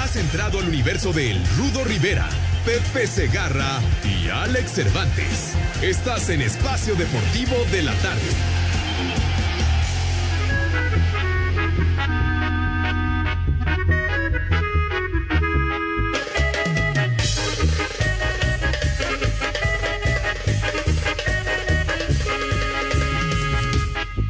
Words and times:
Has 0.00 0.16
entrado 0.16 0.58
al 0.58 0.66
universo 0.66 1.12
de 1.12 1.30
El 1.30 1.46
Rudo 1.58 1.84
Rivera, 1.84 2.26
Pepe 2.64 3.06
Segarra 3.06 3.80
y 4.02 4.30
Alex 4.30 4.72
Cervantes. 4.72 5.52
Estás 5.82 6.30
en 6.30 6.40
Espacio 6.40 6.94
Deportivo 6.94 7.54
de 7.70 7.82
la 7.82 7.92
Tarde. 7.96 8.20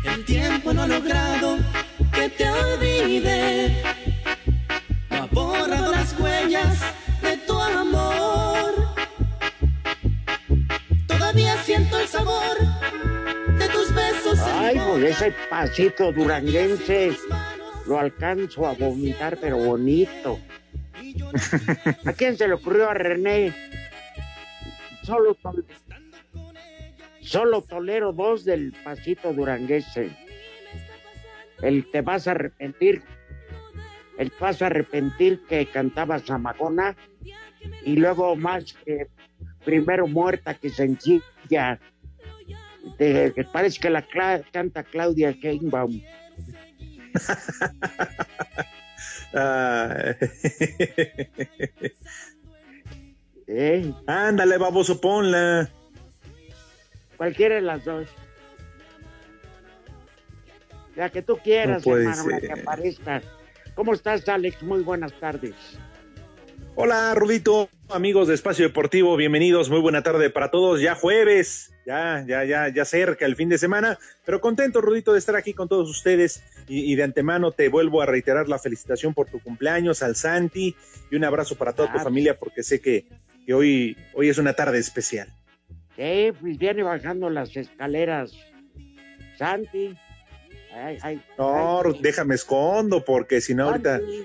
El 0.03 0.25
tiempo 0.25 0.73
no 0.73 0.83
ha 0.83 0.87
logrado 0.89 1.59
que 2.13 2.29
te 2.29 2.51
olvide. 2.51 3.70
Ese 14.99 15.33
pasito 15.49 16.13
duranguense 16.13 17.13
lo 17.87 17.99
alcanzo 17.99 18.67
a 18.67 18.75
vomitar, 18.75 19.39
pero 19.41 19.57
bonito. 19.57 20.39
¿A 22.05 22.13
quién 22.13 22.37
se 22.37 22.49
le 22.49 22.55
ocurrió 22.55 22.91
a 22.91 22.95
René? 22.95 23.55
Solo, 25.03 25.37
solo 27.21 27.63
tolero 27.63 28.13
dos 28.13 28.45
del 28.45 28.73
pasito 28.85 29.33
duranguense. 29.33 30.11
El 31.63 31.91
te 31.91 32.01
vas 32.01 32.27
a 32.27 32.33
arrepentir, 32.33 33.03
el 34.19 34.33
vas 34.41 34.63
a 34.63 34.67
arrepentir 34.67 35.41
que 35.49 35.67
cantaba 35.67 36.19
Zamacona 36.19 36.97
y 37.85 37.97
luego 37.97 38.37
más 38.37 38.73
que 38.85 39.07
primero 39.65 40.07
muerta 40.07 40.55
que 40.55 40.71
sencilla. 40.71 41.79
De- 42.99 43.33
que 43.35 43.45
parece 43.45 43.79
que 43.81 43.91
la 43.91 44.07
cla- 44.07 44.45
canta 44.53 44.83
Claudia 44.83 45.33
Sheinbaum. 45.33 46.01
¿eh? 53.47 53.93
Ándale, 54.07 54.59
baboso, 54.59 55.01
ponla. 55.01 55.69
Cualquiera 57.17 57.57
de 57.57 57.61
las 57.61 57.85
dos. 57.85 58.09
La 60.97 61.11
que 61.11 61.23
tú 61.23 61.39
quieras, 61.39 61.87
No 61.87 61.97
hermano, 61.97 62.29
la 62.29 62.41
que 62.41 62.53
aparezca. 62.53 63.23
¿Cómo 63.75 63.95
estás, 63.95 64.29
Alex? 64.29 64.63
Muy 64.63 64.83
buenas 64.83 65.13
tardes. 65.21 65.55
Hola, 66.77 67.15
Rudito, 67.15 67.69
amigos 67.91 68.29
de 68.29 68.35
Espacio 68.35 68.67
Deportivo, 68.67 69.17
bienvenidos, 69.17 69.69
muy 69.69 69.81
buena 69.81 70.03
tarde 70.03 70.31
para 70.31 70.51
todos. 70.51 70.81
Ya 70.81 70.95
jueves, 70.95 71.73
ya, 71.85 72.25
ya, 72.27 72.45
ya, 72.45 72.69
ya 72.69 72.85
cerca 72.85 73.27
el 73.27 73.37
fin 73.37 73.49
de 73.49 73.59
semana, 73.59 73.99
pero 74.25 74.41
contento, 74.41 74.81
Rudito, 74.81 75.13
de 75.13 75.19
estar 75.19 75.37
aquí 75.37 75.53
con 75.53 75.69
todos 75.69 75.91
ustedes 75.91 76.43
y, 76.69 76.91
y 76.91 76.95
de 76.95 77.03
antemano 77.03 77.53
te 77.53 77.69
vuelvo 77.69 78.01
a 78.01 78.07
reiterar 78.07 78.49
la 78.49 78.59
felicitación 78.59 79.13
por 79.13 79.29
tu 79.29 79.41
cumpleaños 79.41 80.03
al 80.03 80.17
Santi 80.17 80.75
y 81.11 81.17
un 81.17 81.25
abrazo 81.25 81.57
para 81.57 81.75
toda 81.75 81.93
tu 81.93 81.99
familia 81.99 82.39
porque 82.39 82.63
sé 82.63 82.81
que, 82.81 83.07
que 83.45 83.53
hoy, 83.53 83.97
hoy 84.15 84.29
es 84.29 84.39
una 84.39 84.55
tarde 84.55 84.79
especial. 84.79 85.29
Sí, 85.97 86.33
pues 86.41 86.57
viene 86.57 86.83
bajando 86.83 87.29
las 87.29 87.55
escaleras. 87.57 88.33
Santi. 89.37 89.95
Ay, 90.73 90.99
ay, 91.03 91.23
No, 91.37 91.81
ay, 91.83 91.99
déjame 92.01 92.37
escondo 92.37 93.05
porque 93.05 93.41
si 93.41 93.55
no 93.55 93.65
ahorita 93.69 93.99
Santi. 93.99 94.25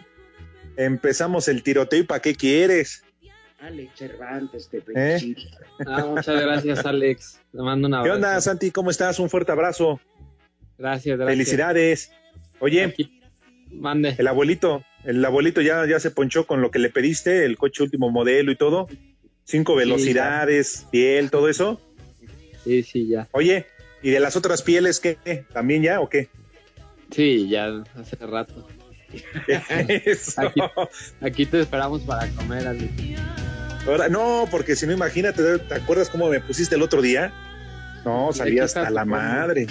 Empezamos 0.78 1.48
el 1.48 1.64
tiroteo 1.64 2.00
y 2.00 2.04
¿para 2.04 2.22
qué 2.22 2.36
quieres? 2.36 3.04
Alex 3.60 3.92
Cervantes, 3.96 4.70
te 4.70 4.84
¿Eh? 4.96 5.36
Ah, 5.88 6.06
muchas 6.06 6.42
gracias, 6.42 6.86
Alex. 6.86 7.40
Te 7.52 7.58
mando 7.58 7.88
un 7.88 8.04
¿Qué 8.04 8.12
onda, 8.12 8.40
Santi? 8.42 8.72
¿Cómo 8.72 8.92
estás? 8.92 9.20
Un 9.20 9.30
fuerte 9.30 9.52
abrazo. 9.52 10.00
Gracias, 10.78 11.18
gracias. 11.18 11.38
Felicidades. 11.38 12.12
Oye, 12.60 12.84
Aquí, 12.84 13.20
mande. 13.72 14.16
el 14.18 14.28
abuelito, 14.28 14.84
el 15.04 15.24
abuelito 15.24 15.62
ya, 15.62 15.86
ya 15.88 16.00
se 16.00 16.12
ponchó 16.12 16.46
con 16.46 16.62
lo 16.62 16.70
que 16.70 16.80
le 16.80 16.90
pediste, 16.90 17.46
el 17.46 17.58
coche 17.58 17.84
último 17.84 18.12
modelo 18.12 18.52
y 18.52 18.56
todo. 18.56 18.88
Cinco 19.46 19.76
velocidades, 19.76 20.86
piel, 20.92 21.32
todo 21.32 21.50
eso. 21.50 21.82
Sí, 22.64 22.84
sí, 22.84 23.08
ya. 23.08 23.28
Oye, 23.32 23.68
¿y 24.02 24.10
de 24.10 24.20
las 24.20 24.36
otras 24.36 24.62
pieles 24.62 25.00
qué? 25.00 25.18
¿También 25.54 25.84
ya 25.84 26.02
o 26.02 26.10
qué? 26.10 26.30
Sí, 27.12 27.48
ya 27.48 27.84
hace 27.96 28.16
rato. 28.26 28.68
Eso. 30.06 30.42
Aquí, 30.42 30.62
aquí 31.22 31.46
te 31.46 31.62
esperamos 31.62 32.02
para 32.04 32.28
comer, 32.30 32.68
Alex. 32.68 32.92
Ahora, 33.88 34.10
no, 34.10 34.48
porque 34.50 34.76
si 34.76 34.88
no, 34.88 34.94
imagínate, 34.94 35.60
¿te 35.60 35.74
acuerdas 35.74 36.10
cómo 36.10 36.30
me 36.30 36.40
pusiste 36.40 36.76
el 36.76 36.82
otro 36.82 37.02
día? 37.02 37.32
No, 38.04 38.30
aquí 38.30 38.60
hasta 38.60 38.90
la 38.90 39.02
comiendo. 39.02 39.26
madre. 39.26 39.68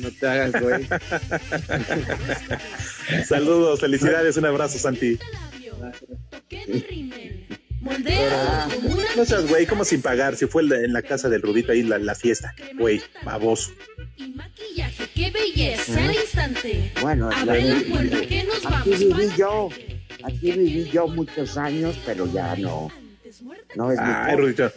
No 0.00 0.10
te 0.10 0.26
hagas, 0.26 0.60
güey. 0.60 0.88
Saludos, 3.26 3.80
felicidades, 3.80 4.36
un 4.36 4.46
abrazo, 4.46 4.78
Santi. 4.78 5.18
Moldea 7.82 8.68
No 9.16 9.24
seas 9.24 9.48
güey, 9.48 9.66
como 9.66 9.84
sin 9.84 10.00
pagar, 10.02 10.36
si 10.36 10.46
fue 10.46 10.62
en 10.62 10.92
la- 10.92 11.02
casa 11.02 11.28
del 11.28 11.42
Rudito 11.42 11.72
ahí 11.72 11.82
la, 11.82 11.98
la 11.98 12.14
fiesta. 12.14 12.54
Güey, 12.78 13.02
baboso. 13.24 13.72
y 14.16 14.28
maquillaje. 14.28 15.04
¡Qué 15.14 15.30
belleza 15.30 16.04
al 16.04 16.14
instante! 16.14 16.92
Bueno, 17.00 17.28
Abre 17.30 17.64
la- 17.64 17.74
la 17.74 17.82
puerta 17.82 18.20
que 18.26 18.44
nos 18.44 18.66
aquí 18.66 18.90
viví 18.94 19.28
yo. 19.36 19.68
Aquí 20.24 20.52
viví 20.52 20.90
yo 20.90 21.08
muchos 21.08 21.56
años, 21.56 21.96
pero 22.06 22.32
ya 22.32 22.54
no. 22.56 22.88
No 23.74 23.90
es 23.90 23.98
mi 23.98 24.06
Ay, 24.06 24.36
Rudito, 24.36 24.72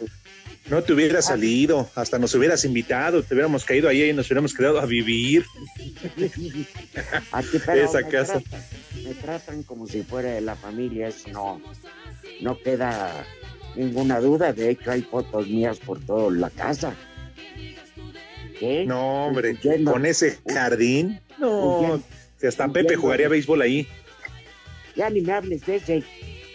no 0.68 0.82
te 0.82 0.92
hubieras 0.94 1.26
salido, 1.26 1.88
hasta 1.94 2.18
nos 2.18 2.34
hubieras 2.34 2.64
invitado, 2.64 3.22
te 3.22 3.34
hubiéramos 3.34 3.64
caído 3.64 3.88
ahí 3.88 4.02
y 4.10 4.12
nos 4.12 4.26
hubiéramos 4.26 4.52
quedado 4.52 4.80
a 4.80 4.86
vivir. 4.86 5.44
Aquí, 7.32 7.58
pero 7.64 7.84
Esa 7.84 8.00
me, 8.00 8.08
casa. 8.08 8.40
Tratan, 8.40 8.64
me 9.04 9.14
tratan 9.14 9.62
como 9.62 9.86
si 9.86 10.02
fuera 10.02 10.30
de 10.30 10.40
la 10.40 10.56
familia, 10.56 11.08
eso 11.08 11.28
no, 11.30 11.60
no 12.40 12.58
queda 12.58 13.24
ninguna 13.74 14.20
duda. 14.20 14.52
De 14.52 14.70
hecho, 14.70 14.90
hay 14.90 15.02
fotos 15.02 15.46
mías 15.48 15.78
por 15.78 16.00
toda 16.04 16.30
la 16.30 16.50
casa. 16.50 16.94
¿Qué? 18.58 18.84
No, 18.86 19.26
hombre, 19.26 19.52
Huyendo. 19.52 19.92
con 19.92 20.06
ese 20.06 20.38
jardín, 20.46 21.20
no, 21.38 21.78
Huyendo. 21.78 22.02
si 22.40 22.46
hasta 22.46 22.68
Pepe 22.68 22.96
jugaría 22.96 23.28
béisbol 23.28 23.60
ahí. 23.62 23.86
Ya 24.94 25.10
ni 25.10 25.20
me 25.20 25.32
hables 25.32 25.64
de 25.66 25.76
ese 25.76 26.02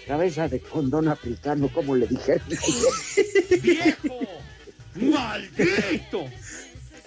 cabeza 0.08 0.48
de 0.48 0.60
condón 0.60 1.08
africano, 1.08 1.70
como 1.72 1.96
le 1.96 2.08
dijeron. 2.08 2.42
¡Maldito! 4.96 6.26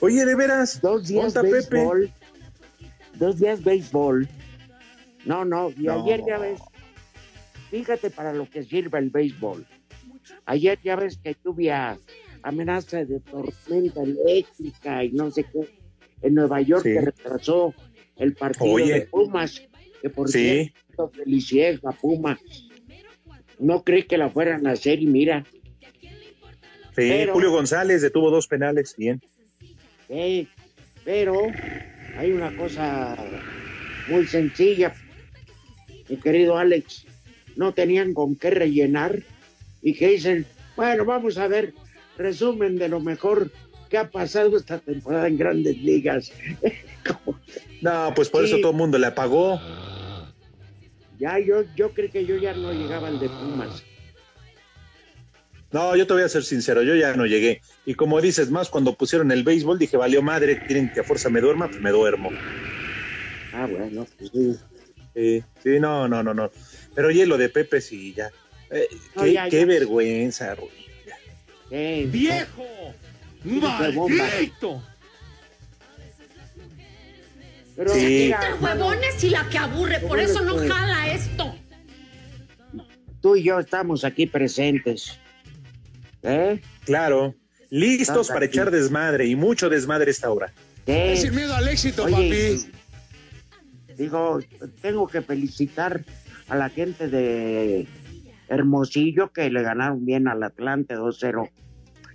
Oye, 0.01 0.25
de 0.25 0.35
veras, 0.35 0.81
Dos 0.81 1.09
días 1.09 1.27
¿Onta 1.27 1.43
Pepe? 1.43 1.53
béisbol. 1.71 2.11
Dos 3.15 3.39
días 3.39 3.63
béisbol. 3.63 4.29
No, 5.25 5.45
no, 5.45 5.71
y 5.71 5.85
No. 5.85 6.03
ayer 6.05 6.21
ya 6.27 6.39
ves, 6.39 6.61
fíjate 7.75 8.11
para 8.11 8.33
lo 8.33 8.49
que 8.49 8.63
sirve 8.63 9.01
el 9.01 9.11
béisbol. 9.11 9.67
Ayer 10.47 10.79
ya 10.85 10.95
ves 10.95 11.19
que 11.19 11.35
tuve 11.35 11.73
a- 11.73 11.99
amenaza 12.45 13.05
de 13.05 13.19
tormenta 13.19 14.01
eléctrica 14.03 15.03
y 15.03 15.11
no 15.11 15.29
sé 15.33 15.43
qué 15.43 15.69
en 16.23 16.35
Nueva 16.35 16.61
York 16.61 16.85
Sí. 16.85 16.93
que 16.93 17.01
retrasó 17.01 17.75
el 18.17 18.35
partido 18.35 18.67
Oye. 18.75 18.93
de 18.95 19.01
Pumas. 19.07 19.61
que 20.01 20.11
por 20.11 20.29
Sí. 20.29 20.71
cierto, 20.85 21.09
felicidades 21.09 21.81
a 21.85 21.91
Puma. 21.93 22.39
No 23.59 23.83
creí 23.83 24.03
que 24.03 24.19
la 24.19 24.29
fueran 24.29 24.67
a 24.67 24.73
hacer 24.73 25.01
y 25.03 25.07
mira, 25.07 25.45
Sí, 26.97 27.09
Pero- 27.09 27.33
Julio 27.33 27.51
González 27.51 28.03
detuvo 28.03 28.31
dos 28.31 28.47
penales, 28.47 28.95
bien. 28.97 29.21
eh, 30.09 30.47
pero 31.05 31.35
hay 32.17 32.31
una 32.31 32.55
cosa 32.57 33.17
muy 34.09 34.27
sencilla, 34.29 34.95
mi 36.09 36.17
querido 36.19 36.57
Alex. 36.57 37.05
No 37.57 37.73
tenían 37.73 38.15
con 38.15 38.37
qué 38.37 38.51
rellenar 38.51 39.23
y 39.83 39.95
que 39.95 40.09
dicen, 40.09 40.47
bueno, 40.77 41.05
vamos 41.05 41.39
a 41.39 41.47
ver, 41.47 41.75
resumen 42.17 42.77
de 42.77 42.89
lo 42.89 43.01
mejor 43.01 43.51
que 43.89 43.99
ha 43.99 44.11
pasado 44.11 44.57
esta 44.57 44.79
temporada 44.79 45.29
en 45.29 45.39
grandes 45.39 45.77
ligas. 45.79 46.33
No, 47.83 48.15
pues 48.17 48.31
por 48.31 48.43
eso 48.43 48.59
todo 48.61 48.71
el 48.71 48.79
mundo 48.79 48.99
le 48.99 49.07
apagó. 49.07 49.61
ya 51.19 51.39
yo, 51.39 51.65
yo 51.77 51.91
creo 51.93 52.11
que 52.11 52.25
yo 52.25 52.37
ya 52.39 52.55
no 52.55 52.73
llegaba 52.73 53.09
al 53.09 53.21
de 53.21 53.29
Pumas. 53.29 53.85
No, 55.71 55.95
yo 55.95 56.07
te 56.07 56.15
voy 56.15 56.23
a 56.23 56.29
ser 56.31 56.45
sincero, 56.45 56.83
yo 56.83 56.95
ya 56.95 57.15
no 57.15 57.27
llegué. 57.27 57.61
Y 57.85 57.93
como 57.95 58.23
dices 58.23 58.51
más, 58.51 58.71
cuando 58.71 58.95
pusieron 58.95 59.33
el 59.33 59.43
béisbol, 59.43 59.79
dije, 59.79 59.99
valió 59.99 60.23
madre, 60.23 60.63
quieren 60.67 60.91
que 60.95 61.01
a 61.01 61.05
fuerza 61.05 61.29
me 61.29 61.43
duerma, 61.43 61.67
pues 61.69 61.83
me 61.83 61.91
duermo. 61.91 62.31
Ah, 63.53 63.67
bueno, 63.67 64.07
pues 64.17 64.31
sí. 64.33 64.57
Sí, 65.15 65.43
sí, 65.63 65.81
no, 65.81 66.09
no, 66.09 66.23
no, 66.23 66.35
no. 66.35 66.51
Pero 66.95 67.09
oye, 67.09 67.25
lo 67.27 67.39
de 67.39 67.49
Pepe 67.49 67.81
sí, 67.81 68.15
ya. 68.15 68.31
Eh, 68.71 68.89
No, 69.15 69.23
qué, 69.23 69.33
ya, 69.33 69.49
qué 69.49 69.61
ya. 69.61 69.67
vergüenza. 69.67 70.57
Sí. 71.71 72.07
¡Viejo! 72.11 72.95
¡Maldito! 73.45 74.83
Pero 77.77 77.93
Sí. 77.93 78.01
mira, 78.07 78.41
El 78.49 78.63
huevón 78.63 78.99
es 79.05 79.25
y 79.25 79.31
la 79.31 79.49
que 79.49 79.59
aburre, 79.59 79.99
por 80.01 80.21
eso 80.21 80.41
no 80.43 80.57
jala 80.57 81.13
esto. 81.13 81.55
tú 83.21 83.37
y 83.37 83.43
yo 83.45 83.59
estamos 83.59 84.05
aquí 84.05 84.27
presentes. 84.27 85.19
¿Eh? 86.23 86.61
Claro, 86.85 87.35
listos 87.71 88.09
Estás 88.23 88.29
para 88.29 88.47
aquí. 88.47 88.57
echar 88.57 88.71
desmadre 88.71 89.27
y 89.27 89.35
mucho 89.35 89.69
desmadre 89.71 90.11
esta 90.11 90.31
hora. 90.31 90.53
¿Qué? 90.87 91.17
Sin 91.17 91.35
miedo 91.35 91.55
al 91.55 91.67
éxito, 91.69 92.05
Oye, 92.05 92.13
papi. 92.13 92.73
Digo, 93.97 94.41
tengo 94.81 95.07
que 95.07 95.23
felicitar 95.23 96.05
a 96.49 96.57
la 96.57 96.69
gente 96.69 97.09
de 97.09 97.87
Hermosillo 98.49 99.33
que 99.33 99.51
le 99.51 99.63
ganaron 99.63 100.05
bien 100.05 100.29
al 100.29 100.43
Atlante 100.43 100.97
2-0. 100.97 101.51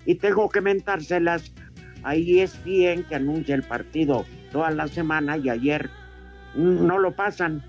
Y 0.05 0.15
tengo 0.15 0.49
que 0.49 0.61
mentárselas 0.61 1.51
a 2.03 2.15
E 2.15 2.41
ESPN 2.41 3.03
que 3.03 3.15
anuncia 3.15 3.55
el 3.55 3.63
partido 3.63 4.25
toda 4.51 4.71
la 4.71 4.87
semana 4.87 5.37
y 5.37 5.49
ayer 5.49 5.89
no 6.55 6.97
lo 6.97 7.15
pasan. 7.15 7.63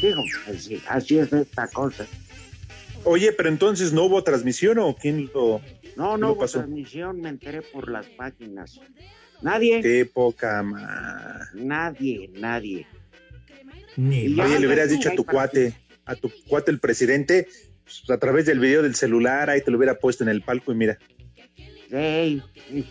Digo, 0.00 0.22
así, 0.48 0.80
así 0.88 1.18
es 1.18 1.32
esta 1.32 1.68
cosa. 1.68 2.06
Oye, 3.04 3.32
pero 3.32 3.48
entonces 3.48 3.92
no 3.92 4.04
hubo 4.04 4.22
transmisión 4.22 4.78
o 4.78 4.94
quién 4.94 5.30
lo. 5.34 5.60
No, 5.60 5.60
¿Qué 5.62 5.96
no 5.96 6.16
lo 6.16 6.32
hubo 6.32 6.40
pasó? 6.40 6.58
transmisión, 6.58 7.20
me 7.20 7.28
enteré 7.30 7.62
por 7.62 7.90
las 7.90 8.06
páginas. 8.06 8.80
Nadie, 9.42 9.80
Qué 9.80 10.04
poca 10.04 10.62
ma. 10.62 11.48
nadie, 11.54 12.30
nadie. 12.34 12.86
Ni 13.96 14.38
Oye, 14.40 14.60
le 14.60 14.66
hubieras 14.66 14.90
dicho 14.90 15.10
a 15.10 15.14
tu 15.14 15.24
cuate, 15.24 15.74
a 16.04 16.14
tu 16.14 16.30
cuate 16.46 16.70
el 16.70 16.78
presidente, 16.78 17.48
pues, 17.84 18.08
a 18.10 18.18
través 18.18 18.46
del 18.46 18.60
video 18.60 18.82
del 18.82 18.94
celular, 18.94 19.50
ahí 19.50 19.62
te 19.62 19.70
lo 19.70 19.78
hubiera 19.78 19.98
puesto 19.98 20.24
en 20.24 20.30
el 20.30 20.42
palco 20.42 20.72
y 20.72 20.74
mira. 20.76 20.98
Sí. 21.90 22.42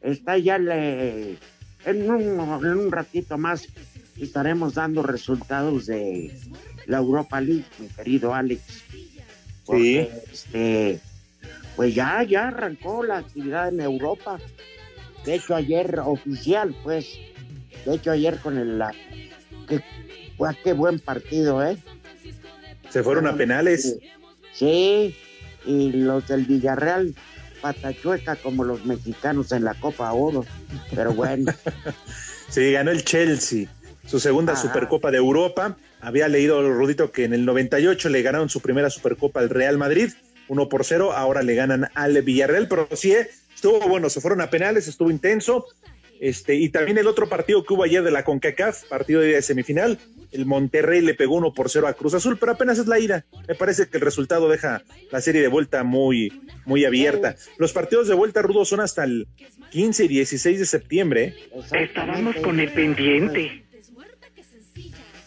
Está 0.00 0.38
ya 0.38 0.58
le... 0.58 1.36
en, 1.84 2.10
un, 2.10 2.22
en 2.64 2.78
un 2.78 2.92
ratito 2.92 3.36
más 3.36 3.68
estaremos 4.16 4.74
dando 4.74 5.02
resultados 5.02 5.86
de 5.86 6.32
la 6.86 6.98
Europa 6.98 7.40
League, 7.40 7.64
mi 7.78 7.88
querido 7.88 8.34
Alex. 8.34 8.62
Porque, 9.64 10.10
este, 10.32 11.00
pues 11.76 11.94
ya, 11.94 12.22
ya 12.22 12.48
arrancó 12.48 13.04
la 13.04 13.18
actividad 13.18 13.68
en 13.68 13.80
Europa. 13.80 14.38
De 15.24 15.34
hecho, 15.34 15.54
ayer 15.54 16.00
oficial, 16.00 16.74
pues. 16.82 17.18
De 17.84 17.94
hecho, 17.94 18.10
ayer 18.10 18.38
con 18.38 18.58
el... 18.58 18.78
La, 18.78 18.92
que, 19.68 19.82
pues, 20.36 20.56
qué 20.64 20.72
buen 20.72 20.98
partido, 20.98 21.64
¿eh? 21.64 21.76
Se 22.90 23.02
fueron 23.02 23.26
a 23.26 23.36
penales. 23.36 23.98
Sí, 24.52 25.14
y 25.66 25.92
los 25.92 26.26
del 26.26 26.46
Villarreal, 26.46 27.14
patachueca 27.60 28.36
como 28.36 28.64
los 28.64 28.84
mexicanos 28.86 29.52
en 29.52 29.64
la 29.64 29.74
Copa 29.74 30.12
Oro. 30.12 30.44
Pero 30.94 31.12
bueno, 31.12 31.52
Sí, 32.48 32.72
ganó 32.72 32.90
el 32.90 33.04
Chelsea, 33.04 33.68
su 34.06 34.18
segunda 34.18 34.54
Ajá. 34.54 34.62
Supercopa 34.62 35.10
de 35.10 35.18
Europa. 35.18 35.76
Había 36.00 36.28
leído, 36.28 36.62
Rudito, 36.72 37.10
que 37.12 37.24
en 37.24 37.34
el 37.34 37.44
98 37.44 38.08
le 38.08 38.22
ganaron 38.22 38.48
su 38.48 38.60
primera 38.60 38.88
Supercopa 38.88 39.40
al 39.40 39.50
Real 39.50 39.76
Madrid, 39.76 40.12
1 40.48 40.68
por 40.68 40.84
0. 40.84 41.12
Ahora 41.12 41.42
le 41.42 41.54
ganan 41.54 41.90
al 41.94 42.22
Villarreal, 42.22 42.68
pero 42.68 42.88
sí, 42.92 43.12
eh, 43.12 43.28
estuvo 43.58 43.80
bueno, 43.88 44.08
se 44.08 44.20
fueron 44.20 44.40
a 44.40 44.50
penales, 44.50 44.86
estuvo 44.86 45.10
intenso. 45.10 45.66
Este, 46.20 46.54
y 46.54 46.68
también 46.68 46.98
el 46.98 47.08
otro 47.08 47.28
partido 47.28 47.64
que 47.64 47.74
hubo 47.74 47.82
ayer 47.82 48.02
de 48.04 48.12
la 48.12 48.24
CONCACAF, 48.24 48.84
partido 48.84 49.20
de 49.20 49.40
semifinal, 49.42 49.98
el 50.30 50.46
Monterrey 50.46 51.00
le 51.00 51.14
pegó 51.14 51.36
1 51.36 51.52
por 51.54 51.68
0 51.68 51.88
a 51.88 51.94
Cruz 51.94 52.14
Azul, 52.14 52.38
pero 52.38 52.52
apenas 52.52 52.78
es 52.78 52.86
la 52.86 53.00
ida. 53.00 53.24
Me 53.48 53.56
parece 53.56 53.88
que 53.88 53.96
el 53.96 54.04
resultado 54.04 54.48
deja 54.48 54.82
la 55.10 55.20
serie 55.20 55.42
de 55.42 55.48
vuelta 55.48 55.82
muy, 55.82 56.40
muy 56.66 56.84
abierta. 56.84 57.34
Los 57.56 57.72
partidos 57.72 58.06
de 58.06 58.14
vuelta 58.14 58.42
rudos 58.42 58.68
son 58.68 58.80
hasta 58.80 59.02
el 59.02 59.26
15 59.70 60.04
y 60.04 60.08
16 60.08 60.58
de 60.60 60.66
septiembre. 60.66 61.34
estábamos 61.72 62.36
con 62.36 62.60
el 62.60 62.72
pendiente. 62.72 63.64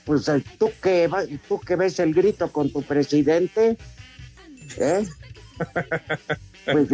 Pues 0.06 0.26
tú 0.58 0.72
que, 0.82 1.10
tú 1.50 1.60
que 1.60 1.76
ves 1.76 2.00
el 2.00 2.14
grito 2.14 2.50
con 2.52 2.72
tu 2.72 2.82
presidente, 2.82 3.78
¿eh? 4.78 5.06
Pues 6.66 6.90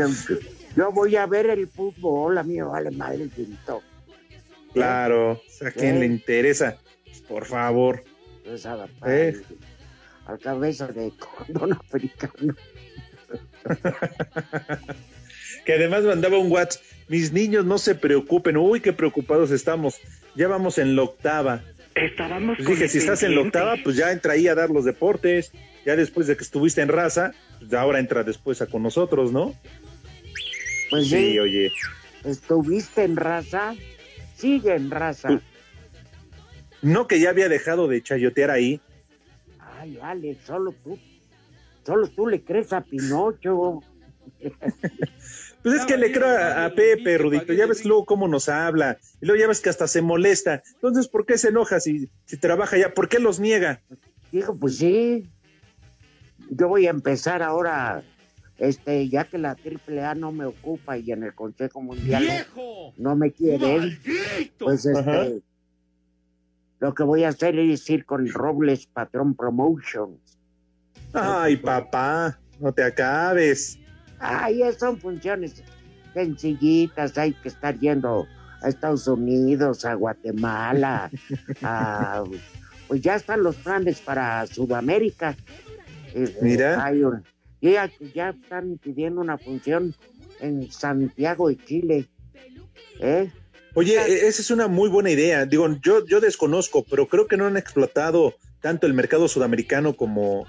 yo, 0.77 0.91
voy 0.91 1.15
a 1.15 1.25
ver 1.25 1.50
el 1.50 1.68
fútbol, 1.68 2.38
a 2.38 2.44
mí 2.44 2.56
me 2.56 2.63
vale 2.63 2.91
madre 2.91 3.24
el 3.24 3.29
grito. 3.29 3.81
Claro, 4.74 5.41
¿a 5.65 5.71
quién 5.71 5.95
Sí. 5.95 6.00
le 6.01 6.06
interesa? 6.06 6.77
Por 7.27 7.45
favor. 7.45 8.03
Pues, 8.45 8.65
a- 8.65 8.88
Eh. 9.06 9.35
al, 10.25 10.33
al 10.33 10.39
cabeza 10.39 10.88
de 10.88 11.12
cordón 11.18 11.74
africano. 11.74 12.56
Que 15.65 15.74
además 15.74 16.03
mandaba 16.03 16.38
un 16.38 16.50
WhatsApp. 16.50 16.81
Mis 17.09 17.33
niños 17.33 17.65
no 17.65 17.77
se 17.77 17.94
preocupen. 17.94 18.56
Uy, 18.56 18.79
qué 18.79 18.94
preocupados 18.94 19.51
estamos. 19.51 20.00
Ya 20.35 20.47
vamos 20.47 20.77
en 20.77 20.95
la 20.95 21.03
octava. 21.03 21.62
Estábamos 21.95 22.56
Pues 22.57 22.69
dije, 22.69 22.88
si 22.88 23.00
estás 23.00 23.21
en 23.24 23.35
la 23.35 23.41
octava, 23.41 23.75
pues 23.83 23.97
ya 23.97 24.12
entra 24.13 24.31
ahí 24.33 24.47
a 24.47 24.56
dar 24.56 24.69
los 24.69 24.85
deportes. 24.85 25.51
Ya 25.85 25.97
después 25.97 26.27
de 26.27 26.38
que 26.38 26.43
estuviste 26.43 26.81
en 26.81 26.88
raza, 26.88 27.34
pues 27.60 27.74
ahora 27.74 28.00
entra 28.00 28.24
después 28.24 28.62
a 28.62 28.67
con 28.67 28.81
nosotros, 28.84 29.34
¿no? 29.34 29.55
Pues 30.89 31.08
Sí, 31.10 31.32
sí, 31.34 31.39
oye. 31.39 31.72
estuviste 32.24 33.03
en 33.03 33.15
raza, 33.15 33.75
sigue 34.36 34.75
en 34.75 34.89
raza. 34.91 35.41
No 36.82 37.08
que 37.08 37.20
ya 37.20 37.29
había 37.29 37.50
dejado 37.50 37.88
de 37.88 38.01
chayotear 38.01 38.51
ahí. 38.51 38.79
Ay, 39.79 39.98
vale, 39.98 40.38
solo 40.46 40.74
tú, 40.84 40.98
solo 41.86 42.08
tú 42.10 42.27
le 42.27 42.44
crees 42.44 42.72
a 42.74 42.82
Pinocho. 42.82 43.82
Pues 45.63 45.79
es 45.82 45.86
que 45.86 45.98
le 45.98 46.12
creo 46.12 46.27
a, 46.27 46.65
a 46.65 46.70
Pepe, 46.74 47.17
Rudito. 47.17 47.51
Ya 47.53 47.65
ves 47.65 47.84
luego 47.84 48.06
cómo 48.06 48.27
nos 48.27 48.48
habla. 48.48 48.98
Y 49.22 49.25
luego 49.25 49.39
ya 49.41 49.48
ves 49.48 49.60
que 49.60 49.70
hasta 49.70 49.88
se 49.88 50.01
molesta. 50.01 50.62
Entonces, 50.75 51.08
¿por 51.08 51.25
qué 51.25 51.38
se 51.38 51.50
enoja 51.50 51.79
si, 51.79 52.10
si 52.25 52.38
trabaja 52.38 52.77
ya? 52.77 52.94
¿Por 52.94 53.10
qué 53.10 53.20
los 53.20 53.39
niega? 53.39 53.82
Dijo, 54.32 54.56
pues 54.58 54.77
sí, 54.77 55.27
yo 56.50 56.67
voy 56.67 56.88
a 56.88 56.91
empezar 56.91 57.41
ahora, 57.41 58.03
este, 58.58 59.08
ya 59.10 59.26
que 59.26 59.38
la 59.38 59.56
AAA 59.56 60.16
no 60.16 60.32
me 60.32 60.46
ocupa 60.46 60.98
y 60.98 61.12
en 61.12 61.24
el 61.24 61.34
Consejo 61.36 61.82
Mundial 61.82 62.24
¡Viejo! 62.24 62.94
no 62.98 63.16
me 63.16 63.32
quieren, 63.32 63.80
¡Maldito! 63.80 64.66
pues 64.66 64.86
este, 64.86 65.00
Ajá. 65.00 65.26
lo 66.80 66.94
que 66.94 67.04
voy 67.04 67.24
a 67.24 67.30
hacer 67.30 67.58
es 67.60 67.90
ir 67.90 68.06
con 68.06 68.28
Robles 68.28 68.88
Patrón 68.88 69.36
Promotions. 69.36 70.38
Ay, 71.14 71.58
papá, 71.58 72.38
no 72.60 72.72
te 72.74 72.84
acabes. 72.84 73.80
Ay, 74.20 74.62
son 74.78 74.98
funciones 75.00 75.64
sencillitas, 76.14 77.18
hay 77.18 77.34
que 77.34 77.50
estar 77.50 77.78
yendo 77.80 78.28
a 78.64 78.70
Estados 78.70 79.08
Unidos, 79.08 79.86
a 79.86 79.94
Guatemala, 79.94 81.12
a- 81.62 82.24
pues 82.88 83.02
ya 83.02 83.16
están 83.16 83.44
los 83.44 83.56
planes 83.58 84.00
para 84.02 84.48
Sudamérica. 84.48 85.36
Eh, 86.14 86.36
Mira. 86.42 86.84
hay 86.84 87.04
un- 87.04 87.24
ya, 87.62 87.92
ya 88.14 88.30
están 88.30 88.78
pidiendo 88.78 89.22
una 89.22 89.38
función 89.38 89.96
en 90.40 90.72
Santiago 90.72 91.50
de 91.50 91.58
Chile. 91.58 92.06
¿Eh? 93.00 93.32
Oye, 93.74 93.96
e- 93.96 94.28
esa 94.28 94.42
es 94.42 94.52
una 94.52 94.68
muy 94.68 94.90
buena 94.90 95.10
idea. 95.12 95.46
Digo, 95.46 95.68
yo, 95.84 96.06
yo 96.06 96.20
desconozco, 96.20 96.84
pero 96.90 97.08
creo 97.08 97.28
que 97.28 97.38
no 97.38 97.46
han 97.46 97.58
explotado 97.58 98.36
tanto 98.62 98.88
el 98.88 98.94
mercado 98.94 99.28
sudamericano 99.28 99.96
como, 99.96 100.46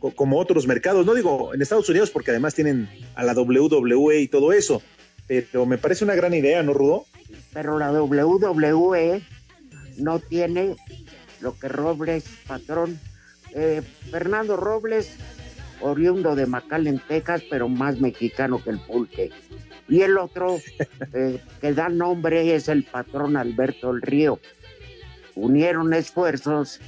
co- 0.00 0.14
como 0.14 0.38
otros 0.38 0.66
mercados. 0.66 1.06
No 1.06 1.14
digo 1.14 1.54
en 1.54 1.62
Estados 1.62 1.88
Unidos, 1.88 2.10
porque 2.10 2.30
además 2.32 2.54
tienen 2.54 2.88
a 3.14 3.24
la 3.24 3.32
WWE 3.34 4.20
y 4.20 4.28
todo 4.28 4.52
eso. 4.52 4.82
Pero 5.28 5.64
me 5.66 5.78
parece 5.78 6.04
una 6.04 6.14
gran 6.16 6.34
idea, 6.34 6.62
¿no, 6.62 6.74
Rudo? 6.74 7.06
Pero 7.52 7.78
la 7.78 7.92
WWE 7.92 9.22
no 9.98 10.18
tiene 10.18 10.76
lo 11.40 11.56
que 11.58 11.68
Robles, 11.68 12.24
patrón. 12.46 12.98
Eh, 13.54 13.82
Fernando 14.10 14.56
Robles, 14.56 15.10
oriundo 15.82 16.34
de 16.34 16.46
McAllen, 16.46 17.00
Texas, 17.06 17.42
pero 17.50 17.68
más 17.68 18.00
mexicano 18.00 18.62
que 18.62 18.70
el 18.70 18.78
pulque. 18.78 19.30
Y 19.88 20.02
el 20.02 20.16
otro 20.16 20.58
eh, 21.12 21.40
que 21.60 21.72
da 21.74 21.88
nombre 21.88 22.54
es 22.54 22.68
el 22.68 22.84
patrón 22.84 23.36
Alberto 23.36 23.90
El 23.90 24.02
Río. 24.02 24.38
Unieron 25.34 25.92
esfuerzos 25.92 26.80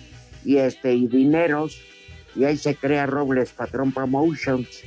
y 0.45 0.59
este 0.59 0.95
y 0.95 1.07
dineros 1.07 1.81
y 2.37 2.45
ahí 2.45 2.57
se 2.57 2.75
crea 2.75 3.07
Robles 3.07 3.53
Patrón 3.53 3.93
Promotions. 3.93 4.83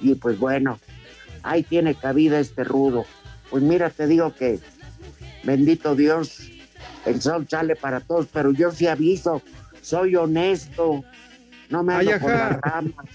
Y 0.00 0.14
pues 0.14 0.38
bueno, 0.38 0.78
ahí 1.42 1.62
tiene 1.62 1.94
cabida 1.94 2.40
este 2.40 2.64
rudo. 2.64 3.04
Pues 3.50 3.62
mira, 3.62 3.90
te 3.90 4.06
digo 4.06 4.34
que 4.34 4.58
bendito 5.44 5.94
Dios, 5.94 6.50
el 7.06 7.20
sol 7.20 7.46
sale 7.48 7.76
para 7.76 8.00
todos, 8.00 8.26
pero 8.32 8.52
yo 8.52 8.70
sí 8.70 8.86
aviso, 8.86 9.42
soy 9.80 10.16
honesto, 10.16 11.04
no 11.74 11.82
me 11.82 11.94
ando 11.94 12.18
por 12.20 12.30
las 12.30 12.60
ramas. 12.60 13.06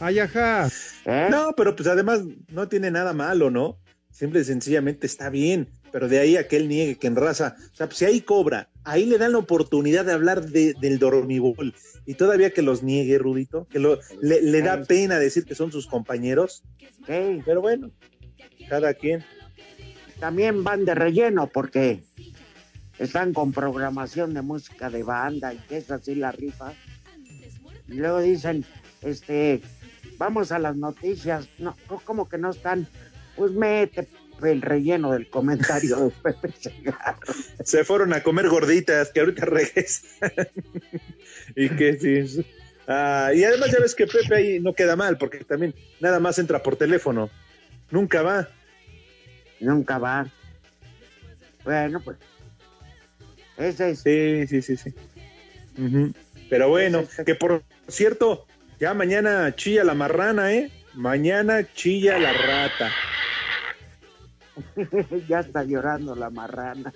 Ay, 0.00 0.18
ajá. 0.18 0.68
¿Eh? 1.04 1.28
No, 1.30 1.52
pero 1.56 1.76
pues 1.76 1.86
además 1.86 2.22
no 2.50 2.66
tiene 2.68 2.90
nada 2.90 3.12
malo, 3.12 3.50
¿no? 3.50 3.76
Simple 4.10 4.40
y 4.40 4.44
sencillamente 4.44 5.06
está 5.06 5.28
bien, 5.28 5.68
pero 5.92 6.08
de 6.08 6.18
ahí 6.18 6.36
a 6.38 6.48
que 6.48 6.56
él 6.56 6.68
niegue 6.68 6.96
que 6.96 7.06
en 7.06 7.16
raza, 7.16 7.56
o 7.72 7.76
sea, 7.76 7.86
pues, 7.86 7.98
si 7.98 8.04
ahí 8.06 8.20
cobra, 8.22 8.68
ahí 8.84 9.04
le 9.04 9.18
dan 9.18 9.32
la 9.32 9.38
oportunidad 9.38 10.04
de 10.06 10.12
hablar 10.12 10.42
de- 10.46 10.74
del 10.80 10.98
dormibol 10.98 11.74
y 12.06 12.14
todavía 12.14 12.50
que 12.50 12.62
los 12.62 12.82
niegue, 12.82 13.18
Rudito, 13.18 13.66
que 13.70 13.78
lo, 13.78 13.98
le, 14.22 14.40
le 14.42 14.62
da 14.62 14.82
pena 14.84 15.18
decir 15.18 15.44
que 15.44 15.54
son 15.54 15.70
sus 15.70 15.86
compañeros, 15.86 16.62
Sí, 17.06 17.42
pero 17.44 17.60
bueno, 17.60 17.90
cada 18.68 18.94
quien. 18.94 19.22
también 20.18 20.64
van 20.64 20.84
de 20.86 20.94
relleno 20.94 21.46
porque 21.52 22.02
están 22.98 23.32
con 23.32 23.52
programación 23.52 24.32
de 24.34 24.42
música 24.42 24.90
de 24.90 25.02
banda 25.02 25.52
y 25.54 25.58
que 25.58 25.76
es 25.78 25.90
así 25.90 26.14
la 26.14 26.32
rifa. 26.32 26.72
Y 27.90 27.94
luego 27.94 28.20
dicen, 28.20 28.64
este, 29.02 29.60
vamos 30.16 30.52
a 30.52 30.58
las 30.58 30.76
noticias. 30.76 31.48
No, 31.58 31.76
como 32.04 32.28
que 32.28 32.38
no 32.38 32.50
están? 32.50 32.86
Pues 33.36 33.52
mete 33.52 34.08
el 34.42 34.62
relleno 34.62 35.12
del 35.12 35.28
comentario 35.28 35.96
de 35.96 36.10
Pepe 36.22 36.52
Segarra. 36.58 37.18
Se 37.64 37.84
fueron 37.84 38.12
a 38.12 38.22
comer 38.22 38.48
gorditas, 38.48 39.10
que 39.10 39.20
ahorita 39.20 39.44
regresan. 39.44 40.30
y 41.56 41.68
que 41.70 41.98
sí. 41.98 42.46
Ah, 42.86 43.30
y 43.34 43.44
además 43.44 43.70
ya 43.70 43.80
ves 43.80 43.94
que 43.94 44.06
Pepe 44.06 44.34
ahí 44.34 44.60
no 44.60 44.72
queda 44.72 44.96
mal, 44.96 45.18
porque 45.18 45.44
también 45.44 45.74
nada 46.00 46.20
más 46.20 46.38
entra 46.38 46.62
por 46.62 46.76
teléfono. 46.76 47.28
Nunca 47.90 48.22
va. 48.22 48.48
Nunca 49.60 49.98
va. 49.98 50.26
Bueno, 51.64 52.00
pues. 52.00 52.18
Ese 53.58 53.90
es. 53.90 54.00
Sí, 54.00 54.46
sí, 54.46 54.62
sí, 54.62 54.76
sí. 54.76 54.94
Ujú. 55.78 56.12
Pero 56.50 56.68
bueno, 56.68 57.04
que 57.24 57.34
por 57.34 57.62
cierto, 57.88 58.46
ya 58.78 58.92
mañana 58.92 59.54
chilla 59.56 59.84
la 59.84 59.94
marrana, 59.94 60.52
¿eh? 60.52 60.70
Mañana 60.94 61.66
chilla 61.72 62.18
la 62.18 62.32
rata. 62.32 62.90
ya 65.28 65.40
está 65.40 65.64
llorando 65.64 66.14
la 66.14 66.28
marrana. 66.30 66.92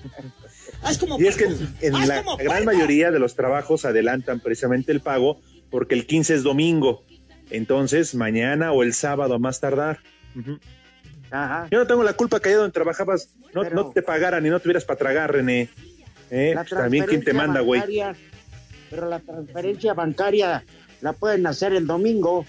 Y 1.18 1.26
es 1.26 1.36
que 1.36 1.44
en, 1.44 1.74
en 1.80 2.08
la 2.08 2.22
gran 2.38 2.64
mayoría 2.64 3.10
de 3.10 3.18
los 3.18 3.34
trabajos 3.36 3.84
adelantan 3.84 4.40
precisamente 4.40 4.92
el 4.92 5.00
pago 5.00 5.40
porque 5.70 5.94
el 5.94 6.06
15 6.06 6.34
es 6.34 6.42
domingo. 6.42 7.04
Entonces, 7.50 8.14
mañana 8.14 8.72
o 8.72 8.82
el 8.82 8.92
sábado 8.92 9.34
a 9.34 9.38
más 9.38 9.60
tardar. 9.60 10.00
Ajá. 11.30 11.68
Yo 11.70 11.78
no 11.78 11.86
tengo 11.86 12.02
la 12.02 12.14
culpa 12.14 12.40
que 12.40 12.48
allá 12.48 12.58
donde 12.58 12.72
trabajabas 12.72 13.30
no, 13.54 13.62
Pero- 13.62 13.74
no 13.76 13.90
te 13.92 14.02
pagaran 14.02 14.44
y 14.44 14.50
no 14.50 14.60
tuvieras 14.60 14.84
para 14.84 14.98
tragar, 14.98 15.32
René. 15.32 15.68
¿Eh? 16.30 16.54
También 16.68 17.06
quién 17.06 17.22
te 17.22 17.32
manda, 17.32 17.60
güey. 17.60 17.82
Pero 18.94 19.08
la 19.08 19.18
transferencia 19.18 19.92
bancaria 19.92 20.64
la 21.00 21.12
pueden 21.12 21.46
hacer 21.48 21.72
el 21.72 21.86
domingo. 21.86 22.46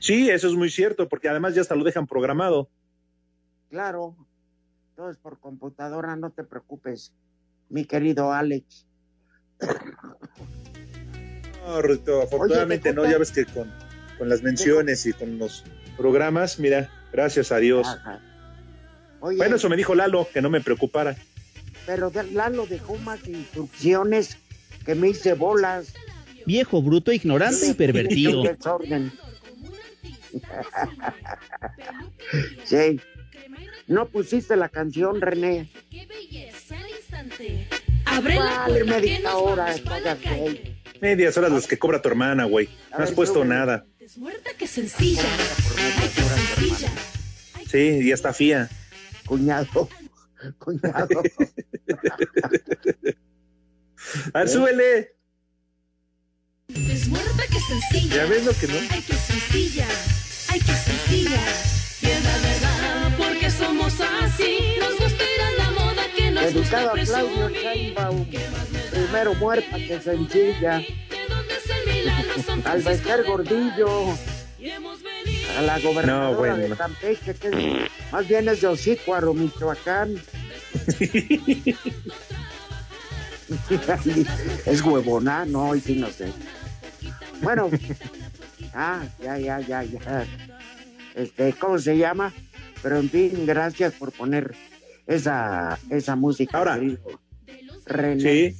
Sí, 0.00 0.28
eso 0.30 0.48
es 0.48 0.54
muy 0.54 0.68
cierto, 0.70 1.08
porque 1.08 1.28
además 1.28 1.54
ya 1.54 1.60
hasta 1.60 1.76
lo 1.76 1.84
dejan 1.84 2.06
programado. 2.08 2.68
Claro. 3.70 4.16
Todo 4.96 5.10
es 5.10 5.16
por 5.16 5.38
computadora, 5.38 6.16
no 6.16 6.30
te 6.30 6.42
preocupes, 6.42 7.12
mi 7.68 7.84
querido 7.84 8.32
Alex. 8.32 8.86
No, 11.64 11.82
Rudito, 11.82 12.22
afortunadamente 12.22 12.88
Oye, 12.90 12.96
no, 12.96 13.10
ya 13.10 13.18
ves 13.18 13.30
que 13.30 13.44
con, 13.44 13.70
con 14.18 14.28
las 14.28 14.42
menciones 14.42 15.06
y 15.06 15.12
con 15.12 15.38
los 15.38 15.64
programas, 15.96 16.58
mira, 16.58 16.90
gracias 17.12 17.52
a 17.52 17.58
Dios. 17.58 17.86
Oye, 19.20 19.36
Bueno, 19.36 19.56
eso 19.56 19.68
me 19.68 19.76
dijo 19.76 19.94
Lalo, 19.94 20.26
que 20.32 20.42
no 20.42 20.50
me 20.50 20.60
preocupara. 20.60 21.14
pero 21.86 22.10
Lalo 22.32 22.66
dejó 22.66 22.96
más 22.96 23.26
instrucciones 23.28 24.36
que 24.84 24.94
me 24.94 25.08
hice 25.08 25.34
bolas. 25.34 25.94
Viejo, 26.46 26.82
bruto, 26.82 27.12
ignorante 27.12 27.68
y 27.68 27.74
pervertido. 27.74 28.42
Qué 28.42 29.10
sí. 32.64 33.00
No 33.86 34.06
pusiste 34.06 34.56
la 34.56 34.68
canción, 34.68 35.20
René. 35.20 35.68
Abre 38.04 38.34
la 38.36 38.44
Vale, 38.44 38.84
puerta 38.84 39.00
que 39.00 39.00
media 39.00 39.20
nos 39.20 39.34
hora. 39.34 39.74
Medias 41.00 41.36
horas 41.36 41.50
las 41.52 41.66
que 41.66 41.78
cobra 41.78 42.02
tu 42.02 42.08
hermana, 42.08 42.44
güey. 42.44 42.68
No 42.90 42.98
has 42.98 43.10
ver, 43.10 43.14
puesto 43.16 43.44
nada. 43.44 43.86
Es 43.98 44.18
muerta 44.18 44.50
que 44.58 44.66
sencilla. 44.66 45.22
Ay, 45.78 46.10
qué 46.14 46.22
sencilla. 46.22 46.90
Sí, 47.70 48.06
ya 48.06 48.14
está 48.14 48.32
fía. 48.32 48.68
Cuñado. 49.26 49.88
Cuñado. 50.58 51.22
A 54.34 54.38
ver, 54.40 54.48
súbele. 54.48 55.14
Es 56.68 57.08
muerta 57.08 57.42
que 57.50 57.58
sencilla. 57.60 58.16
Ya 58.16 58.24
ves 58.26 58.44
lo 58.44 58.52
que 58.52 58.66
no. 58.68 58.74
Ay, 58.90 59.02
qué 59.06 59.14
sencilla. 59.14 59.86
Ay, 60.48 60.60
qué 60.60 60.72
sencilla. 60.72 61.40
Y 62.02 62.06
es 62.06 62.24
la 62.24 62.38
verdad, 62.38 63.16
porque 63.18 63.50
somos 63.50 63.94
así. 64.00 64.76
Nos 64.78 64.98
gusta 64.98 65.24
ir 65.24 65.40
a 65.42 65.50
la 65.64 65.70
moda 65.72 66.02
que 66.16 66.30
nos 66.30 66.44
Dedicado 66.44 66.96
gusta 66.96 67.18
a 67.18 67.20
Claudio. 67.22 67.50
Primero 68.90 69.34
muerta 69.34 69.76
que 69.76 70.00
sencilla. 70.00 70.82
Al 72.64 72.82
Gordillo. 73.24 74.16
A 75.58 75.62
la 75.62 75.78
gobernadora 75.80 76.30
No, 76.30 76.36
bueno, 76.36 76.56
de 76.56 76.68
no. 76.68 76.76
Campeche, 76.76 77.34
que 77.34 77.48
es- 77.48 78.12
más 78.12 78.26
bien 78.28 78.48
es 78.48 78.60
de 78.60 78.66
Osícuaro, 78.68 79.34
Michoacán. 79.34 80.14
es 84.66 84.82
huevona, 84.82 85.44
no, 85.44 85.74
y 85.74 85.80
sí 85.80 85.96
no 85.96 86.08
sé. 86.10 86.32
Bueno, 87.42 87.70
ah, 88.74 89.02
ya, 89.22 89.38
ya, 89.38 89.60
ya, 89.60 89.82
ya. 89.82 90.26
Este, 91.14 91.52
¿cómo 91.54 91.78
se 91.78 91.96
llama? 91.96 92.32
Pero 92.82 92.98
en 92.98 93.10
fin, 93.10 93.44
gracias 93.46 93.94
por 93.94 94.12
poner 94.12 94.54
esa, 95.06 95.78
esa 95.90 96.16
música. 96.16 96.58
Ahora. 96.58 96.78
René. 97.86 98.20
Sí. 98.20 98.56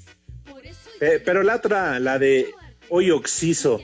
Eh, 1.01 1.23
pero 1.25 1.43
la 1.43 1.57
otra, 1.57 1.99
la 2.01 2.19
de 2.19 2.49
Hoy 2.89 3.11
Oxiso, 3.11 3.81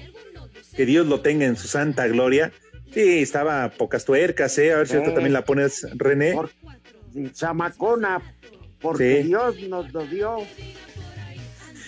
que 0.75 0.85
Dios 0.85 1.07
lo 1.07 1.21
tenga 1.21 1.47
en 1.47 1.57
su 1.57 1.69
santa 1.69 2.07
gloria. 2.09 2.53
Sí, 2.93 3.21
estaba 3.23 3.71
pocas 3.71 4.05
tuercas, 4.05 4.57
¿eh? 4.59 4.73
A 4.73 4.79
ver 4.79 4.89
si 4.89 4.95
ahorita 4.95 5.11
Sí. 5.11 5.15
también 5.15 5.33
la 5.33 5.45
pones, 5.45 5.87
René. 5.97 6.33
Por- 6.33 6.51
sí, 7.13 7.31
Zamacona, 7.35 8.21
porque 8.81 9.23
Sí. 9.23 9.29
Dios 9.29 9.61
nos 9.69 9.93
lo 9.93 10.05
dio. 10.07 10.39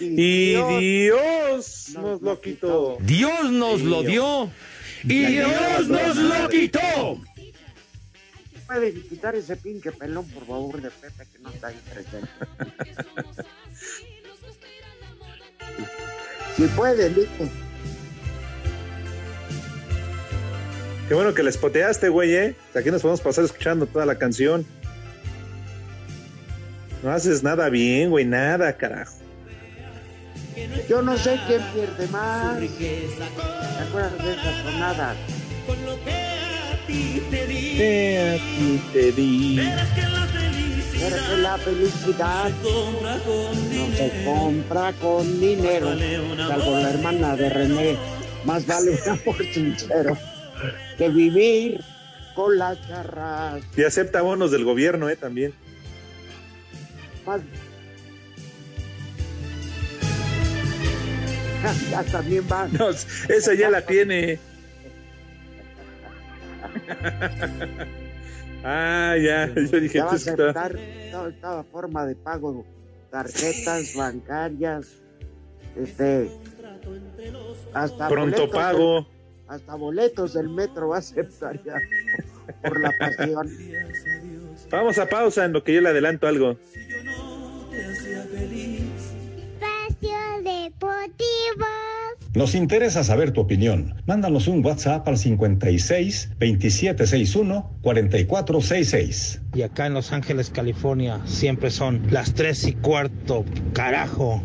Y 0.01 0.53
Dios 0.53 1.89
Dios 1.89 1.91
nos 1.95 2.23
lo 2.23 2.41
quitó. 2.41 2.99
Dios 3.01 3.51
nos 3.51 3.83
lo 3.83 4.03
dio 4.03 4.51
y 5.05 5.27
Dios 5.27 5.89
nos 5.89 6.17
lo 6.17 6.49
quitó. 6.49 7.21
puede 8.67 8.93
quitar 8.93 9.35
ese 9.35 9.57
pinche 9.57 9.93
pelón, 9.93 10.29
por 10.29 10.47
favor, 10.47 10.81
de 10.81 10.91
Pepe, 10.91 11.27
que 11.33 11.39
no 11.39 11.51
está 11.51 11.69
ahí 11.69 11.81
presente. 11.93 12.29
si 16.57 16.63
puede, 16.69 17.11
Lico. 17.11 17.49
Qué 21.09 21.15
bueno 21.15 21.33
que 21.33 21.43
les 21.43 21.57
poteaste, 21.57 22.11
güey, 22.11 22.35
¿eh? 22.35 22.55
Aquí 22.75 22.91
nos 22.91 23.01
podemos 23.01 23.23
pasar 23.23 23.45
escuchando 23.45 23.87
toda 23.87 24.05
la 24.05 24.19
canción. 24.19 24.67
No 27.03 27.11
haces 27.11 27.43
nada 27.43 27.71
bien, 27.71 28.11
güey, 28.11 28.27
nada, 28.27 28.77
carajo. 28.77 29.28
Yo 30.89 31.03
no 31.03 31.17
sé 31.17 31.39
quién 31.47 31.63
pierde 31.75 32.09
más. 32.09 32.59
¿Te 32.59 33.83
acuerdas 33.87 34.25
de 34.25 34.33
esa 34.33 34.63
tonada? 34.65 35.17
Te 36.87 38.35
aquí 38.35 38.81
te 38.93 39.13
di. 39.13 39.61
Pero 41.01 41.17
que 41.17 41.37
la 41.43 41.59
felicidad 41.59 42.51
no 42.51 43.97
se 43.97 44.25
compra 44.25 44.93
con 44.95 45.41
dinero. 45.41 45.97
Salvo 46.37 46.79
la 46.79 46.91
hermana 46.91 47.37
de 47.37 47.51
René. 47.51 47.97
Más 48.45 48.67
vale 48.67 48.93
un 48.93 49.09
amor 49.11 49.45
sincero 49.53 50.17
que 50.97 51.09
vivir 51.09 51.81
con 52.35 52.57
las 52.57 52.79
charras. 52.89 53.63
Y 53.77 53.83
acepta 53.83 54.23
bonos 54.23 54.51
del 54.51 54.65
gobierno, 54.65 55.09
¿eh? 55.09 55.17
También. 55.17 55.53
Más... 57.27 57.41
ya 61.91 62.03
también 62.05 62.45
va. 62.51 62.69
No, 62.69 62.91
esa 62.91 63.55
ya 63.55 63.71
la 63.71 63.85
tiene. 63.85 64.39
ah, 68.65 69.15
ya. 69.21 69.47
Yo 69.55 69.81
dije, 69.81 69.99
Ya 69.99 70.05
va 70.05 70.13
a 70.13 70.15
aceptar 70.15 70.77
toda, 71.11 71.33
toda 71.41 71.63
forma 71.65 72.07
de 72.07 72.15
pago, 72.17 72.65
tarjetas 73.11 73.95
bancarias, 73.95 74.87
este, 75.77 76.31
hasta 77.73 78.09
Pronto 78.09 78.37
boletos 78.37 78.51
pago. 78.61 78.95
del- 78.95 79.07
hasta 79.49 79.75
boletos 79.77 80.35
del 80.35 80.49
metro 80.51 80.89
va 80.89 80.97
a 80.97 80.99
aceptar 80.99 81.63
ya 81.65 81.77
por 82.63 82.81
la 82.81 82.93
pasión. 82.99 83.49
Vamos 84.71 84.99
a 84.99 85.07
pausa 85.07 85.45
en 85.47 85.53
lo 85.55 85.65
que 85.65 85.73
yo 85.75 85.81
le 85.81 85.89
adelanto 85.89 86.27
algo. 86.27 86.59
Espacio 87.73 88.23
Deportivo. 90.69 91.67
Nos 92.35 92.55
interesa 92.55 93.03
saber 93.03 93.33
tu 93.33 93.41
opinión. 93.41 93.95
Mándanos 94.07 94.49
un 94.49 94.63
WhatsApp 94.63 95.09
al 95.09 95.17
56 95.17 96.29
2761 96.39 97.71
4466. 97.81 99.41
Y 99.55 99.63
acá 99.63 99.87
en 99.87 99.95
Los 99.95 100.13
Ángeles, 100.13 100.51
California, 100.51 101.23
siempre 101.25 101.71
son 101.71 102.03
las 102.11 102.35
tres 102.35 102.67
y 102.67 102.75
cuarto, 102.75 103.47
carajo. 103.73 104.43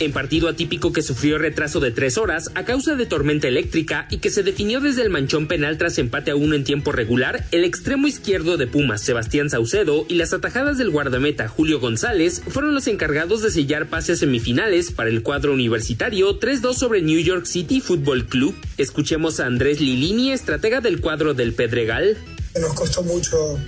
En 0.00 0.12
partido 0.12 0.48
atípico 0.48 0.94
que 0.94 1.02
sufrió 1.02 1.36
retraso 1.36 1.78
de 1.78 1.90
tres 1.90 2.16
horas 2.16 2.50
a 2.54 2.64
causa 2.64 2.94
de 2.94 3.04
tormenta 3.04 3.48
eléctrica 3.48 4.08
y 4.10 4.16
que 4.16 4.30
se 4.30 4.42
definió 4.42 4.80
desde 4.80 5.02
el 5.02 5.10
manchón 5.10 5.46
penal 5.46 5.76
tras 5.76 5.98
empate 5.98 6.30
a 6.30 6.36
uno 6.36 6.54
en 6.54 6.64
tiempo 6.64 6.90
regular, 6.90 7.46
el 7.52 7.64
extremo 7.64 8.06
izquierdo 8.06 8.56
de 8.56 8.66
Pumas, 8.66 9.02
Sebastián 9.02 9.50
Saucedo, 9.50 10.06
y 10.08 10.14
las 10.14 10.32
atajadas 10.32 10.78
del 10.78 10.88
guardameta 10.88 11.48
Julio 11.48 11.80
González 11.80 12.40
fueron 12.48 12.74
los 12.74 12.86
encargados 12.86 13.42
de 13.42 13.50
sellar 13.50 13.90
pases 13.90 14.20
semifinales 14.20 14.90
para 14.90 15.10
el 15.10 15.22
cuadro 15.22 15.52
universitario 15.52 16.40
3-2 16.40 16.74
sobre 16.76 17.02
New 17.02 17.20
York 17.20 17.44
City 17.44 17.82
Football 17.82 18.26
Club. 18.26 18.54
Escuchemos 18.78 19.38
a 19.38 19.44
Andrés 19.44 19.82
Lilini, 19.82 20.32
estratega 20.32 20.80
del 20.80 21.02
cuadro 21.02 21.34
del 21.34 21.52
Pedregal. 21.52 22.16
Nos 22.58 22.72
costó 22.72 23.02
mucho 23.02 23.58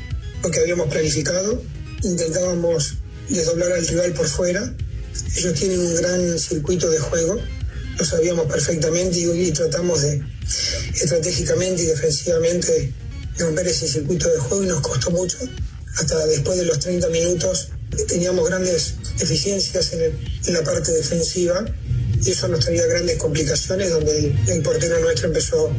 lo 0.43 0.51
que 0.51 0.61
habíamos 0.61 0.89
planificado. 0.89 1.63
Intentábamos 2.03 2.95
desdoblar 3.29 3.73
al 3.73 3.87
rival 3.87 4.13
por 4.15 4.27
fuera. 4.27 4.75
Ellos 5.37 5.55
tienen 5.55 5.79
un 5.81 5.95
gran 5.97 6.39
circuito 6.39 6.91
de 6.91 6.99
juego, 6.99 7.39
lo 7.99 8.05
sabíamos 8.05 8.47
perfectamente 8.47 9.19
y, 9.19 9.51
tratamos 9.53 10.03
de 10.03 10.23
estratégicamente 10.95 11.83
y 11.83 11.87
defensivamente 11.87 12.93
de 13.37 13.45
romper 13.45 13.67
ese 13.69 13.89
circuito 13.89 14.29
de 14.31 14.39
juego 14.39 14.65
y 14.65 14.67
nos 14.67 14.81
costó 14.81 15.11
mucho. 15.11 15.39
Hasta 15.97 16.27
después 16.27 16.59
de 16.59 16.65
los 16.65 16.79
30 16.79 17.09
minutos 17.09 17.69
teníamos 18.09 18.49
grandes 18.49 18.95
deficiencias 19.19 19.93
en, 19.93 20.03
el- 20.03 20.19
en 20.47 20.55
la 20.55 20.63
parte 20.65 20.93
defensiva 20.93 21.65
y 22.25 22.31
eso 22.31 22.49
nos 22.49 22.61
traía 22.65 22.87
grandes 22.87 23.19
complicaciones 23.19 23.91
donde 23.91 24.19
el, 24.19 24.39
el 24.49 24.63
portero 24.63 24.99
nuestro 25.01 25.27
empezó 25.29 25.71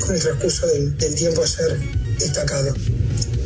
con 0.00 0.14
el 0.14 0.20
transcurso 0.20 0.66
del 0.66 1.14
tiempo 1.14 1.42
a 1.42 1.46
ser 1.46 1.78
destacado. 2.18 2.74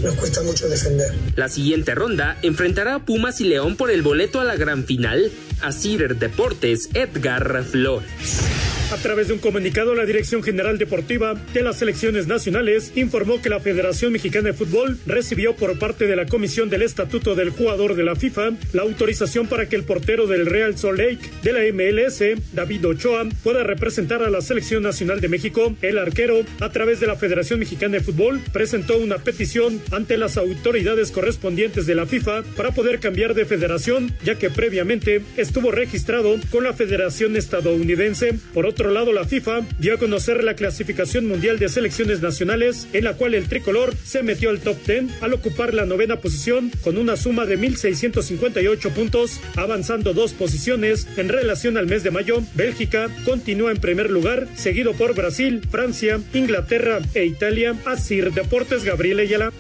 Nos 0.03 0.15
cuesta 0.15 0.43
mucho 0.43 0.69
defender. 0.69 1.13
La 1.37 1.49
siguiente 1.49 1.95
ronda 1.95 2.37
enfrentará 2.43 2.97
a 2.97 3.05
Pumas 3.05 3.41
y 3.41 3.45
León 3.45 3.77
por 3.77 3.91
el 3.91 4.03
boleto 4.03 4.41
a 4.41 4.45
la 4.45 4.57
gran 4.57 4.85
final. 4.85 5.31
A 5.63 5.73
Cider 5.73 6.17
Deportes, 6.17 6.91
Edgar 6.95 7.65
Flores. 7.65 8.66
A 8.93 8.99
través 8.99 9.27
de 9.27 9.35
un 9.35 9.41
comunicado, 9.41 9.97
la 9.97 10.07
Dirección 10.07 10.45
General 10.45 10.79
Deportiva 10.79 11.35
de 11.53 11.63
las 11.63 11.81
Selecciones 11.81 12.29
Nacionales 12.29 12.93
informó 12.95 13.43
que 13.43 13.49
la 13.49 13.59
Federación 13.59 14.13
Mexicana 14.13 14.51
de 14.51 14.53
Fútbol 14.53 14.97
recibió 15.07 15.57
por 15.57 15.77
parte 15.77 16.07
de 16.07 16.15
la 16.15 16.27
Comisión 16.27 16.71
del 16.71 16.83
Estatuto 16.83 17.35
del 17.35 17.51
Jugador 17.51 17.97
de 17.97 18.05
la 18.05 18.15
FIFA 18.15 18.53
la 18.73 18.83
autorización 18.83 19.49
para 19.49 19.69
que 19.69 19.75
el 19.75 19.83
portero 19.83 20.29
del 20.29 20.47
Real 20.47 20.79
Salt 20.79 21.01
Lake 21.01 21.31
de 21.43 21.53
la 21.53 21.61
MLS, 21.73 22.23
David 22.53 22.87
Ochoa, 22.87 23.29
pueda 23.43 23.65
representar 23.65 24.23
a 24.23 24.31
la 24.31 24.41
Selección 24.41 24.85
Nacional 24.85 25.21
de 25.21 25.29
México. 25.29 25.75
El 25.83 25.99
arquero, 25.99 26.43
a 26.61 26.71
través 26.71 27.01
de 27.01 27.09
la 27.09 27.17
Federación 27.17 27.59
Mexicana 27.59 27.95
de 27.95 28.05
Fútbol, 28.05 28.41
presentó 28.53 28.99
una 28.99 29.19
petición 29.19 29.83
ante 29.91 30.17
las 30.17 30.37
autoridades 30.37 31.11
correspondientes 31.11 31.87
de 31.87 31.97
la 31.97 32.07
FIFA 32.07 32.45
para 32.57 32.71
poder 32.71 33.01
cambiar 33.01 33.35
de 33.35 33.47
federación, 33.47 34.15
ya 34.25 34.37
que 34.37 34.49
previamente 34.49 35.23
estuvo 35.37 35.73
registrado 35.73 36.37
con 36.51 36.63
la 36.63 36.73
Federación 36.73 37.35
Estadounidense. 37.35 38.39
Por 38.55 38.65
otro 38.65 38.76
lado, 38.85 39.13
la 39.13 39.25
FIFA 39.25 39.63
dio 39.79 39.95
a 39.95 39.99
conocer 39.99 40.45
la 40.45 40.55
clasificación 40.55 41.27
mundial 41.27 41.59
de 41.59 41.69
selecciones 41.69 42.21
nacionales, 42.21 42.89
en 42.93 43.05
la 43.05 43.15
cual 43.15 43.35
el 43.35 43.49
tricolor 43.49 43.95
se 44.05 44.23
metió 44.23 44.51
al 44.51 44.61
top 44.61 44.77
10 44.87 45.23
al 45.23 45.33
ocupar 45.33 45.75
la 45.75 45.87
novena 45.87 46.17
posición 46.17 46.71
con 46.83 46.99
una 46.99 47.17
suma 47.17 47.47
de 47.47 47.59
1.658 47.59 48.91
puntos, 48.93 49.41
avanzando 49.57 50.15
dos 50.15 50.33
posiciones 50.33 51.09
en 51.17 51.29
relación 51.29 51.77
al 51.77 51.87
mes 51.87 52.03
de 52.03 52.11
mayo. 52.11 52.43
Bélgica 52.55 53.09
continúa 53.25 53.71
en 53.71 53.79
primer 53.79 54.11
lugar, 54.11 54.49
seguido 54.55 54.93
por 54.93 55.15
Brasil, 55.15 55.63
Francia, 55.71 56.21
Inglaterra 56.35 57.01
e 57.15 57.25
Italia. 57.25 57.75
Asir 57.85 58.33
Deportes 58.33 58.85
Gabriel 58.85 59.21
Ayala. 59.21 59.53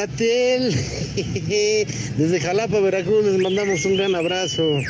Gatel. 0.00 0.72
Desde 2.16 2.40
Jalapa, 2.40 2.80
Veracruz, 2.80 3.26
les 3.26 3.38
mandamos 3.38 3.84
un 3.84 3.96
gran 3.96 4.14
abrazo. 4.14 4.80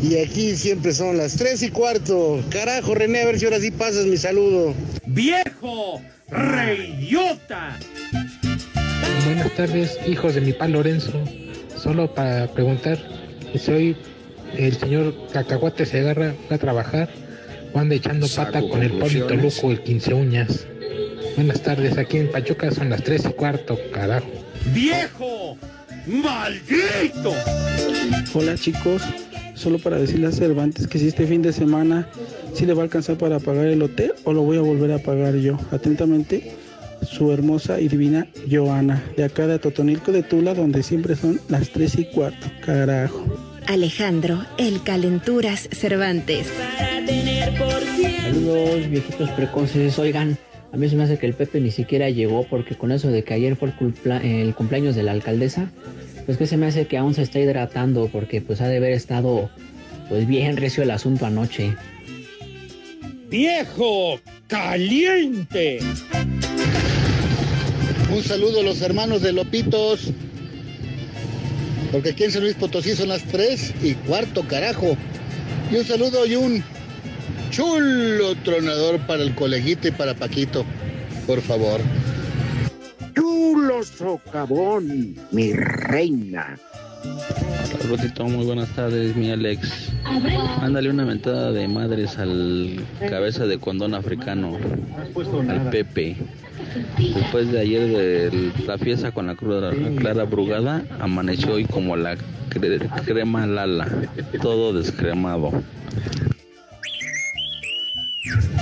Y 0.00 0.18
aquí 0.18 0.54
siempre 0.54 0.92
son 0.92 1.16
las 1.16 1.36
tres 1.36 1.62
y 1.62 1.70
cuarto. 1.70 2.40
Carajo, 2.50 2.94
René, 2.94 3.22
a 3.22 3.26
ver 3.26 3.40
si 3.40 3.44
ahora 3.46 3.58
sí 3.58 3.72
pasas 3.72 4.06
mi 4.06 4.16
saludo. 4.16 4.72
¡Viejo! 5.06 6.00
¡Reyota! 6.28 7.76
Buenas 9.24 9.52
tardes, 9.56 9.98
hijos 10.06 10.36
de 10.36 10.42
mi 10.42 10.52
pa 10.52 10.68
Lorenzo. 10.68 11.12
Solo 11.76 12.14
para 12.14 12.46
preguntar 12.52 12.98
si 13.56 13.70
hoy 13.72 13.96
el 14.56 14.76
señor 14.76 15.12
Cacahuate 15.32 15.86
se 15.86 16.00
agarra 16.00 16.34
a 16.50 16.58
trabajar 16.58 17.08
o 17.72 17.78
anda 17.80 17.96
echando 17.96 18.28
pata 18.28 18.60
Saco 18.60 18.68
con 18.68 18.82
el 18.84 18.92
Polito. 18.92 19.34
Luco, 19.34 19.72
el 19.72 19.82
15 19.82 20.14
uñas. 20.14 20.66
Buenas 21.36 21.62
tardes, 21.62 21.98
aquí 21.98 22.16
en 22.16 22.30
Pachuca 22.30 22.70
son 22.70 22.88
las 22.88 23.04
3 23.04 23.26
y 23.26 23.32
cuarto, 23.34 23.78
carajo. 23.92 24.26
¡Viejo! 24.72 25.58
¡Maldito! 26.06 27.34
Hola 28.32 28.54
chicos, 28.54 29.02
solo 29.54 29.78
para 29.78 29.98
decirle 29.98 30.28
a 30.28 30.32
Cervantes 30.32 30.86
que 30.88 30.98
si 30.98 31.08
este 31.08 31.26
fin 31.26 31.42
de 31.42 31.52
semana 31.52 32.08
sí 32.54 32.64
le 32.64 32.72
va 32.72 32.80
a 32.80 32.84
alcanzar 32.84 33.18
para 33.18 33.38
pagar 33.38 33.66
el 33.66 33.82
hotel 33.82 34.14
o 34.24 34.32
lo 34.32 34.42
voy 34.42 34.56
a 34.56 34.62
volver 34.62 34.92
a 34.92 34.98
pagar 34.98 35.34
yo. 35.34 35.58
Atentamente, 35.72 36.56
su 37.02 37.30
hermosa 37.30 37.80
y 37.80 37.88
divina 37.88 38.26
Joana, 38.50 39.04
de 39.18 39.24
acá 39.24 39.46
de 39.46 39.58
Totonilco 39.58 40.12
de 40.12 40.22
Tula, 40.22 40.54
donde 40.54 40.82
siempre 40.82 41.16
son 41.16 41.38
las 41.48 41.68
3 41.68 41.98
y 41.98 42.04
cuarto. 42.06 42.46
Carajo. 42.64 43.22
Alejandro, 43.66 44.42
el 44.56 44.82
Calenturas 44.82 45.68
Cervantes. 45.70 46.46
Saludos, 48.22 48.88
viejitos 48.88 49.30
precoces. 49.30 49.98
Oigan, 49.98 50.38
a 50.76 50.78
mí 50.78 50.90
se 50.90 50.96
me 50.96 51.04
hace 51.04 51.16
que 51.18 51.24
el 51.24 51.32
Pepe 51.32 51.58
ni 51.60 51.70
siquiera 51.70 52.10
llegó 52.10 52.44
porque 52.48 52.74
con 52.74 52.92
eso 52.92 53.08
de 53.08 53.24
que 53.24 53.32
ayer 53.32 53.56
fue 53.56 53.68
el, 53.70 53.74
cumpla- 53.76 54.22
el 54.22 54.54
cumpleaños 54.54 54.94
de 54.94 55.02
la 55.02 55.12
alcaldesa, 55.12 55.70
pues 56.26 56.36
que 56.36 56.46
se 56.46 56.58
me 56.58 56.66
hace 56.66 56.86
que 56.86 56.98
aún 56.98 57.14
se 57.14 57.22
está 57.22 57.40
hidratando 57.40 58.10
porque 58.12 58.42
pues 58.42 58.60
ha 58.60 58.68
de 58.68 58.76
haber 58.76 58.92
estado 58.92 59.48
pues 60.10 60.26
bien 60.26 60.58
recio 60.58 60.82
el 60.82 60.90
asunto 60.90 61.24
anoche. 61.24 61.74
¡Viejo! 63.30 64.20
¡Caliente! 64.48 65.78
Un 68.14 68.22
saludo 68.22 68.60
a 68.60 68.62
los 68.62 68.82
hermanos 68.82 69.22
de 69.22 69.32
Lopitos. 69.32 70.12
Porque 71.90 72.10
aquí 72.10 72.24
en 72.24 72.32
San 72.32 72.42
Luis 72.42 72.54
Potosí 72.54 72.92
son 72.94 73.08
las 73.08 73.22
3 73.24 73.74
y 73.82 73.94
cuarto, 73.94 74.42
carajo. 74.46 74.94
Y 75.72 75.76
un 75.76 75.84
saludo 75.84 76.26
y 76.26 76.36
un 76.36 76.62
chulo 77.50 78.34
tronador 78.44 78.98
para 79.06 79.22
el 79.22 79.34
coleguito 79.34 79.88
y 79.88 79.90
para 79.90 80.14
Paquito. 80.14 80.64
Por 81.26 81.40
favor. 81.40 81.80
Chulo 83.14 83.82
socavón, 83.82 85.14
mi 85.32 85.52
reina. 85.52 86.58
Rosito, 87.88 88.24
muy 88.24 88.44
buenas 88.44 88.68
tardes, 88.70 89.14
mi 89.16 89.30
Alex. 89.30 89.92
Mándale 90.60 90.90
una 90.90 91.04
mentada 91.04 91.52
de 91.52 91.68
madres 91.68 92.18
al 92.18 92.84
cabeza 93.08 93.46
de 93.46 93.58
condón 93.58 93.94
africano, 93.94 94.56
al 95.48 95.70
Pepe. 95.70 96.16
Después 96.98 97.50
de 97.52 97.60
ayer 97.60 97.86
de 97.88 98.52
la 98.66 98.76
fiesta 98.78 99.12
con 99.12 99.26
la 99.28 99.34
cruda 99.36 99.72
Clara 99.98 100.24
Brugada, 100.24 100.84
amaneció 101.00 101.54
hoy 101.54 101.64
como 101.64 101.96
la 101.96 102.16
cre- 102.50 103.04
crema 103.04 103.46
Lala, 103.46 103.88
todo 104.42 104.72
descremado. 104.72 105.52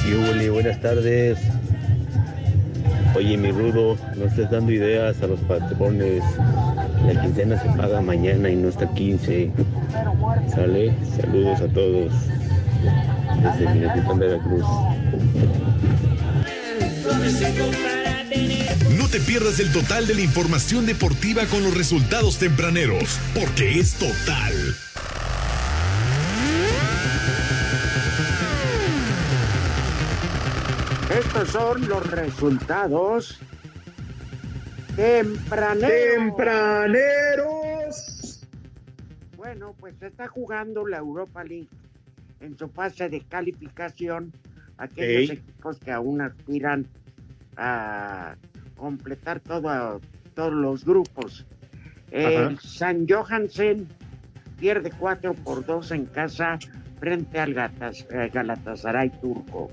Yuli, 0.09 0.49
buenas 0.49 0.81
tardes. 0.81 1.38
Oye, 3.17 3.37
mi 3.37 3.53
rudo, 3.53 3.97
no 4.17 4.25
estés 4.27 4.51
dando 4.51 4.73
ideas 4.73 5.23
a 5.23 5.27
los 5.27 5.40
patrones. 5.40 6.23
La 7.07 7.23
quincena 7.23 7.61
se 7.61 7.69
paga 7.71 8.01
mañana 8.01 8.51
y 8.51 8.57
no 8.57 8.69
hasta 8.69 8.93
15. 8.93 9.51
¿Sale? 10.55 10.95
Saludos 11.17 11.61
a 11.61 11.69
todos. 11.69 12.12
desde 13.43 13.75
Minatitán, 13.75 14.19
Veracruz. 14.19 14.64
No 18.99 19.09
te 19.09 19.21
pierdas 19.21 19.61
el 19.61 19.73
total 19.73 20.07
de 20.07 20.14
la 20.14 20.21
información 20.21 20.87
deportiva 20.87 21.45
con 21.47 21.62
los 21.62 21.77
resultados 21.77 22.38
tempraneros, 22.38 23.19
porque 23.35 23.79
es 23.79 23.95
total. 23.95 24.75
Estos 31.18 31.48
son 31.50 31.87
los 31.88 32.11
resultados 32.11 33.38
tempraneros. 34.96 35.90
Tempraneros. 36.16 38.40
Bueno, 39.37 39.74
pues 39.79 40.00
está 40.03 40.27
jugando 40.29 40.87
la 40.87 40.98
Europa 40.98 41.44
League 41.44 41.68
en 42.40 42.57
su 42.59 42.68
fase 42.68 43.09
de 43.09 43.20
calificación. 43.22 44.33
Aquellos 44.77 45.31
equipos 45.31 45.79
que 45.79 45.92
aún 45.92 46.20
aspiran 46.20 46.87
a 47.57 48.35
completar 48.77 49.38
todo- 49.40 50.00
todos 50.35 50.53
los 50.53 50.85
grupos. 50.85 51.46
El. 52.11 52.59
San 52.61 53.07
Johansen 53.09 53.87
pierde 54.59 54.90
4 54.98 55.35
por 55.35 55.64
2 55.64 55.92
en 55.92 56.07
casa 56.07 56.59
frente 56.98 57.38
al 57.38 57.55
eh, 57.57 58.31
Galatasaray 58.33 59.11
turco. 59.20 59.70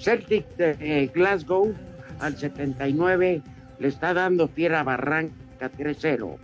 Celtic 0.00 0.46
de 0.56 0.76
eh, 0.80 1.10
Glasgow 1.14 1.74
al 2.20 2.36
79 2.36 3.42
le 3.78 3.88
está 3.88 4.14
dando 4.14 4.48
tierra 4.48 4.82
barranca 4.82 5.70
3-0 5.76 6.36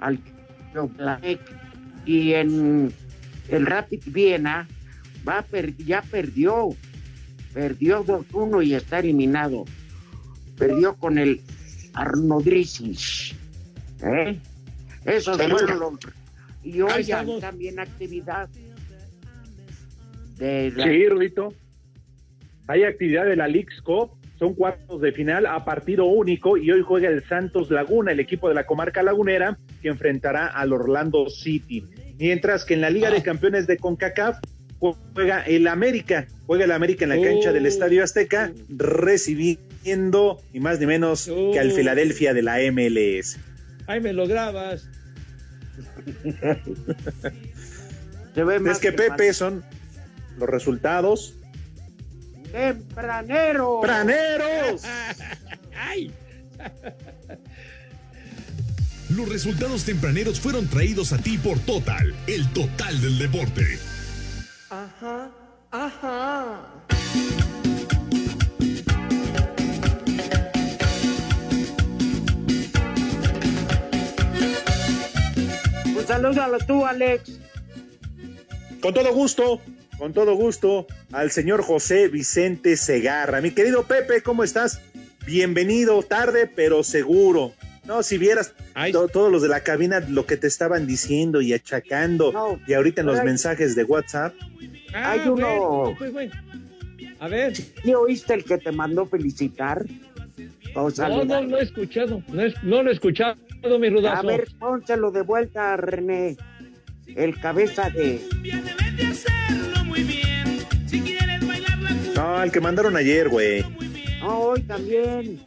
al 0.00 0.18
y 2.04 2.32
en 2.32 2.92
el 3.48 3.66
Rapid 3.66 4.02
Viena 4.06 4.66
va 5.28 5.42
per- 5.42 5.76
ya 5.76 6.02
perdió 6.02 6.70
perdió 7.52 8.04
2-1 8.04 8.66
y 8.66 8.74
está 8.74 8.98
eliminado 9.00 9.64
perdió 10.56 10.94
con 10.96 11.18
el 11.18 11.40
Arnodrisis 11.94 13.34
¿eh? 14.02 14.38
esos 15.04 15.36
fueron 15.36 15.78
los 15.78 15.92
y 16.64 16.80
hoy 16.80 16.90
hay 17.12 17.40
también 17.40 17.78
actividad 17.78 18.48
de 20.38 20.72
la- 20.74 20.84
Sí, 20.84 21.06
Rudito. 21.08 21.54
Hay 22.72 22.84
actividad 22.84 23.26
de 23.26 23.36
la 23.36 23.48
Leagues 23.48 23.82
Cup, 23.82 24.12
son 24.38 24.54
cuartos 24.54 25.02
de 25.02 25.12
final 25.12 25.44
a 25.44 25.62
partido 25.62 26.06
único 26.06 26.56
y 26.56 26.70
hoy 26.70 26.80
juega 26.80 27.10
el 27.10 27.22
Santos 27.28 27.70
Laguna, 27.70 28.12
el 28.12 28.20
equipo 28.20 28.48
de 28.48 28.54
la 28.54 28.64
comarca 28.64 29.02
lagunera, 29.02 29.58
que 29.82 29.88
enfrentará 29.88 30.46
al 30.46 30.72
Orlando 30.72 31.28
City. 31.28 31.84
Mientras 32.18 32.64
que 32.64 32.72
en 32.72 32.80
la 32.80 32.88
Liga 32.88 33.10
de 33.10 33.22
Campeones 33.22 33.66
de 33.66 33.76
CONCACAF 33.76 34.38
juega 34.78 35.42
el 35.42 35.66
América, 35.66 36.26
juega 36.46 36.64
el 36.64 36.72
América 36.72 37.04
en 37.04 37.10
la 37.10 37.20
cancha 37.20 37.52
del 37.52 37.66
Estadio 37.66 38.02
Azteca, 38.02 38.54
recibiendo 38.70 40.40
ni 40.54 40.60
más 40.60 40.80
ni 40.80 40.86
menos 40.86 41.30
que 41.52 41.60
al 41.60 41.72
Filadelfia 41.72 42.32
de 42.32 42.40
la 42.40 42.56
MLS. 42.72 43.38
Ahí 43.86 44.00
me 44.00 44.14
lo 44.14 44.26
grabas. 44.26 44.88
Es 48.34 48.78
que 48.78 48.92
Pepe 48.92 49.34
son 49.34 49.62
los 50.38 50.48
resultados. 50.48 51.36
¡Tempranero! 52.52 53.80
¡Tempraneros! 53.80 54.82
Los 59.08 59.28
resultados 59.28 59.84
tempraneros 59.84 60.40
fueron 60.40 60.68
traídos 60.68 61.12
a 61.12 61.18
ti 61.18 61.36
por 61.38 61.58
Total, 61.60 62.14
el 62.26 62.50
total 62.52 63.00
del 63.00 63.18
deporte. 63.18 63.78
Ajá, 64.70 65.30
ajá. 65.70 66.60
Pues 75.92 76.06
salúdalo 76.06 76.58
tú, 76.66 76.86
Alex. 76.86 77.38
Con 78.80 78.94
todo 78.94 79.12
gusto, 79.12 79.60
con 80.02 80.12
todo 80.12 80.34
gusto, 80.34 80.88
al 81.12 81.30
señor 81.30 81.62
José 81.62 82.08
Vicente 82.08 82.76
Segarra. 82.76 83.40
Mi 83.40 83.52
querido 83.52 83.84
Pepe, 83.84 84.20
¿cómo 84.20 84.42
estás? 84.42 84.80
Bienvenido, 85.26 86.02
tarde 86.02 86.48
pero 86.52 86.82
seguro. 86.82 87.52
No, 87.84 88.02
si 88.02 88.18
vieras 88.18 88.52
to- 88.90 89.06
todos 89.06 89.30
los 89.30 89.42
de 89.42 89.48
la 89.48 89.60
cabina 89.60 90.00
lo 90.00 90.26
que 90.26 90.36
te 90.36 90.48
estaban 90.48 90.88
diciendo 90.88 91.40
y 91.40 91.52
achacando, 91.52 92.58
y 92.66 92.72
ahorita 92.72 93.02
en 93.02 93.06
los 93.06 93.22
mensajes 93.22 93.76
de 93.76 93.84
WhatsApp. 93.84 94.34
Ah, 94.92 95.12
Hay 95.12 95.20
uno- 95.20 95.34
bueno, 95.36 95.94
pues, 95.96 96.12
bueno. 96.12 96.32
A 97.20 97.28
ver. 97.28 97.54
¿Sí 97.54 97.94
oíste 97.94 98.34
el 98.34 98.42
que 98.44 98.58
te 98.58 98.72
mandó 98.72 99.06
felicitar? 99.06 99.84
No, 100.74 101.24
no, 101.24 101.42
no 101.42 101.58
he 101.58 101.62
escuchado. 101.62 102.20
No, 102.26 102.42
es- 102.42 102.60
no 102.64 102.82
lo 102.82 102.90
he 102.90 102.92
escuchado, 102.94 103.36
mi 103.78 103.88
rudazo. 103.88 104.18
A 104.18 104.32
ver, 104.32 104.48
pónselo 104.58 105.12
de 105.12 105.22
vuelta, 105.22 105.76
René. 105.76 106.36
El 107.06 107.38
cabeza 107.38 107.88
de. 107.88 108.20
No, 112.42 112.46
el 112.46 112.52
que 112.52 112.60
mandaron 112.60 112.96
ayer, 112.96 113.28
güey. 113.28 113.64
No, 114.20 114.38
hoy 114.40 114.62
también. 114.62 115.38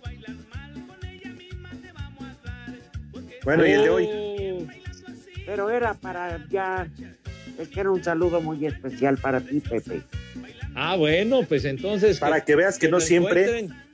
Bueno, 3.44 3.68
y 3.68 3.72
el 3.72 3.82
de 3.84 3.90
hoy. 3.90 4.08
Oh. 4.10 4.68
Pero 5.46 5.70
era 5.70 5.94
para 5.94 6.48
ya. 6.50 6.88
Es 7.60 7.68
que 7.68 7.82
era 7.82 7.92
un 7.92 8.02
saludo 8.02 8.40
muy 8.40 8.66
especial 8.66 9.18
para 9.18 9.42
ti, 9.42 9.60
Pepe. 9.60 10.04
Ah, 10.74 10.96
bueno, 10.96 11.42
pues 11.44 11.66
entonces. 11.66 12.18
Para 12.18 12.46
que 12.46 12.56
veas 12.56 12.80
que 12.80 12.88
no 12.88 13.02
siempre- 13.02 13.60
encuentren. 13.60 13.86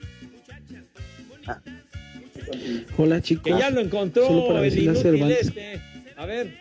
Hola 2.97 3.19
chicos. 3.23 3.43
Que 3.45 3.59
ya 3.59 3.71
lo 3.71 3.81
encontró 3.81 4.27
Solo 4.27 4.47
para 4.47 4.59
el 4.59 4.65
decirle 4.65 4.89
a 4.89 4.93
inútil 4.93 5.11
Cervantes. 5.11 5.47
este. 5.47 5.81
A 6.17 6.25
ver. 6.27 6.55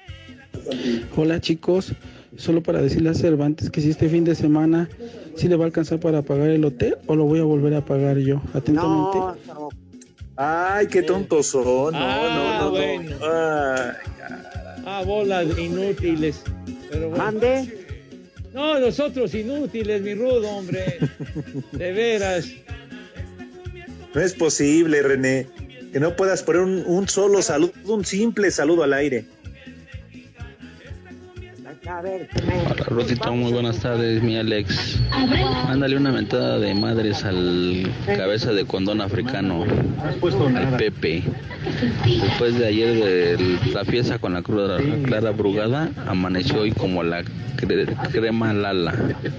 Hola 1.17 1.39
chicos. 1.39 1.93
Solo 2.41 2.63
para 2.63 2.81
decirle 2.81 3.11
a 3.11 3.15
Cervantes 3.15 3.69
que 3.71 3.81
si 3.83 3.91
este 3.91 4.09
fin 4.09 4.25
de 4.25 4.35
semana 4.35 4.89
si 5.37 5.47
le 5.47 5.57
va 5.57 5.65
a 5.65 5.67
alcanzar 5.67 6.01
para 6.01 6.23
pagar 6.23 6.49
el 6.49 6.65
hotel 6.65 6.97
o 7.07 7.15
lo 7.15 7.25
voy 7.25 7.39
a 7.39 7.43
volver 7.45 7.75
a 7.75 7.85
pagar 7.85 8.17
yo. 8.19 8.41
Atentamente. 8.55 9.19
No, 9.19 9.69
Ay, 10.37 10.87
qué 10.87 11.03
tontos 11.03 11.47
son. 11.49 11.93
No, 11.93 11.99
Ah, 12.01 12.29
no, 12.35 12.59
no, 12.59 12.65
no. 12.65 12.71
bueno. 12.71 13.17
Ay, 13.23 13.93
Ah, 14.87 15.03
bolas 15.05 15.47
inútiles. 15.59 16.43
Pero 16.91 17.11
bueno. 17.11 17.25
¿Mande? 17.25 17.87
No, 18.55 18.79
nosotros 18.81 19.35
inútiles, 19.35 20.01
mi 20.03 20.15
rudo, 20.15 20.49
hombre. 20.49 20.99
De 21.73 21.93
veras. 21.93 22.49
no 24.15 24.21
es 24.21 24.33
posible, 24.35 25.03
René, 25.03 25.47
que 25.93 26.01
no 26.01 26.17
puedas 26.17 26.43
poner 26.43 26.63
un, 26.63 26.83
un 26.87 27.07
solo 27.09 27.43
saludo, 27.43 27.73
un 27.85 28.05
simple 28.05 28.51
saludo 28.51 28.83
al 28.83 28.95
aire. 28.95 29.27
A 31.89 32.03
ver. 32.03 32.29
Hola, 32.71 32.85
Rosito, 32.87 33.33
muy 33.35 33.53
buenas 33.53 33.79
tardes, 33.81 34.23
mi 34.23 34.37
Alex. 34.37 34.99
Mándale 35.67 35.97
una 35.97 36.13
mentada 36.13 36.59
de 36.59 36.75
madres 36.75 37.25
al 37.25 37.91
cabeza 38.07 38.53
de 38.53 38.65
condón 38.67 39.01
africano, 39.01 39.65
al 39.65 40.77
Pepe. 40.77 41.23
Después 42.05 42.59
de 42.59 42.67
ayer 42.67 42.95
de 43.03 43.59
la 43.73 43.85
fiesta 43.85 44.19
con 44.19 44.35
la 44.35 44.43
cruda 44.43 44.79
Clara 45.05 45.31
Brugada, 45.31 45.91
amaneció 46.07 46.61
hoy 46.61 46.73
como 46.73 47.03
la 47.03 47.23
cre- 47.57 47.97
crema 48.13 48.53
Lala, 48.53 48.95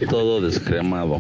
todo 0.10 0.41
descremado. 0.41 1.19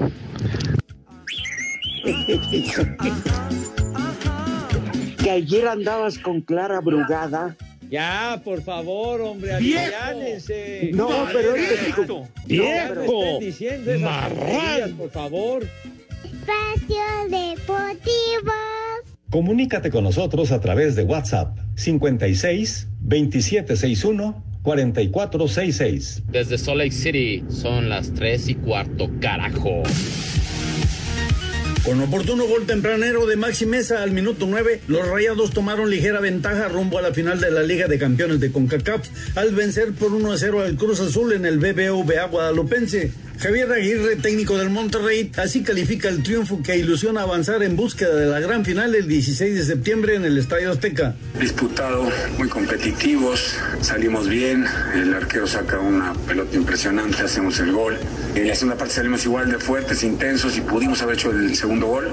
que 5.23 5.29
ayer 5.29 5.67
andabas 5.67 6.17
con 6.17 6.41
Clara 6.41 6.81
Brugada. 6.81 7.55
Ya, 7.91 8.39
por 8.41 8.61
favor, 8.63 9.19
hombre, 9.19 9.57
¡Viejo! 9.59 9.81
aliviánense. 9.81 10.91
No, 10.93 11.09
pero 11.33 11.55
es 11.57 11.69
que- 11.69 11.83
Viejo. 11.85 12.05
No, 12.07 12.29
pero 12.47 13.03
estén 13.03 13.39
diciendo 13.41 13.91
por 14.97 15.11
favor. 15.11 15.67
Espacio 16.23 17.03
Deportivo. 17.29 18.53
Comunícate 19.29 19.91
con 19.91 20.05
nosotros 20.05 20.53
a 20.53 20.61
través 20.61 20.95
de 20.95 21.03
WhatsApp 21.03 21.57
56 21.75 22.87
2761 23.01 24.41
4466. 24.63 26.23
Desde 26.29 26.57
Salt 26.57 26.77
Lake 26.77 26.91
City 26.91 27.43
son 27.49 27.89
las 27.89 28.13
3 28.13 28.47
y 28.49 28.55
cuarto, 28.55 29.09
carajo. 29.19 29.83
Con 31.85 31.99
oportuno 31.99 32.45
gol 32.45 32.67
tempranero 32.67 33.25
de 33.25 33.35
Maxi 33.35 33.65
Mesa 33.65 34.03
al 34.03 34.11
minuto 34.11 34.45
9, 34.47 34.81
los 34.87 35.07
Rayados 35.07 35.49
tomaron 35.49 35.89
ligera 35.89 36.19
ventaja 36.19 36.67
rumbo 36.67 36.99
a 36.99 37.01
la 37.01 37.11
final 37.11 37.41
de 37.41 37.49
la 37.49 37.63
Liga 37.63 37.87
de 37.87 37.97
Campeones 37.97 38.39
de 38.39 38.51
CONCACAF 38.51 39.07
al 39.35 39.55
vencer 39.55 39.91
por 39.93 40.13
1 40.13 40.31
a 40.31 40.37
0 40.37 40.61
al 40.61 40.75
Cruz 40.75 40.99
Azul 40.99 41.33
en 41.33 41.43
el 41.43 41.57
BBVA 41.57 42.25
Guadalupense. 42.25 43.11
Javier 43.41 43.71
Aguirre, 43.71 44.17
técnico 44.17 44.55
del 44.55 44.69
Monterrey, 44.69 45.31
así 45.35 45.63
califica 45.63 46.09
el 46.09 46.21
triunfo 46.21 46.61
que 46.61 46.77
ilusiona 46.77 47.23
avanzar 47.23 47.63
en 47.63 47.75
búsqueda 47.75 48.13
de 48.13 48.27
la 48.27 48.39
gran 48.39 48.63
final 48.63 48.93
el 48.93 49.07
16 49.07 49.55
de 49.55 49.65
septiembre 49.65 50.13
en 50.13 50.25
el 50.25 50.37
Estadio 50.37 50.69
Azteca. 50.69 51.15
Disputado, 51.39 52.07
muy 52.37 52.47
competitivos, 52.49 53.57
salimos 53.81 54.29
bien, 54.29 54.67
el 54.93 55.15
arquero 55.15 55.47
saca 55.47 55.79
una 55.79 56.13
pelota 56.13 56.55
impresionante, 56.55 57.23
hacemos 57.23 57.59
el 57.59 57.71
gol. 57.71 57.97
En 58.35 58.47
la 58.47 58.53
segunda 58.53 58.77
parte 58.77 58.93
salimos 58.93 59.25
igual 59.25 59.49
de 59.49 59.57
fuertes, 59.57 60.03
intensos 60.03 60.55
y 60.57 60.61
pudimos 60.61 61.01
haber 61.01 61.15
hecho 61.15 61.31
el 61.31 61.55
segundo 61.55 61.87
gol. 61.87 62.11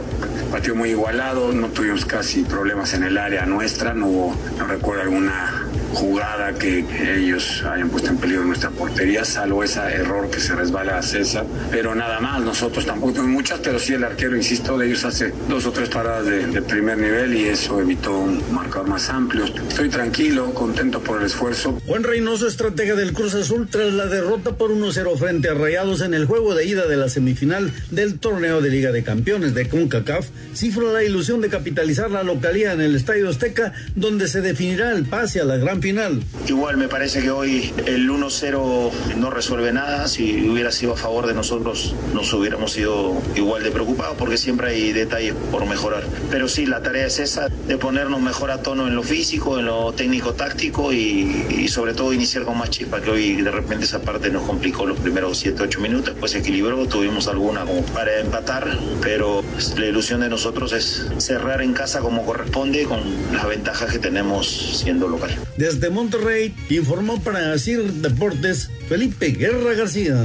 Partido 0.50 0.76
muy 0.76 0.90
igualado, 0.92 1.52
no 1.52 1.68
tuvimos 1.68 2.06
casi 2.06 2.40
problemas 2.44 2.94
en 2.94 3.02
el 3.02 3.18
área 3.18 3.44
nuestra, 3.44 3.92
no 3.92 4.06
hubo, 4.06 4.36
no 4.56 4.66
recuerdo 4.66 5.02
alguna 5.02 5.68
jugada 5.92 6.52
que 6.54 6.84
ellos 7.16 7.62
hayan 7.64 7.88
puesto 7.88 8.10
en 8.10 8.18
peligro 8.18 8.44
nuestra 8.44 8.70
portería, 8.70 9.24
salvo 9.24 9.64
ese 9.64 9.80
error 9.80 10.30
que 10.30 10.40
se 10.40 10.54
resbala 10.54 10.98
a 10.98 11.02
César. 11.02 11.46
Pero 11.70 11.94
nada 11.94 12.20
más, 12.20 12.42
nosotros 12.42 12.84
tampoco 12.86 13.14
tuvimos 13.14 13.32
muchas, 13.32 13.60
pero 13.60 13.78
sí 13.78 13.94
el 13.94 14.04
arquero, 14.04 14.36
insisto, 14.36 14.78
de 14.78 14.86
ellos 14.86 15.04
hace 15.04 15.32
dos 15.48 15.66
o 15.66 15.72
tres 15.72 15.88
paradas 15.88 16.26
de, 16.26 16.62
primer 16.62 16.98
nivel 16.98 17.34
y 17.34 17.44
eso 17.46 17.80
evitó 17.80 18.18
un 18.18 18.42
marcador 18.52 18.88
más 18.88 19.08
amplio. 19.08 19.44
Estoy 19.44 19.88
tranquilo, 19.88 20.52
contento 20.52 21.00
por 21.00 21.20
el 21.20 21.26
esfuerzo. 21.26 21.80
Juan 21.86 22.02
Reynoso, 22.02 22.46
estratega 22.46 22.94
del 22.94 23.12
Cruz 23.12 23.34
Azul, 23.34 23.68
tras 23.70 23.92
la 23.92 24.06
derrota 24.06 24.56
por 24.56 24.70
1-0 24.70 25.16
frente 25.16 25.48
a 25.48 25.54
Rayados 25.54 26.02
en 26.02 26.14
el 26.14 26.26
juego 26.26 26.54
de 26.54 26.66
ida 26.66 26.86
de 26.86 26.96
la 26.96 27.08
semifinal 27.08 27.72
del 27.90 28.18
torneo 28.18 28.60
de 28.60 28.70
Liga 28.70 28.92
de 28.92 29.02
Campeones 29.02 29.54
de 29.54 29.68
CONCACAF, 29.68 30.26
cifra 30.52 30.92
la 30.92 31.04
ilusión 31.04 31.40
de 31.40 31.48
capitalizar 31.48 32.10
la 32.10 32.22
localía 32.22 32.72
en 32.72 32.80
el 32.80 32.96
Estadio 32.96 33.28
Azteca, 33.28 33.72
donde 33.94 34.28
se 34.28 34.40
definirá 34.40 34.92
el 34.92 35.04
pase 35.06 35.40
a 35.40 35.44
la 35.44 35.56
gran 35.56 35.77
final. 35.82 36.22
Igual 36.46 36.76
me 36.76 36.88
parece 36.88 37.20
que 37.20 37.30
hoy 37.30 37.72
el 37.86 38.08
1-0 38.08 38.90
no 39.16 39.30
resuelve 39.30 39.72
nada. 39.72 40.08
Si 40.08 40.48
hubiera 40.48 40.72
sido 40.72 40.94
a 40.94 40.96
favor 40.96 41.26
de 41.26 41.34
nosotros, 41.34 41.94
nos 42.14 42.32
hubiéramos 42.32 42.72
sido 42.72 43.20
igual 43.34 43.62
de 43.62 43.70
preocupados 43.70 44.16
porque 44.18 44.36
siempre 44.36 44.68
hay 44.68 44.92
detalles 44.92 45.34
por 45.50 45.66
mejorar. 45.66 46.04
Pero 46.30 46.48
sí, 46.48 46.66
la 46.66 46.82
tarea 46.82 47.06
es 47.06 47.18
esa, 47.18 47.48
de 47.48 47.76
ponernos 47.76 48.20
mejor 48.20 48.50
a 48.50 48.62
tono 48.62 48.86
en 48.86 48.94
lo 48.94 49.02
físico, 49.02 49.58
en 49.58 49.66
lo 49.66 49.92
técnico-táctico 49.92 50.92
y, 50.92 51.46
y 51.50 51.68
sobre 51.68 51.94
todo 51.94 52.12
iniciar 52.12 52.44
con 52.44 52.58
más 52.58 52.70
chispa, 52.70 53.00
que 53.00 53.10
hoy 53.10 53.42
de 53.42 53.50
repente 53.50 53.84
esa 53.84 54.00
parte 54.00 54.30
nos 54.30 54.42
complicó 54.42 54.86
los 54.86 54.98
primeros 54.98 55.44
7-8 55.44 55.78
minutos, 55.78 56.10
después 56.10 56.32
se 56.32 56.38
equilibró, 56.38 56.86
tuvimos 56.86 57.28
alguna 57.28 57.64
como 57.64 57.82
para 57.86 58.20
empatar, 58.20 58.78
pero 59.02 59.42
la 59.76 59.86
ilusión 59.86 60.20
de 60.20 60.28
nosotros 60.28 60.72
es 60.72 61.06
cerrar 61.18 61.62
en 61.62 61.72
casa 61.72 62.00
como 62.00 62.24
corresponde 62.24 62.84
con 62.84 63.00
las 63.32 63.46
ventajas 63.46 63.90
que 63.92 63.98
tenemos 63.98 64.46
siendo 64.78 65.08
local. 65.08 65.30
Desde 65.68 65.90
Monterrey 65.90 66.54
informó 66.70 67.20
para 67.20 67.58
CIR 67.58 67.92
Deportes 67.92 68.70
Felipe 68.88 69.26
Guerra 69.32 69.74
García. 69.74 70.16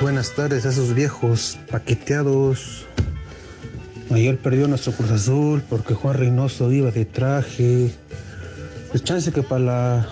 Buenas 0.00 0.34
tardes 0.34 0.64
a 0.64 0.70
esos 0.70 0.94
viejos 0.94 1.58
paqueteados. 1.70 2.86
Ayer 4.10 4.38
perdió 4.38 4.66
nuestro 4.66 4.92
Cruz 4.92 5.10
Azul 5.10 5.62
porque 5.68 5.92
Juan 5.92 6.16
Reynoso 6.16 6.72
iba 6.72 6.90
de 6.90 7.04
traje. 7.04 7.90
Pues 8.90 9.04
chance 9.04 9.30
que 9.30 9.42
para 9.42 10.08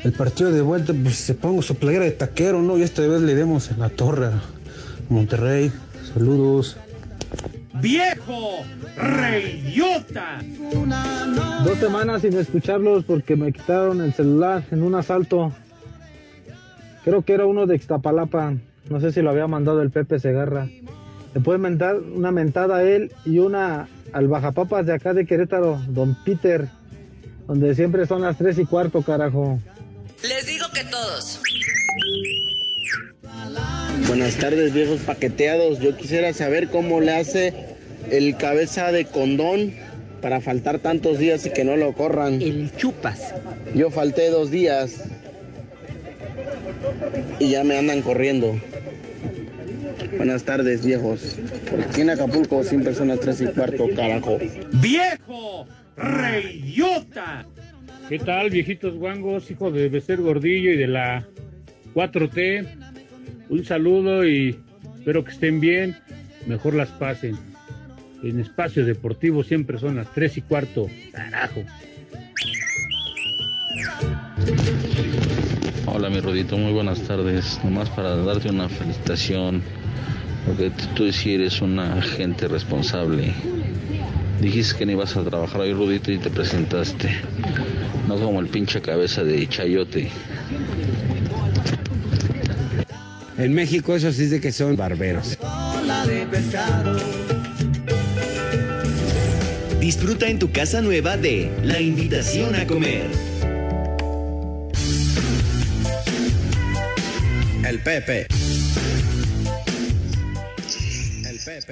el 0.00 0.12
partido 0.14 0.50
de 0.50 0.62
vuelta 0.62 0.92
pues, 1.00 1.14
se 1.14 1.34
ponga 1.34 1.62
su 1.62 1.76
playera 1.76 2.06
de 2.06 2.10
taquero, 2.10 2.60
¿no? 2.60 2.76
Y 2.76 2.82
esta 2.82 3.02
vez 3.02 3.20
le 3.20 3.36
demos 3.36 3.70
en 3.70 3.78
la 3.78 3.88
torre 3.88 4.30
Monterrey. 5.08 5.70
Saludos. 6.12 6.76
¡Viejo! 7.74 8.64
¡Reyota! 8.96 10.40
Dos 11.64 11.78
semanas 11.78 12.22
sin 12.22 12.36
escucharlos 12.36 13.04
porque 13.04 13.36
me 13.36 13.52
quitaron 13.52 14.00
el 14.00 14.12
celular 14.12 14.64
en 14.70 14.82
un 14.82 14.94
asalto. 14.94 15.52
Creo 17.04 17.22
que 17.22 17.34
era 17.34 17.46
uno 17.46 17.66
de 17.66 17.76
Ixtapalapa. 17.76 18.54
No 18.88 19.00
sé 19.00 19.12
si 19.12 19.22
lo 19.22 19.30
había 19.30 19.46
mandado 19.46 19.82
el 19.82 19.90
Pepe 19.90 20.18
Segarra. 20.18 20.68
Le 21.34 21.40
puede 21.40 21.58
mentar 21.58 21.96
una 21.96 22.32
mentada 22.32 22.78
a 22.78 22.82
él 22.82 23.12
y 23.24 23.38
una 23.38 23.88
al 24.12 24.28
bajapapas 24.28 24.86
de 24.86 24.94
acá 24.94 25.12
de 25.12 25.26
Querétaro, 25.26 25.80
don 25.88 26.16
Peter, 26.24 26.68
donde 27.46 27.74
siempre 27.74 28.06
son 28.06 28.22
las 28.22 28.38
tres 28.38 28.58
y 28.58 28.64
cuarto, 28.64 29.02
carajo. 29.02 29.60
Les 30.22 30.46
digo 30.46 30.66
que 30.72 30.84
todos. 30.84 31.40
Buenas 34.06 34.36
tardes, 34.36 34.72
viejos 34.72 35.00
paqueteados. 35.00 35.80
Yo 35.80 35.96
quisiera 35.96 36.32
saber 36.32 36.68
cómo 36.68 37.00
le 37.00 37.12
hace 37.12 37.52
el 38.10 38.36
cabeza 38.36 38.90
de 38.90 39.04
condón 39.04 39.74
para 40.22 40.40
faltar 40.40 40.78
tantos 40.78 41.18
días 41.18 41.46
y 41.46 41.50
que 41.50 41.64
no 41.64 41.76
lo 41.76 41.92
corran. 41.92 42.40
El 42.40 42.74
chupas. 42.76 43.34
Yo 43.74 43.90
falté 43.90 44.30
dos 44.30 44.50
días 44.50 45.04
y 47.38 47.50
ya 47.50 47.64
me 47.64 47.76
andan 47.78 48.02
corriendo. 48.02 48.58
Buenas 50.16 50.44
tardes, 50.44 50.84
viejos. 50.84 51.36
Aquí 51.88 52.00
en 52.00 52.10
Acapulco 52.10 52.64
siempre 52.64 52.94
son 52.94 53.08
las 53.08 53.20
tres 53.20 53.40
y 53.40 53.46
cuarto, 53.46 53.88
carajo. 53.94 54.38
¡Viejo! 54.80 55.66
¡Reyota! 55.96 57.46
¿Qué 58.08 58.18
tal, 58.18 58.50
viejitos 58.50 58.94
guangos, 58.94 59.50
hijos 59.50 59.74
de 59.74 59.88
Becer 59.88 60.20
Gordillo 60.20 60.72
y 60.72 60.76
de 60.76 60.86
la 60.86 61.28
4T? 61.94 62.87
Un 63.50 63.64
saludo 63.64 64.26
y 64.26 64.58
espero 64.98 65.24
que 65.24 65.32
estén 65.32 65.58
bien, 65.60 65.96
mejor 66.46 66.74
las 66.74 66.90
pasen. 66.90 67.36
En 68.22 68.40
espacio 68.40 68.84
deportivo 68.84 69.42
siempre 69.42 69.78
son 69.78 69.96
las 69.96 70.12
3 70.12 70.36
y 70.38 70.42
cuarto, 70.42 70.86
carajo. 71.12 71.62
Hola 75.86 76.10
mi 76.10 76.20
Rodito, 76.20 76.58
muy 76.58 76.72
buenas 76.72 77.00
tardes. 77.02 77.58
Nomás 77.64 77.88
para 77.90 78.16
darte 78.16 78.50
una 78.50 78.68
felicitación, 78.68 79.62
porque 80.46 80.70
tú 80.94 81.10
sí 81.10 81.34
eres 81.34 81.62
una 81.62 82.02
gente 82.02 82.48
responsable. 82.48 83.32
Dijiste 84.42 84.78
que 84.78 84.86
no 84.86 84.92
ibas 84.92 85.16
a 85.16 85.24
trabajar 85.24 85.62
hoy, 85.62 85.72
Rudito, 85.72 86.12
y 86.12 86.18
te 86.18 86.30
presentaste. 86.30 87.08
No 88.06 88.16
como 88.16 88.40
el 88.40 88.48
pinche 88.48 88.80
cabeza 88.82 89.24
de 89.24 89.48
chayote. 89.48 90.10
En 93.38 93.54
México 93.54 93.94
eso 93.94 94.10
sí 94.12 94.24
es 94.24 94.30
de 94.30 94.40
que 94.40 94.50
son 94.50 94.76
barberos. 94.76 95.38
Disfruta 99.78 100.28
en 100.28 100.40
tu 100.40 100.50
casa 100.50 100.80
nueva 100.82 101.16
de 101.16 101.48
La 101.62 101.80
Invitación 101.80 102.56
a 102.56 102.66
Comer. 102.66 103.06
El 107.64 107.78
Pepe. 107.78 108.26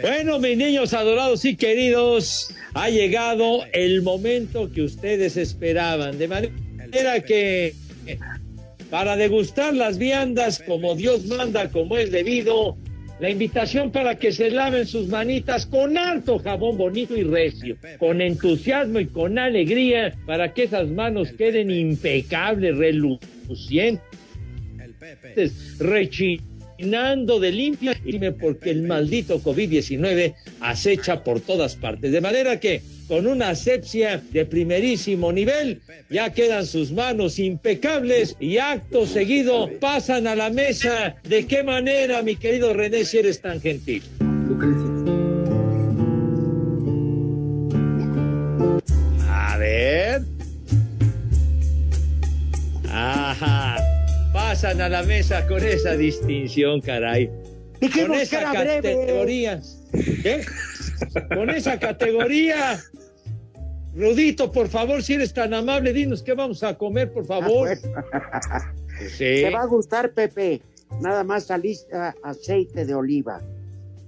Bueno, 0.01 0.39
mis 0.39 0.57
niños 0.57 0.95
adorados 0.95 1.45
y 1.45 1.57
queridos, 1.57 2.55
ha 2.75 2.91
llegado 2.91 3.65
el 3.73 4.03
momento 4.03 4.71
que 4.71 4.83
ustedes 4.83 5.37
esperaban. 5.37 6.17
De 6.17 6.29
manera 6.29 7.21
que 7.23 7.75
para 8.91 9.17
degustar 9.17 9.75
las 9.75 9.99
viandas 9.99 10.63
como 10.67 10.95
Dios 10.95 11.27
manda, 11.27 11.69
como 11.71 11.97
es 11.97 12.11
debido, 12.11 12.77
la 13.19 13.31
invitación 13.31 13.91
para 13.91 14.17
que 14.17 14.31
se 14.31 14.51
laven 14.51 14.87
sus 14.87 15.09
manitas 15.09 15.65
con 15.67 15.97
alto 15.97 16.39
jabón 16.39 16.77
bonito 16.77 17.17
y 17.17 17.23
recio, 17.23 17.77
con 17.99 18.21
entusiasmo 18.21 19.01
y 19.01 19.07
con 19.07 19.39
alegría, 19.39 20.15
para 20.27 20.53
que 20.53 20.65
esas 20.65 20.89
manos 20.89 21.33
queden 21.33 21.71
impecables, 21.71 22.77
relucientes, 22.77 24.03
rechinando 25.79 27.41
de 27.41 27.53
limpia, 27.53 27.97
porque 28.39 28.71
el 28.71 28.83
maldito 28.83 29.41
COVID-19 29.41 30.35
acecha 30.61 31.25
por 31.25 31.41
todas 31.41 31.75
partes. 31.75 32.13
De 32.13 32.21
manera 32.21 32.61
que 32.61 32.83
con 33.09 33.27
una 33.27 33.51
asepsia 33.51 34.23
de 34.31 34.45
primerísimo 34.45 35.33
nivel, 35.33 35.81
ya 36.11 36.33
quedan 36.33 36.67
sus 36.67 36.91
manos 36.93 37.39
impecables 37.39 38.37
y 38.41 38.59
acto 38.59 39.07
seguido 39.07 39.71
pasan 39.81 40.27
a 40.27 40.35
la 40.35 40.51
mesa. 40.51 41.17
¿De 41.23 41.47
qué 41.47 41.63
manera, 41.63 42.23
mi 42.23 42.37
querido 42.37 42.75
René, 42.75 43.05
si 43.05 43.19
eres 43.19 43.41
tan 43.41 43.61
gentil? 43.61 44.03
A 49.29 49.57
ver. 49.59 50.23
Ajá. 52.91 53.77
Pasan 54.33 54.81
a 54.81 54.89
la 54.89 55.03
mesa 55.03 55.47
con 55.47 55.65
esa 55.65 55.97
distinción, 55.97 56.81
caray. 56.81 57.31
Dijimos 57.81 58.09
con 58.09 58.17
que 58.17 58.23
esa 58.23 58.41
era 58.41 58.51
breve. 58.53 58.97
categoría. 58.97 59.61
¿Qué? 60.23 60.45
Con 61.35 61.51
esa 61.51 61.79
categoría. 61.79 62.81
Rudito, 63.95 64.53
por 64.53 64.69
favor, 64.69 65.03
si 65.03 65.15
eres 65.15 65.33
tan 65.33 65.55
amable, 65.55 65.93
dinos 65.93 66.23
qué 66.23 66.35
vamos 66.35 66.63
a 66.63 66.77
comer, 66.77 67.13
por 67.13 67.27
favor. 67.27 67.69
Sí. 69.11 69.43
Te 69.43 69.51
va 69.51 69.61
a 69.61 69.67
gustar, 69.67 70.13
Pepe. 70.13 70.63
Nada 71.03 71.23
más 71.23 71.45
salista 71.45 72.15
aceite 72.23 72.87
de 72.87 72.95
oliva. 72.95 73.43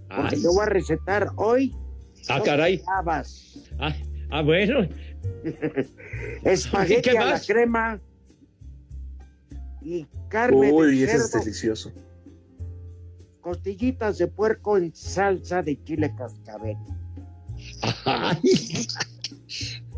Porque 0.08 0.36
Ay. 0.36 0.40
te 0.40 0.48
voy 0.48 0.62
a 0.62 0.66
recetar 0.66 1.28
hoy. 1.36 1.74
Ah, 2.30 2.40
caray. 2.42 2.82
habas. 2.86 3.68
Ah, 3.78 3.94
ah, 4.30 4.40
bueno. 4.40 4.88
Espagueti 6.42 7.02
¿Qué 7.02 7.18
a 7.18 7.24
la 7.24 7.30
más? 7.32 7.46
crema 7.46 8.00
y 9.82 10.06
carne 10.28 10.72
Uy, 10.72 11.00
de 11.00 11.04
ese 11.04 11.16
es 11.16 11.30
cerdo, 11.30 11.44
delicioso. 11.44 11.92
Costillitas 13.48 14.18
de 14.18 14.26
puerco 14.26 14.76
en 14.76 14.94
salsa 14.94 15.62
de 15.62 15.82
chile 15.84 16.14
cascabel. 16.14 16.76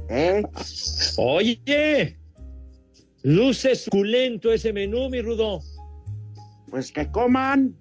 ¿Eh? 0.08 0.44
Oye, 1.16 2.16
luce 3.24 3.74
suculento 3.74 4.52
ese 4.52 4.72
menú, 4.72 5.10
mi 5.10 5.20
Rudo. 5.20 5.62
Pues 6.70 6.92
que 6.92 7.10
coman. 7.10 7.74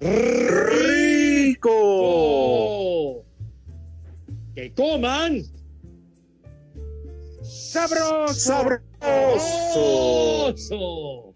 ¡Rico! 0.00 1.70
Oh, 1.70 3.24
que 4.56 4.74
coman. 4.74 5.44
¡Sabroso! 7.42 8.34
¡Sabroso! 8.34 8.82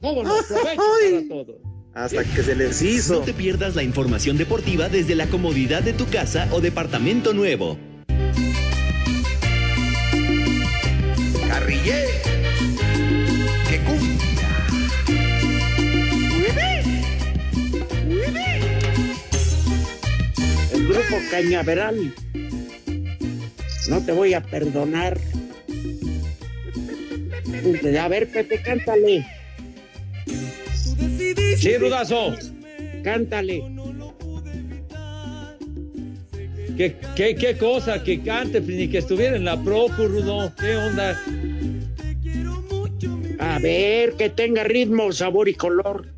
¿Cómo 0.00 0.24
no? 0.24 0.35
Provecho 0.48 0.83
para 1.20 1.28
todos. 1.28 1.72
Hasta 1.94 2.24
que 2.24 2.42
se 2.42 2.55
les 2.55 2.81
hizo. 2.81 3.20
No 3.20 3.20
te 3.20 3.35
pierdas 3.35 3.74
la 3.76 3.83
información 3.83 4.38
deportiva 4.38 4.88
desde 4.88 5.14
la 5.14 5.26
comodidad 5.26 5.83
de 5.83 5.92
tu 5.92 6.07
casa 6.07 6.48
o 6.52 6.61
departamento 6.61 7.35
nuevo. 7.35 7.78
Carrillé. 11.48 12.07
Que 13.68 13.78
cumbia. 13.81 14.18
El 20.72 20.87
grupo 20.87 21.16
Cañaveral. 21.31 22.14
No 23.88 24.00
te 24.00 24.12
voy 24.12 24.33
a 24.33 24.42
perdonar. 24.42 25.18
A 28.00 28.09
ver, 28.09 28.31
Pepe, 28.31 28.62
cántale. 28.62 29.26
Sí, 31.62 31.77
Rudazo. 31.77 32.35
Cántale. 33.05 33.62
¿Qué, 36.77 36.96
qué, 37.14 37.37
qué 37.37 37.57
cosa 37.57 38.03
que 38.03 38.20
cante, 38.20 38.61
pues, 38.61 38.77
ni 38.77 38.88
que 38.88 38.98
estuviera 38.98 39.37
en 39.37 39.44
la 39.44 39.62
Procu, 39.62 40.09
Rudo. 40.09 40.53
¿Qué 40.59 40.77
onda? 40.77 41.16
A 43.38 43.61
ver, 43.61 44.14
que 44.14 44.29
tenga 44.29 44.64
ritmo, 44.64 45.12
sabor 45.12 45.48
y 45.48 45.55
color. 45.55 46.09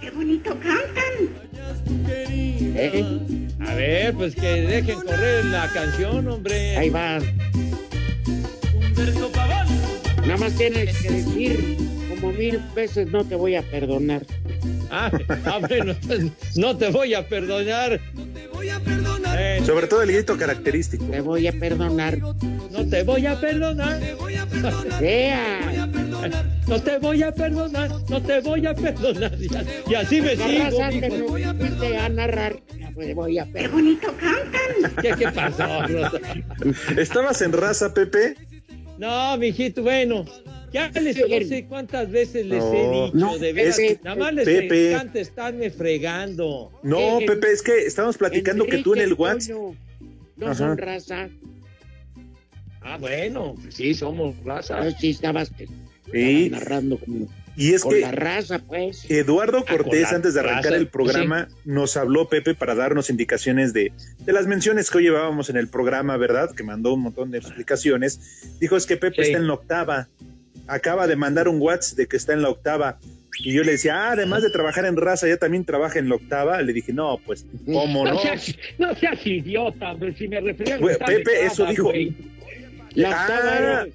¡Qué 0.00 0.10
bonito 0.12 0.56
cantan! 0.58 1.28
¿Eh? 2.74 3.04
A 3.60 3.74
ver, 3.74 4.14
pues 4.14 4.34
que 4.34 4.62
dejen 4.62 4.98
correr 5.02 5.44
la 5.44 5.70
canción, 5.74 6.26
hombre. 6.26 6.78
Ahí 6.78 6.88
va. 6.88 7.18
Nada 10.22 10.36
más 10.38 10.56
tienes 10.56 10.96
que 11.02 11.10
decir 11.10 11.76
como 12.08 12.32
mil 12.32 12.58
veces 12.74 13.08
no 13.08 13.22
te 13.26 13.36
voy 13.36 13.56
a 13.56 13.62
perdonar. 13.62 14.22
Ah, 14.90 15.10
ah, 15.46 15.58
bueno, 15.66 15.94
no 16.56 16.76
te 16.76 16.90
voy 16.90 17.14
a 17.14 17.26
perdonar. 17.26 18.00
Eh, 19.36 19.62
Sobre 19.64 19.86
todo 19.86 20.02
el 20.02 20.12
grito 20.12 20.36
característico. 20.36 21.04
Te 21.06 21.20
voy 21.20 21.46
a 21.46 21.52
perdonar. 21.52 22.18
no 22.18 22.88
te 22.88 23.02
voy 23.02 23.26
a 23.26 23.40
perdonar. 23.40 24.00
Sea. 24.98 25.60
No 26.66 26.82
te 26.82 26.98
voy 26.98 27.22
a 27.22 27.32
perdonar. 27.32 27.90
No 28.08 28.22
te 28.22 28.40
voy 28.40 28.66
a 28.66 28.74
perdonar. 28.74 29.32
Y, 29.88 29.94
así 29.94 30.20
me 30.20 30.36
sigo. 30.36 30.64
no 30.70 31.54
fuiste 31.56 31.96
a 31.96 32.08
narrar. 32.08 32.60
Te 32.96 33.14
voy 33.14 33.38
a 33.38 33.44
¡Qué 33.46 33.52
perdonar. 33.52 33.70
bonito 33.72 34.14
cantan! 34.18 34.96
¿Qué, 35.00 35.14
qué 35.16 35.28
pasó? 35.32 35.64
¿Estabas 37.00 37.40
en 37.42 37.52
raza, 37.52 37.94
Pepe? 37.94 38.34
No, 38.98 39.36
mijito, 39.38 39.82
bueno. 39.82 40.26
Ya 40.72 40.88
les 40.90 41.16
Sí. 41.16 41.22
no 41.28 41.48
sé 41.48 41.64
cuántas 41.66 42.10
veces 42.10 42.46
les 42.46 42.62
No. 42.62 42.72
he 42.74 43.06
dicho, 43.06 43.10
No, 43.16 43.38
de 43.38 43.52
veras, 43.52 43.78
nada 44.04 44.16
más 44.16 44.34
les 44.34 44.44
Pepe. 44.44 44.92
encanta 44.92 45.18
estarme 45.20 45.70
fregando. 45.70 46.70
No, 46.82 47.20
Eh, 47.20 47.24
Pepe, 47.26 47.50
es 47.52 47.62
que 47.62 47.86
estábamos 47.86 48.16
platicando 48.16 48.64
que 48.66 48.78
tú 48.78 48.94
en 48.94 49.00
el 49.00 49.14
WhatsApp. 49.14 49.56
No 50.36 50.46
Ajá. 50.46 50.54
son 50.54 50.78
raza. 50.78 51.28
Ah, 52.82 52.96
bueno, 52.98 53.56
sí, 53.68 53.94
somos 53.94 54.36
raza. 54.44 54.82
No, 54.84 54.90
sí 54.92 55.10
estabas 55.10 55.52
Sí. 56.12 56.48
narrando 56.50 56.98
como 56.98 57.28
Y 57.56 57.74
es 57.74 57.82
con 57.82 57.92
que 57.92 58.00
la 58.00 58.12
raza, 58.12 58.58
pues. 58.60 59.04
Eduardo 59.10 59.64
con 59.66 59.76
Cortés, 59.78 60.12
antes 60.12 60.32
de 60.34 60.40
arrancar 60.40 60.64
raza, 60.66 60.76
el 60.76 60.86
programa, 60.88 61.48
nos 61.64 61.96
habló 61.96 62.28
Pepe 62.28 62.54
para 62.54 62.74
darnos 62.74 63.10
indicaciones 63.10 63.72
de, 63.74 63.92
de 64.24 64.32
las 64.32 64.46
menciones 64.46 64.88
que 64.90 64.98
hoy 64.98 65.04
llevábamos 65.04 65.50
en 65.50 65.56
el 65.56 65.68
programa, 65.68 66.16
¿verdad? 66.16 66.54
Que 66.54 66.62
mandó 66.62 66.94
un 66.94 67.00
montón 67.02 67.30
de 67.32 67.38
explicaciones. 67.38 68.54
Dijo, 68.60 68.76
es 68.76 68.86
que 68.86 68.96
Pepe 68.96 69.16
Sí. 69.24 69.30
está 69.32 69.38
en 69.38 69.46
la 69.48 69.54
octava. 69.54 70.08
Acaba 70.70 71.06
de 71.06 71.16
mandar 71.16 71.48
un 71.48 71.60
WhatsApp 71.60 71.96
de 71.98 72.06
que 72.06 72.16
está 72.16 72.32
en 72.32 72.42
la 72.42 72.48
octava. 72.50 72.98
Y 73.42 73.52
yo 73.54 73.62
le 73.62 73.72
decía, 73.72 73.94
ah, 74.08 74.12
además 74.12 74.42
de 74.42 74.50
trabajar 74.50 74.84
en 74.84 74.96
raza, 74.96 75.26
ya 75.26 75.36
también 75.36 75.64
trabaja 75.64 75.98
en 75.98 76.08
la 76.08 76.16
octava. 76.16 76.60
Le 76.62 76.72
dije, 76.72 76.92
no, 76.92 77.18
pues, 77.24 77.46
¿cómo 77.64 78.04
no? 78.04 78.14
No 78.14 78.20
seas, 78.20 78.54
no 78.78 78.94
seas 78.94 79.26
idiota, 79.26 79.92
hombre, 79.92 80.14
si 80.16 80.28
me 80.28 80.40
refería 80.40 80.76
a 80.76 80.78
estar 80.90 81.08
de 81.08 81.16
Pepe, 81.16 81.44
eso 81.46 81.64
dijo. 81.66 81.84
güey. 81.84 82.14
La 82.94 83.10
Ah. 83.10 83.22
octava 83.22 83.86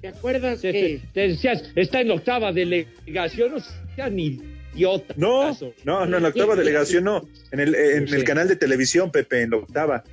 ¿Te 0.00 0.08
acuerdas 0.08 0.60
Te, 0.60 0.72
que 0.72 1.00
te- 1.12 1.28
decías, 1.28 1.64
está 1.74 2.00
en 2.00 2.08
la 2.08 2.14
octava 2.14 2.52
delegación, 2.52 3.52
no 3.52 3.58
seas 3.96 4.12
ni 4.12 4.40
idiota. 4.74 5.14
No, 5.16 5.50
no, 5.84 6.06
no, 6.06 6.16
en 6.16 6.22
la 6.22 6.28
octava 6.28 6.54
delegación 6.54 7.04
no. 7.04 7.28
En 7.50 7.60
el, 7.60 7.74
en 7.74 8.12
el 8.14 8.24
canal 8.24 8.46
de 8.48 8.56
televisión, 8.56 9.10
Pepe, 9.10 9.42
en 9.42 9.50
la 9.50 9.56
octava. 9.56 10.04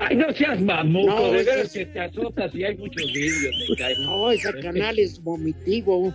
Ay, 0.00 0.16
no 0.16 0.32
seas 0.32 0.60
mamuco, 0.60 1.06
No, 1.14 1.32
de 1.32 1.44
veras 1.44 1.66
es- 1.66 1.72
que 1.72 1.86
te 1.86 2.00
azotas 2.00 2.54
y 2.54 2.64
hay 2.64 2.76
muchos 2.76 3.12
vídeos, 3.12 3.54
me 3.70 3.76
cae. 3.76 3.94
no, 4.00 4.30
ese 4.32 4.52
canal 4.60 4.98
es 4.98 5.22
vomitivo? 5.22 6.12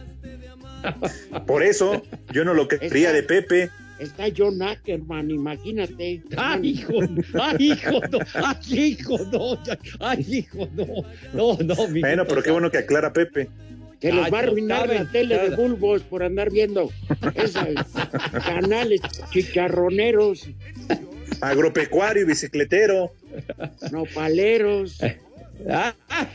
Por 1.47 1.63
eso, 1.63 2.01
yo 2.33 2.43
no 2.43 2.53
lo 2.53 2.67
quería 2.67 3.11
de 3.13 3.23
Pepe. 3.23 3.69
Está 3.99 4.25
John 4.35 4.61
Ackerman, 4.61 5.31
imagínate. 5.31 6.21
Ay, 6.35 6.69
hijo, 6.71 6.93
ay, 7.41 7.55
hijo, 7.71 8.01
no, 8.11 8.19
ay, 8.33 8.57
hijo, 8.89 9.17
no, 9.31 9.57
ay, 10.01 10.25
hijo, 10.29 10.67
no, 10.75 10.85
no, 11.33 11.57
no, 11.63 11.87
mi 11.87 12.01
Bueno, 12.01 12.25
pero 12.27 12.43
qué 12.43 12.51
bueno 12.51 12.69
que 12.69 12.79
aclara 12.79 13.13
Pepe. 13.13 13.47
Que 14.01 14.11
les 14.11 14.25
Ay, 14.25 14.31
va 14.31 14.39
a 14.39 14.41
arruinar 14.41 14.89
la 14.89 15.09
tele 15.09 15.37
de 15.37 15.55
bulbos 15.55 16.01
por 16.03 16.21
andar 16.23 16.51
viendo 16.51 16.91
esos 17.35 17.63
canales 18.45 18.99
chicharroneros, 19.31 20.49
Agropecuario 21.41 22.23
y 22.23 22.25
bicicletero. 22.25 23.11
nopaleros, 23.91 24.97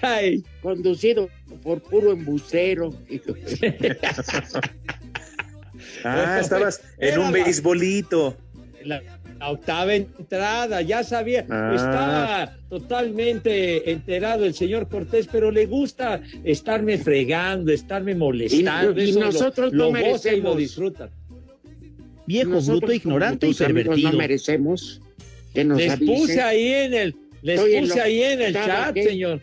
Ay, 0.02 0.42
conducido 0.62 1.28
por 1.62 1.82
puro 1.82 2.12
embustero. 2.12 2.94
Ah, 6.04 6.38
estabas 6.40 6.80
en 6.98 7.08
Era 7.08 7.20
un 7.20 7.26
la- 7.26 7.44
beisbolito. 7.44 8.36
la, 8.84 9.02
la 9.38 9.50
octava 9.50 9.94
entrada, 9.94 10.80
ya 10.82 11.04
sabía, 11.04 11.44
Ah. 11.50 11.72
estaba 11.74 12.56
totalmente 12.70 13.90
enterado 13.90 14.44
el 14.46 14.54
señor 14.54 14.88
Cortés, 14.88 15.28
pero 15.30 15.50
le 15.50 15.66
gusta 15.66 16.20
estarme 16.44 16.96
fregando, 16.98 17.72
estarme 17.72 18.14
molestando. 18.14 19.00
Y- 19.00 19.12
lo- 19.12 19.20
nosotros 19.26 19.72
lo, 19.72 19.90
no 19.92 20.00
goza 20.00 20.32
y 20.32 20.40
lo 20.40 20.54
merecemos. 20.54 21.10
Viejo, 22.30 22.50
Nosotros, 22.50 22.80
bruto, 22.80 22.92
ignorante 22.92 23.48
y 23.48 23.54
pervertido. 23.54 24.12
No 24.12 24.18
merecemos 24.18 25.00
que 25.52 25.64
nos 25.64 25.78
Les 25.78 25.90
avisen. 25.90 26.16
puse 26.16 26.40
ahí 26.40 26.68
en 26.72 26.94
el, 26.94 27.16
les 27.42 27.56
Estoy 27.58 27.74
en 27.74 27.84
puse 27.84 27.96
lo- 27.96 28.02
ahí 28.04 28.22
en 28.22 28.40
el 28.42 28.52
chat, 28.54 28.88
aquí. 28.90 29.02
señor. 29.02 29.40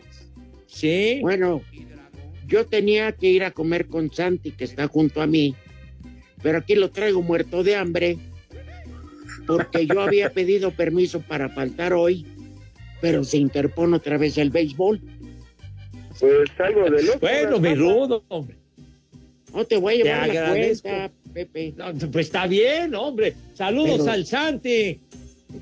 Sí. 0.66 1.18
Bueno, 1.20 1.60
yo 2.46 2.64
tenía 2.64 3.12
que 3.12 3.28
ir 3.28 3.44
a 3.44 3.50
comer 3.50 3.88
con 3.88 4.10
Santi, 4.10 4.52
que 4.52 4.64
está 4.64 4.88
junto 4.88 5.20
a 5.20 5.26
mí, 5.26 5.54
pero 6.42 6.56
aquí 6.58 6.76
lo 6.76 6.88
traigo 6.90 7.20
muerto 7.20 7.62
de 7.62 7.76
hambre, 7.76 8.16
porque 9.46 9.86
yo 9.86 10.00
había 10.00 10.30
pedido 10.32 10.70
permiso 10.70 11.20
para 11.20 11.50
faltar 11.50 11.92
hoy, 11.92 12.24
pero 13.02 13.22
se 13.22 13.36
interpone 13.36 13.96
otra 13.96 14.16
vez 14.16 14.38
el 14.38 14.48
béisbol. 14.48 14.98
Pues 16.18 16.48
algo 16.58 16.88
de 16.90 17.02
loco. 17.02 17.18
Bueno, 17.20 17.60
mi 17.60 17.74
rudo, 17.74 18.24
hombre. 18.28 18.56
No 19.54 19.64
te 19.64 19.76
voy 19.76 19.94
a 19.94 19.96
Te 19.98 20.04
llevar 20.04 20.28
la 20.28 20.48
cuenta, 20.50 21.10
Pepe. 21.32 21.74
No, 21.76 21.92
pues 22.10 22.26
está 22.26 22.46
bien, 22.46 22.94
hombre. 22.94 23.34
Saludos 23.54 23.98
Pero- 24.00 24.12
al 24.12 24.26
Santi. 24.26 25.00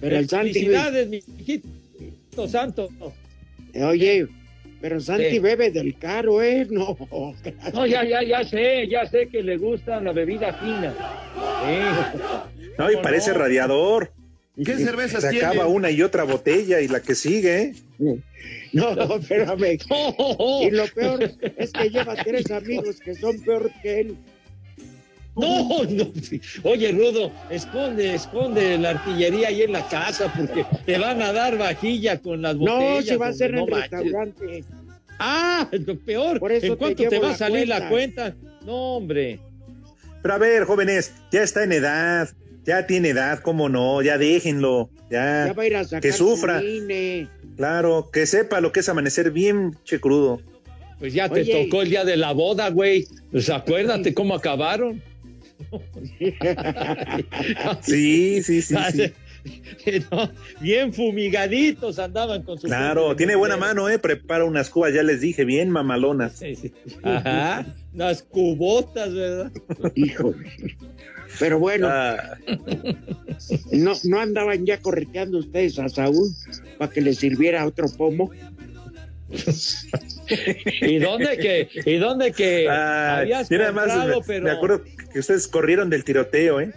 Pero 0.01 0.17
el 0.17 0.29
Santi, 0.29 0.53
Felicidades, 0.53 1.09
mi 1.09 1.17
hijito 1.39 2.49
santo. 2.49 2.89
oye, 3.75 4.27
pero 4.81 5.01
Santi 5.01 5.31
Sí. 5.31 5.39
bebe 5.39 5.71
del 5.71 5.97
caro, 5.97 6.43
¿eh? 6.43 6.67
No, 6.71 6.97
No, 7.73 7.87
ya, 7.87 8.05
ya, 8.05 8.23
ya 8.23 8.45
sé, 8.45 8.89
ya 8.89 9.07
sé 9.07 9.29
que 9.29 9.43
le 9.43 9.57
gusta 9.57 10.01
la 10.01 10.13
bebida 10.13 10.53
fina. 10.55 10.93
Sí. 11.65 12.63
No, 12.79 12.91
y 12.91 12.93
¿Cómo 12.95 13.03
parece 13.05 13.31
no? 13.33 13.39
radiador. 13.39 14.13
¿Qué 14.63 14.75
cervezas 14.77 15.23
Se 15.23 15.31
tiene? 15.31 15.47
acaba 15.47 15.67
una 15.67 15.91
y 15.91 16.03
otra 16.03 16.25
botella 16.25 16.81
y 16.83 16.89
la 16.89 17.01
que 17.01 17.15
sigue. 17.15 17.73
¿eh? 17.99 18.21
no, 18.75 18.91
espérame. 19.17 19.79
Oh, 19.89 20.63
Y 20.63 20.71
lo 20.73 20.87
peor 20.89 21.23
es 21.57 21.73
que 21.73 21.89
lleva 21.89 22.15
tres 22.23 22.51
amigos 22.51 23.01
que 23.01 23.15
son 23.15 23.39
peor 23.41 23.71
que 23.83 24.01
él. 24.01 24.17
No, 25.41 25.85
no. 25.85 26.13
Oye, 26.63 26.93
Rudo, 26.93 27.31
esconde, 27.51 28.15
esconde 28.15 28.79
la 28.79 28.91
artillería 28.91 29.49
ahí 29.49 29.63
en 29.63 29.73
la 29.73 29.87
casa 29.89 30.33
porque 30.35 30.65
te 30.87 30.99
van 30.99 31.21
a 31.21 31.33
dar 31.33 31.59
vajilla 31.59 32.19
con 32.19 32.41
las 32.43 32.57
No, 32.57 32.61
botellas. 32.79 33.05
si 33.07 33.17
va 33.17 33.27
a 33.29 33.33
ser 33.35 33.51
en 33.53 33.59
hombre, 33.59 33.77
el 33.77 33.91
no 33.91 33.97
manches. 33.97 34.03
restaurante. 34.13 34.65
Ah, 35.19 35.69
lo 35.73 35.99
peor. 35.99 36.41
Por 36.41 36.53
eso 36.53 36.67
¿En 36.67 36.77
cuánto 36.77 37.09
te, 37.09 37.19
va 37.19 37.29
a 37.29 37.31
la 37.33 37.37
salir 37.37 37.69
la 37.69 37.89
cuenta. 37.89 38.35
No, 38.65 38.97
hombre. 38.97 39.39
Pero 40.23 40.35
a 40.35 40.39
ver, 40.39 40.65
jóvenes, 40.65 41.13
ya 41.31 41.43
está 41.43 41.65
en 41.65 41.73
edad, 41.73 42.29
ya 42.65 42.87
tiene 42.87 43.11
edad, 43.11 43.39
cómo 43.41 43.69
no, 43.69 44.03
ya 44.03 44.19
déjenlo, 44.19 44.91
ya, 45.11 45.47
Ya 45.47 45.53
va 45.53 45.63
a 45.63 45.67
ir 45.67 45.77
a 45.77 45.85
sacar 45.85 46.01
que 46.01 46.13
sufra, 46.13 46.61
claro, 47.57 48.11
que 48.13 48.27
sepa 48.27 48.61
lo 48.61 48.73
que 48.73 48.81
es 48.81 48.89
amanecer 48.89 49.31
bien 49.31 49.77
che 49.85 50.01
crudo. 50.01 50.41
Pues 50.99 51.13
ya 51.13 51.29
te 51.29 51.45
tocó 51.45 51.83
el 51.83 51.91
día 51.91 52.05
de 52.05 52.17
la 52.17 52.33
boda, 52.33 52.71
güey. 52.71 53.07
Pues 53.31 53.51
acuérdate 53.51 54.15
cómo 54.15 54.35
acabaron. 54.35 55.03
Sí, 57.83 58.43
sí, 58.43 58.63
sí, 58.63 58.77
sí. 58.93 59.13
No, 60.11 60.31
bien 60.61 60.93
fumigaditos 60.93 61.99
andaban 61.99 62.43
con 62.43 62.59
sus. 62.59 62.69
Claro, 62.69 63.15
tiene 63.15 63.37
buena 63.37 63.57
mano, 63.57 63.89
eh, 63.89 63.99
prepara 63.99 64.45
unas 64.45 64.71
cubas, 64.71 64.93
ya 64.93 65.03
les 65.03 65.21
dije, 65.21 65.45
bien 65.45 65.71
mamalonas. 65.71 66.39
Sí, 66.39 66.57
sí. 66.57 66.73
Ajá, 67.05 67.65
las 67.95 68.23
cubotas, 68.23 69.15
¿verdad? 69.15 69.53
Híjole. 69.95 70.77
Pero 71.39 71.59
bueno, 71.59 71.89
Ah, 71.91 72.39
no, 73.73 73.93
no 74.05 74.21
andaban 74.21 74.65
ya 74.65 74.81
correteando 74.81 75.39
ustedes 75.39 75.79
a 75.79 75.89
Saúl 75.89 76.31
para 76.79 76.91
que 76.91 77.01
le 77.01 77.15
sirviera 77.15 77.67
otro 77.67 77.87
pomo. 77.89 78.31
¿Y 80.83 80.99
dónde 80.99 81.37
que, 81.39 81.69
y 81.85 81.97
dónde 81.97 82.33
que 82.33 82.69
ah, 82.69 83.19
habías 83.19 83.51
mira, 83.51 83.65
además, 83.65 83.87
comprado, 83.87 84.21
me, 84.21 84.27
pero. 84.27 84.45
me 84.45 84.51
acuerdo 84.51 84.85
que 85.13 85.19
ustedes 85.19 85.49
corrieron 85.49 85.91
del 85.91 86.05
tiroteo, 86.05 86.61
¿eh? 86.61 86.73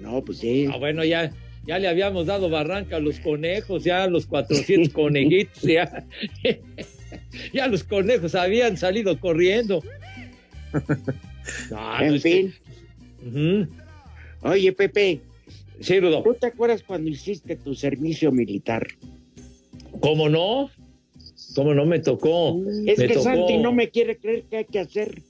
No, 0.00 0.24
pues 0.24 0.38
sí. 0.38 0.66
Ah, 0.72 0.76
bueno, 0.78 1.04
ya, 1.04 1.32
ya 1.66 1.78
le 1.78 1.88
habíamos 1.88 2.26
dado 2.26 2.48
barranca 2.50 2.96
a 2.96 3.00
los 3.00 3.20
conejos, 3.20 3.84
ya 3.84 4.04
a 4.04 4.08
los 4.08 4.26
400 4.26 4.92
conejitos, 4.92 5.62
ya, 5.62 6.04
ya 7.52 7.66
los 7.68 7.84
conejos 7.84 8.34
habían 8.34 8.76
salido 8.76 9.18
corriendo. 9.20 9.82
No, 11.70 11.98
no, 11.98 12.04
en 12.04 12.20
que- 12.20 12.52
fin. 13.22 13.68
Oye, 14.42 14.72
Pepe, 14.72 15.20
Sí, 15.80 15.98
Rudo. 15.98 16.22
¿tú 16.22 16.34
te 16.34 16.46
acuerdas 16.46 16.82
cuando 16.82 17.08
hiciste 17.08 17.56
tu 17.56 17.74
servicio 17.74 18.30
militar? 18.32 18.86
¿Cómo 20.00 20.28
no? 20.28 20.70
¿Cómo 21.60 21.74
no 21.74 21.84
me 21.84 21.98
tocó? 21.98 22.58
Es 22.86 22.98
me 22.98 23.06
que 23.06 23.12
tocó. 23.12 23.24
Santi 23.24 23.58
no 23.58 23.70
me 23.70 23.90
quiere 23.90 24.16
creer 24.16 24.44
que 24.48 24.56
hay 24.56 24.64
que 24.64 24.78
hacer 24.78 25.20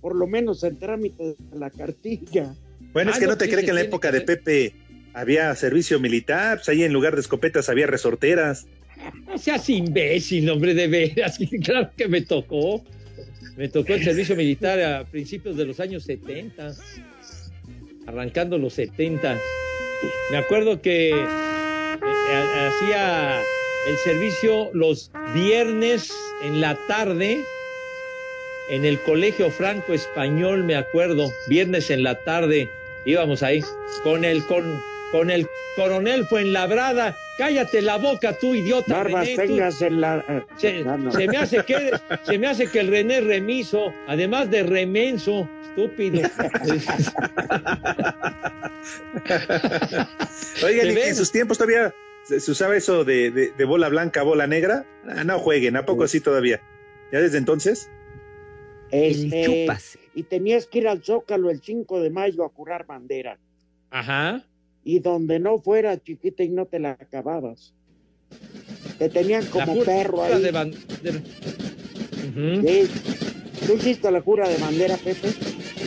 por 0.00 0.14
lo 0.14 0.28
menos 0.28 0.62
el 0.62 0.78
trámite 0.78 1.34
de 1.36 1.58
la 1.58 1.70
cartilla. 1.70 2.54
Bueno, 2.92 3.10
es 3.10 3.16
Ah, 3.16 3.18
que 3.18 3.26
no, 3.26 3.32
no 3.32 3.38
te 3.38 3.48
cree 3.48 3.64
que 3.64 3.70
en 3.70 3.74
la 3.74 3.80
época 3.82 4.12
que 4.12 4.18
de 4.20 4.24
Pepe 4.24 4.74
había 5.12 5.52
servicio 5.56 5.98
militar, 5.98 6.58
pues 6.58 6.68
ahí 6.68 6.84
en 6.84 6.92
lugar 6.92 7.16
de 7.16 7.20
escopetas 7.22 7.68
había 7.68 7.88
resorteras. 7.88 8.68
No 9.26 9.36
seas 9.36 9.68
imbécil, 9.70 10.48
hombre, 10.50 10.72
de 10.74 10.86
veras. 10.86 11.38
Claro 11.64 11.90
que 11.96 12.06
me 12.06 12.20
tocó. 12.20 12.84
Me 13.56 13.68
tocó 13.68 13.94
el 13.94 14.04
servicio 14.04 14.36
militar 14.36 14.80
a 14.80 15.04
principios 15.04 15.56
de 15.56 15.64
los 15.64 15.80
años 15.80 16.04
70. 16.04 16.74
Arrancando 18.06 18.56
los 18.56 18.74
70. 18.74 19.36
Me 20.30 20.36
acuerdo 20.36 20.80
que 20.80 21.10
eh, 21.10 21.14
eh, 21.14 22.68
hacía 22.68 23.42
el 23.84 23.98
servicio 23.98 24.70
los 24.74 25.10
viernes 25.34 26.10
en 26.40 26.60
la 26.60 26.76
tarde 26.86 27.46
en 28.68 28.84
el 28.84 29.00
Colegio 29.00 29.50
Franco 29.50 29.92
Español, 29.92 30.64
me 30.64 30.76
acuerdo. 30.76 31.32
Viernes 31.46 31.90
en 31.90 32.02
la 32.02 32.22
tarde 32.22 32.70
íbamos 33.04 33.42
ahí 33.42 33.62
con 34.02 34.24
el 34.24 34.44
con, 34.46 34.80
con 35.10 35.30
el 35.30 35.48
coronel 35.76 36.26
Fuenlabrada. 36.26 37.16
Cállate 37.38 37.82
la 37.82 37.96
boca, 37.96 38.38
tú 38.38 38.54
idiota. 38.54 38.94
Barbas 38.94 39.26
René, 39.26 39.46
tú- 39.46 39.54
tengas 39.56 39.82
en 39.82 40.00
la... 40.00 40.46
se, 40.56 40.84
Ah, 40.86 40.96
no. 40.96 41.10
se 41.12 41.26
me 41.26 41.36
hace 41.36 41.64
que 41.64 41.90
se 42.24 42.38
me 42.38 42.46
hace 42.46 42.68
que 42.68 42.80
el 42.80 42.88
René 42.88 43.20
remiso, 43.20 43.92
además 44.06 44.50
de 44.50 44.62
remenso, 44.62 45.48
estúpido. 45.66 46.20
Oigan, 50.64 50.86
¿De 50.86 50.86
¿y 50.86 50.88
en 50.88 50.94
veras? 50.94 51.16
sus 51.16 51.32
tiempos 51.32 51.58
todavía 51.58 51.94
se, 52.24 52.40
se 52.40 52.50
usaba 52.50 52.76
eso 52.76 53.04
de, 53.04 53.30
de- 53.30 53.52
de 53.52 53.64
bola 53.64 53.88
blanca, 53.88 54.22
bola 54.22 54.46
negra? 54.46 54.84
Ah, 55.08 55.24
no 55.24 55.38
jueguen, 55.38 55.76
¿a 55.76 55.84
poco 55.84 56.04
así 56.04 56.20
todavía? 56.20 56.60
¿Ya 57.12 57.20
desde 57.20 57.38
entonces? 57.38 57.88
Este, 58.90 59.66
y 60.14 60.22
tenías 60.24 60.66
que 60.66 60.78
ir 60.80 60.88
al 60.88 61.02
Zócalo 61.02 61.50
el 61.50 61.62
5 61.62 62.00
de 62.00 62.10
mayo 62.10 62.44
a 62.44 62.50
curar 62.50 62.86
bandera. 62.86 63.38
Ajá. 63.90 64.44
Y 64.84 64.98
donde 64.98 65.38
no 65.38 65.58
fuera 65.60 65.96
chiquita 66.02 66.42
y 66.42 66.48
no 66.50 66.66
te 66.66 66.78
la 66.78 66.90
acababas. 66.92 67.72
Te 68.98 69.08
tenían 69.08 69.46
como 69.46 69.82
perro 69.84 70.22
ahí. 70.24 70.42
de 70.42 70.52
ban- 70.52 70.72
de- 71.02 71.22
Ujú. 72.28 72.66
Sí. 72.68 73.66
¿Tú 73.66 73.74
hiciste 73.74 74.10
la 74.10 74.20
cura 74.22 74.48
de 74.48 74.56
bandera, 74.58 74.96
Pepe? 74.96 75.28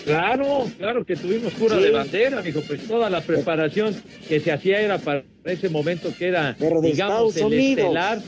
Claro, 0.06 0.70
claro 0.78 1.04
que 1.06 1.16
tuvimos 1.16 1.52
cura 1.54 1.78
Sí. 1.78 1.84
de 1.84 1.90
bandera, 1.92 2.42
dijo, 2.42 2.62
pues 2.62 2.88
toda 2.88 3.10
la 3.10 3.22
preparación 3.22 3.96
que 4.30 4.40
se 4.40 4.52
hacía 4.52 4.80
era 4.82 4.98
para 5.00 5.24
ese 5.44 5.68
momento 5.70 6.14
que 6.18 6.28
era, 6.28 6.56
Pero 6.60 6.80
de 6.82 6.92
digamos, 6.92 7.36
Estados 7.36 7.38
el 7.38 7.58
Unidos. 7.60 7.80
estelar. 7.86 8.20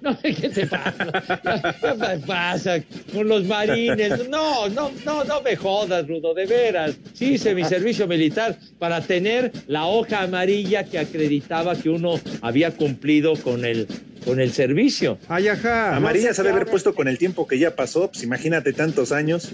No, 0.00 0.18
¿qué 0.22 0.32
te 0.48 0.66
pasa? 0.66 1.74
¿Qué 1.80 2.18
pasa 2.26 2.82
con 3.12 3.28
los 3.28 3.44
marines? 3.44 4.28
No, 4.28 4.68
no, 4.68 4.90
no, 5.04 5.22
no 5.24 5.42
me 5.42 5.54
jodas, 5.54 6.06
Rudo, 6.08 6.34
de 6.34 6.46
veras. 6.46 6.96
Sí 7.12 7.34
hice 7.34 7.54
mi 7.54 7.64
servicio 7.64 8.08
militar 8.08 8.56
para 8.80 9.00
tener 9.00 9.52
la 9.68 9.86
hoja 9.86 10.22
amarilla 10.22 10.82
que 10.84 10.98
acreditaba 10.98 11.76
que 11.76 11.88
uno 11.88 12.18
había 12.40 12.72
cumplido 12.72 13.34
con 13.36 13.64
el, 13.64 13.86
con 14.24 14.40
el 14.40 14.52
servicio. 14.52 15.18
Ay, 15.28 15.48
ajá. 15.48 15.96
Amarilla 15.96 16.32
se 16.34 16.42
debe 16.42 16.54
haber 16.56 16.66
puesto 16.68 16.94
con 16.94 17.08
el 17.08 17.18
tiempo 17.18 17.46
que 17.46 17.58
ya 17.58 17.74
pasó, 17.74 18.10
pues 18.10 18.22
imagínate 18.22 18.72
tantos 18.72 19.12
años. 19.12 19.48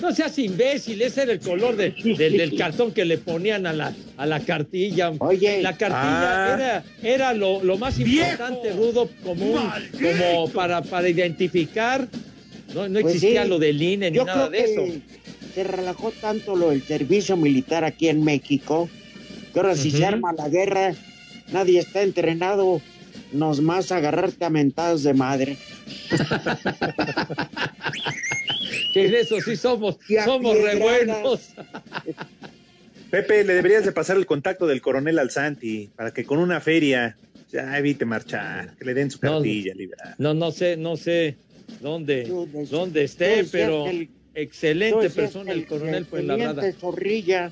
No 0.00 0.12
seas 0.14 0.38
imbécil, 0.38 1.02
ese 1.02 1.22
era 1.22 1.32
el 1.32 1.40
color 1.40 1.76
de- 1.76 1.90
del, 1.90 2.36
del 2.36 2.56
cartón 2.56 2.92
que 2.92 3.04
le 3.04 3.18
ponían 3.18 3.66
a 3.66 3.72
la, 3.72 3.92
a 4.16 4.26
la 4.26 4.40
cartilla. 4.40 5.12
Oye, 5.18 5.60
la 5.62 5.76
cartilla 5.76 6.54
Ah. 6.54 6.54
era, 6.54 6.84
era 7.02 7.34
lo, 7.34 7.62
lo 7.64 7.78
más 7.78 7.98
importante, 7.98 8.72
Rudo, 8.72 9.08
como, 9.24 9.44
un- 9.46 9.70
como 10.00 10.48
para, 10.50 10.82
para 10.82 11.08
identificar. 11.08 12.06
No, 12.74 12.88
no 12.88 13.00
Pues 13.00 13.14
existía 13.16 13.44
sí. 13.44 13.48
lo 13.48 13.58
del 13.58 13.80
INE 13.82 14.10
ni 14.10 14.16
Yo 14.18 14.24
nada 14.24 14.48
creo 14.48 14.62
de 14.62 14.66
que 14.66 14.72
eso. 14.72 15.02
se 15.54 15.64
relajó 15.64 16.12
tanto 16.20 16.54
lo 16.54 16.70
del 16.70 16.82
servicio 16.82 17.36
militar 17.36 17.82
aquí 17.84 18.08
en 18.08 18.22
México 18.22 18.88
que 19.52 19.58
ahora 19.60 19.74
si 19.74 19.90
se 19.90 20.04
arma 20.04 20.32
la 20.34 20.48
guerra, 20.50 20.94
nadie 21.50 21.78
está 21.80 22.02
entrenado, 22.02 22.82
nos 23.32 23.60
más 23.60 23.92
agarrarte 23.92 24.44
a 24.44 24.50
mentadas 24.50 25.02
de 25.02 25.14
madre. 25.14 25.56
Que 28.92 29.06
en 29.06 29.14
eso 29.14 29.40
sí 29.40 29.56
somos, 29.56 29.98
somos 30.24 30.56
re 30.60 30.76
buenos. 30.76 31.50
Pepe, 33.10 33.44
le 33.44 33.54
deberías 33.54 33.84
de 33.84 33.92
pasar 33.92 34.16
el 34.16 34.26
contacto 34.26 34.66
del 34.66 34.80
coronel 34.82 35.18
al 35.18 35.30
Santi 35.30 35.90
para 35.96 36.12
que 36.12 36.24
con 36.24 36.38
una 36.38 36.60
feria 36.60 37.16
ya 37.50 37.78
evite 37.78 38.04
marchar, 38.04 38.74
que 38.76 38.84
le 38.84 38.94
den 38.94 39.10
su 39.10 39.18
No, 39.22 39.34
cartilla 39.34 39.74
liberal. 39.74 40.14
No, 40.18 40.34
no 40.34 40.50
sé, 40.52 40.76
no 40.76 40.96
sé 40.96 41.36
dónde, 41.80 42.24
dónde 42.70 43.04
esté, 43.04 43.44
pero 43.50 43.86
el- 43.86 44.10
excelente 44.34 45.08
persona 45.10 45.52
que 45.52 45.58
el 45.58 45.66
coronel 45.66 46.04
que 46.04 46.10
fue 46.10 46.20
el 46.20 46.26
la 46.26 46.36
teniente 46.36 46.72
Zorrilla. 46.74 47.50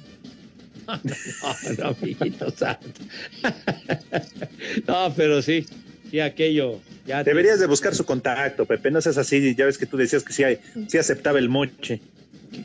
No, 0.87 1.75
no, 1.79 1.89
amiguito 1.89 2.51
santo. 2.57 3.01
No, 4.87 5.13
pero 5.17 5.43
sí, 5.43 5.67
sí, 6.11 6.21
aquello. 6.21 6.81
Ya 7.07 7.23
te- 7.23 7.31
Deberías 7.31 7.61
de 7.61 7.67
buscar 7.67 7.95
su 7.95 8.05
contacto, 8.05 8.65
Pepe, 8.65 8.91
no 8.91 9.01
seas 9.01 9.19
así, 9.19 9.55
ya 9.55 9.67
ves 9.67 9.79
que 9.79 9.87
tú 9.87 9.97
decías 9.97 10.23
que 10.25 10.33
sí, 10.33 10.43
sí 10.89 10.99
aceptaba 10.99 11.39
el 11.39 11.49
moche. 11.49 12.01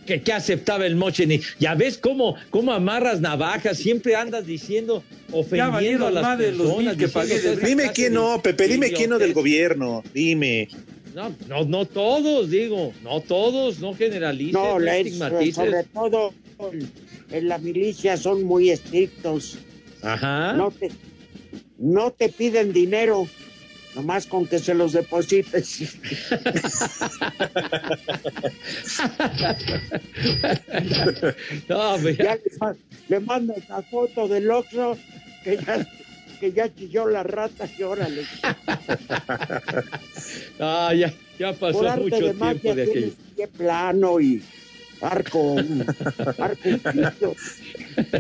que, 0.06 0.22
que 0.22 0.34
aceptaba 0.34 0.86
el 0.86 0.96
moche. 0.96 1.26
Ni, 1.28 1.42
ya 1.60 1.76
ves 1.76 1.98
cómo, 1.98 2.36
cómo 2.50 2.72
amarras 2.74 3.20
navajas, 3.22 3.78
siempre 3.78 4.16
andas 4.16 4.46
diciendo, 4.46 5.04
ofendiendo 5.32 6.08
a 6.08 6.12
las 6.12 6.24
más 6.24 6.38
de 6.40 6.52
los 6.52 6.68
personas. 6.68 6.96
que 6.98 7.06
de- 7.08 7.12
toda 7.12 7.26
esa 7.26 7.56
Dime 7.68 7.92
quién 7.94 8.14
no, 8.14 8.42
Pepe, 8.42 8.68
dime 8.68 8.92
quién 8.92 9.10
no 9.10 9.20
del 9.20 9.34
gobierno, 9.34 10.04
dime. 10.14 10.68
No, 11.14 11.36
no, 11.50 11.66
no 11.66 11.86
todos, 11.86 12.50
digo, 12.50 12.94
no 13.04 13.20
todos, 13.20 13.80
no 13.80 13.94
generalices, 13.94 14.54
No, 14.54 14.80
no, 14.80 14.86
estigmatices. 14.92 15.56
sobre 15.56 15.84
todo 15.84 16.34
en 17.32 17.48
la 17.48 17.58
milicia 17.58 18.18
son 18.18 18.44
muy 18.44 18.70
estrictos. 18.72 19.58
Ajá. 20.02 20.54
No 20.54 20.72
te, 20.72 20.92
no 21.78 22.12
te 22.12 22.30
piden 22.30 22.74
dinero, 22.74 23.28
nomás 23.96 24.26
con 24.26 24.48
que 24.48 24.60
se 24.60 24.74
los 24.74 24.94
deposites. 24.94 25.98
No, 31.68 31.98
pues 32.02 32.18
ya- 32.18 32.36
le, 32.36 32.42
le 33.10 33.20
mandas 33.20 33.68
la 33.70 33.82
foto 33.82 34.28
del 34.28 34.50
Oxxo 34.50 34.98
que 35.44 35.58
ya, 35.58 35.88
que 36.40 36.52
ya 36.52 36.74
chilló 36.74 37.08
la 37.08 37.24
rata 37.24 37.68
y 37.78 37.84
órale. 37.84 38.24
ah, 40.60 40.94
ya, 40.96 41.14
ya 41.40 41.54
pasó 41.54 41.84
mucho 41.98 42.16
de 42.28 42.34
tiempo 42.34 42.76
de 42.76 42.84
aquello. 42.84 43.12
plano 43.58 44.20
y 44.20 44.42
arco, 45.02 45.56
arco. 46.38 47.36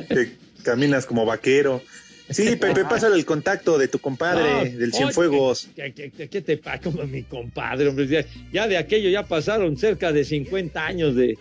Que 0.09 0.31
caminas 0.63 1.05
como 1.05 1.25
vaquero. 1.25 1.81
Sí, 2.29 2.55
Pepe, 2.55 2.85
pásale 2.85 3.15
el 3.17 3.25
contacto 3.25 3.77
de 3.77 3.89
tu 3.89 3.99
compadre, 3.99 4.71
No, 4.71 4.77
del 4.79 4.93
Cienfuegos. 4.93 5.67
¿Qué, 5.75 5.91
qué, 5.91 6.11
qué- 6.11 6.29
qué 6.29 6.41
te 6.41 6.55
pasa 6.57 6.79
como 6.79 7.03
mi 7.05 7.23
compadre, 7.23 7.89
hombre? 7.89 8.07
Ya, 8.07 8.25
ya 8.53 8.67
de 8.69 8.77
aquello 8.77 9.09
ya 9.09 9.23
pasaron 9.27 9.75
cerca 9.77 10.13
de 10.13 10.23
50 10.23 10.85
años 10.85 11.15
de, 11.15 11.37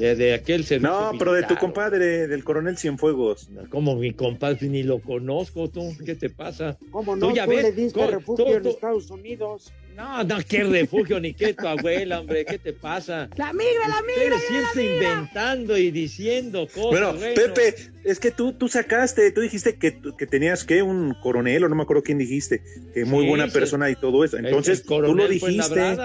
de, 0.00 0.16
de 0.16 0.34
aquel 0.34 0.64
servicio. 0.64 0.90
No, 0.90 1.12
pero 1.18 1.32
de 1.32 1.42
tu 1.44 1.56
compadre, 1.56 2.26
del 2.26 2.42
coronel 2.42 2.76
Cienfuegos. 2.78 3.48
Como 3.68 3.94
mi 3.96 4.12
compadre, 4.12 4.68
ni 4.68 4.82
lo 4.82 4.98
conozco, 5.00 5.68
tú. 5.68 5.92
¿Qué 6.04 6.14
te 6.14 6.30
pasa? 6.30 6.78
¿Cómo 6.90 7.14
Tú 7.14 7.28
no? 7.28 7.34
ya 7.34 7.44
Tú 7.44 7.50
ves, 7.50 7.62
le 7.62 7.72
diste 7.72 8.06
refugio 8.06 8.44
tú- 8.46 8.52
en 8.52 8.62
tú- 8.62 8.68
Estados 8.70 9.10
Unidos. 9.10 9.72
No, 9.96 10.24
no, 10.24 10.38
qué 10.48 10.64
refugio, 10.64 11.20
ni 11.20 11.34
qué 11.34 11.52
tu 11.52 11.66
abuela, 11.66 12.20
hombre, 12.20 12.46
¿qué 12.46 12.58
te 12.58 12.72
pasa? 12.72 13.28
La 13.36 13.52
migra, 13.52 13.86
la 13.88 14.00
migra, 14.00 14.38
siempre 14.38 14.94
inventando 14.94 15.76
y 15.76 15.90
diciendo 15.90 16.66
cosas. 16.72 16.90
Bueno, 17.12 17.14
Pepe, 17.34 17.74
es 18.04 18.18
que 18.18 18.30
tú, 18.30 18.52
tú 18.54 18.68
sacaste, 18.68 19.30
tú 19.32 19.42
dijiste 19.42 19.76
que, 19.76 20.00
que 20.16 20.26
tenías 20.26 20.64
que 20.64 20.82
un 20.82 21.14
coronel, 21.22 21.64
o 21.64 21.68
no 21.68 21.74
me 21.74 21.82
acuerdo 21.82 22.02
quién 22.02 22.16
dijiste, 22.16 22.62
que 22.94 23.04
muy 23.04 23.24
Sí, 23.24 23.28
buena 23.28 23.46
sí. 23.48 23.52
persona 23.52 23.90
y 23.90 23.96
todo 23.96 24.24
eso. 24.24 24.38
El- 24.38 24.46
Entonces, 24.46 24.78
el 24.80 24.86
tú 24.86 25.14
lo 25.14 25.28
dijiste. 25.28 25.96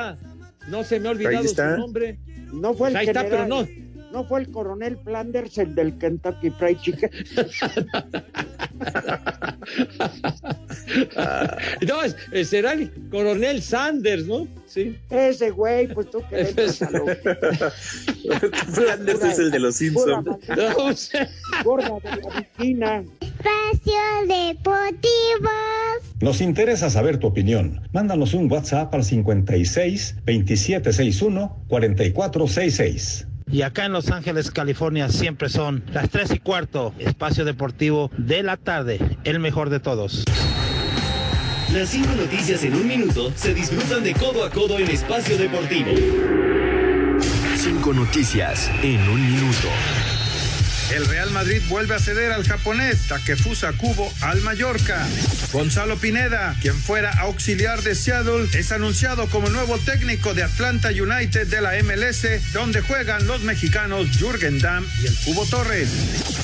No 0.67 0.83
se 0.83 0.99
me 0.99 1.07
ha 1.07 1.11
olvidado 1.11 1.47
su 1.47 1.55
nombre. 1.77 2.17
No 2.51 2.73
fue 2.73 2.89
el 2.89 2.95
Ahí 2.97 3.07
está, 3.07 3.23
pero 3.29 3.45
no. 3.47 3.65
No 4.15 4.23
fue 4.23 4.39
el 4.39 4.49
coronel 4.49 4.97
Flanders, 5.03 5.57
el 5.57 5.75
del 5.75 5.97
Kentucky 5.97 6.49
Fried 6.51 6.77
Chicken. 6.77 7.09
No, 11.87 12.03
es- 12.03 12.15
es- 12.31 12.49
será 12.49 12.73
el 12.73 12.91
coronel 13.09 13.61
Sanders, 13.61 14.25
¿no? 14.27 14.47
Sí. 14.67 14.97
Ese 15.09 15.49
güey, 15.51 15.87
pues 15.87 16.09
tú 16.09 16.21
que 16.29 16.45
Flanders 18.73 19.23
es 19.23 19.39
el 19.39 19.51
de 19.51 19.59
los 19.59 19.75
Simpsons. 19.75 20.25
Gorda 21.63 21.91
de 22.03 22.21
la 22.21 22.39
esquina. 22.39 23.03
Espacio 23.21 23.93
Deportivo. 24.27 25.49
Nos 26.21 26.41
interesa 26.41 26.89
saber 26.89 27.17
tu 27.17 27.27
opinión. 27.27 27.81
Mándanos 27.93 28.33
un 28.33 28.51
WhatsApp 28.51 28.93
al 28.93 29.03
56 29.03 30.15
2761 30.25 31.63
4466. 31.67 33.27
Y 33.51 33.61
acá 33.61 33.85
en 33.85 33.93
Los 33.93 34.11
Ángeles, 34.11 34.51
California, 34.51 35.09
siempre 35.09 35.49
son 35.49 35.83
las 35.93 36.09
3 36.09 36.31
y 36.31 36.39
cuarto, 36.39 36.93
espacio 36.99 37.45
deportivo 37.45 38.09
de 38.17 38.43
la 38.43 38.57
tarde, 38.57 38.99
el 39.23 39.39
mejor 39.39 39.69
de 39.69 39.79
todos. 39.79 40.25
Las 41.71 41.89
cinco 41.89 42.13
noticias 42.15 42.63
en 42.63 42.75
un 42.75 42.87
minuto 42.87 43.31
se 43.35 43.53
disfrutan 43.53 44.03
de 44.03 44.13
codo 44.13 44.45
a 44.45 44.49
codo 44.49 44.77
en 44.79 44.89
Espacio 44.89 45.37
Deportivo. 45.37 45.91
Cinco 47.57 47.93
noticias 47.93 48.71
en 48.81 49.01
un 49.09 49.31
minuto. 49.31 49.67
El 50.95 51.05
Real 51.07 51.29
Madrid 51.31 51.61
vuelve 51.67 51.93
a 51.93 51.99
ceder 51.99 52.31
al 52.31 52.47
japonés 52.47 53.09
Takefusa 53.09 53.73
Kubo 53.73 54.13
al 54.21 54.39
Mallorca. 54.43 55.05
Gonzalo 55.51 55.97
Pineda, 55.97 56.55
quien 56.61 56.73
fuera 56.73 57.11
auxiliar 57.19 57.81
de 57.81 57.95
Seattle, 57.95 58.47
es 58.53 58.71
anunciado 58.71 59.27
como 59.27 59.49
nuevo 59.49 59.77
técnico 59.77 60.33
de 60.33 60.43
Atlanta 60.43 60.91
United 60.91 61.47
de 61.47 61.59
la 61.59 61.73
MLS, 61.83 62.53
donde 62.53 62.79
juegan 62.79 63.27
los 63.27 63.41
mexicanos 63.41 64.07
Jürgen 64.17 64.59
Damm 64.59 64.87
y 65.01 65.07
el 65.07 65.15
Cubo 65.25 65.45
Torres. 65.45 65.89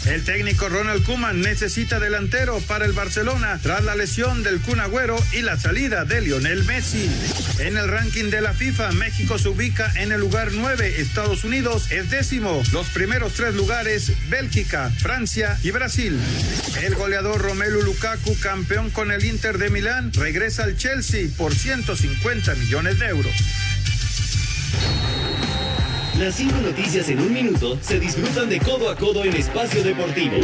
El 0.05 0.25
técnico 0.25 0.67
Ronald 0.67 1.05
Koeman 1.05 1.39
necesita 1.39 2.01
delantero 2.01 2.59
para 2.67 2.83
el 2.83 2.91
Barcelona 2.91 3.57
tras 3.63 3.85
la 3.85 3.95
lesión 3.95 4.43
del 4.43 4.59
Kun 4.59 4.81
Agüero 4.81 5.15
y 5.31 5.43
la 5.43 5.57
salida 5.57 6.03
de 6.03 6.19
Lionel 6.19 6.65
Messi. 6.65 7.09
En 7.59 7.77
el 7.77 7.87
ranking 7.87 8.29
de 8.29 8.41
la 8.41 8.53
FIFA, 8.53 8.91
México 8.93 9.37
se 9.37 9.47
ubica 9.47 9.93
en 9.95 10.11
el 10.11 10.19
lugar 10.19 10.49
9, 10.51 10.99
Estados 10.99 11.45
Unidos 11.45 11.89
es 11.91 12.09
décimo. 12.09 12.61
Los 12.73 12.87
primeros 12.87 13.33
tres 13.33 13.55
lugares, 13.55 14.11
Bélgica, 14.41 14.89
Francia 14.97 15.55
y 15.61 15.69
Brasil. 15.69 16.19
El 16.81 16.95
goleador 16.95 17.39
Romelu 17.39 17.83
Lukaku, 17.83 18.35
campeón 18.39 18.89
con 18.89 19.11
el 19.11 19.23
Inter 19.23 19.59
de 19.59 19.69
Milán, 19.69 20.11
regresa 20.13 20.63
al 20.63 20.75
Chelsea 20.75 21.29
por 21.37 21.53
150 21.53 22.55
millones 22.55 22.97
de 22.97 23.05
euros. 23.05 23.31
Las 26.17 26.33
cinco 26.33 26.57
noticias 26.57 27.07
en 27.09 27.19
un 27.19 27.31
minuto 27.31 27.77
se 27.83 27.99
disfrutan 27.99 28.49
de 28.49 28.59
codo 28.59 28.89
a 28.89 28.97
codo 28.97 29.23
en 29.23 29.35
Espacio 29.35 29.83
Deportivo. 29.83 30.37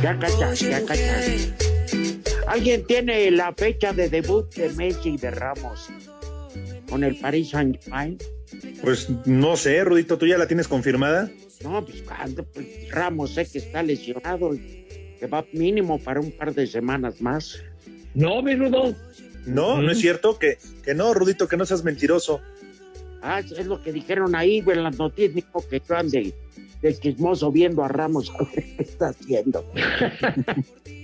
Ya 0.00 0.16
cacha, 0.16 0.54
ya 0.54 0.86
cacha. 0.86 1.69
¿Alguien 2.50 2.84
tiene 2.84 3.30
la 3.30 3.54
fecha 3.54 3.92
de 3.92 4.08
debut 4.08 4.52
de 4.56 4.70
Messi 4.70 5.10
y 5.10 5.16
de 5.16 5.30
Ramos 5.30 5.88
con 6.88 7.04
el 7.04 7.16
Paris 7.16 7.50
Saint-Germain? 7.50 8.18
Pues 8.82 9.08
no 9.24 9.56
sé, 9.56 9.84
Rudito, 9.84 10.18
¿tú 10.18 10.26
ya 10.26 10.36
la 10.36 10.48
tienes 10.48 10.66
confirmada? 10.66 11.30
No, 11.62 11.84
pues, 11.84 12.02
cuando, 12.02 12.42
pues, 12.42 12.90
Ramos 12.90 13.34
sé 13.34 13.46
que 13.46 13.58
está 13.58 13.84
lesionado 13.84 14.52
y 14.52 15.14
que 15.20 15.28
va 15.28 15.46
mínimo 15.52 16.00
para 16.00 16.18
un 16.18 16.32
par 16.32 16.52
de 16.52 16.66
semanas 16.66 17.20
más. 17.20 17.62
No, 18.14 18.42
mi 18.42 18.56
Rudo. 18.56 18.96
No, 19.46 19.80
no 19.80 19.92
es 19.92 20.00
cierto, 20.00 20.36
que, 20.36 20.58
que 20.84 20.92
no, 20.92 21.14
Rudito, 21.14 21.46
que 21.46 21.56
no 21.56 21.64
seas 21.64 21.84
mentiroso. 21.84 22.40
Ah, 23.22 23.38
es 23.38 23.66
lo 23.66 23.80
que 23.80 23.92
dijeron 23.92 24.34
ahí 24.34 24.60
güey, 24.60 24.76
en 24.76 24.82
las 24.82 24.98
noticias, 24.98 25.36
dijo 25.36 25.64
que 25.68 25.80
yo 25.88 25.96
ande 25.96 26.34
de 26.82 26.98
chismoso 26.98 27.52
viendo 27.52 27.84
a 27.84 27.88
Ramos 27.88 28.28
a 28.30 28.42
ver 28.56 28.64
qué 28.76 28.82
está 28.82 29.10
haciendo. 29.10 29.64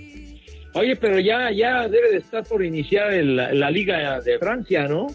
Oye, 0.77 0.97
pero 0.97 1.19
ya, 1.19 1.51
ya 1.51 1.89
debe 1.89 2.11
de 2.13 2.19
estar 2.19 2.45
por 2.45 2.65
iniciar 2.65 3.13
el- 3.13 3.37
la 3.37 3.71
Liga 3.71 4.21
de 4.21 4.39
Francia, 4.39 4.87
¿no? 4.89 5.07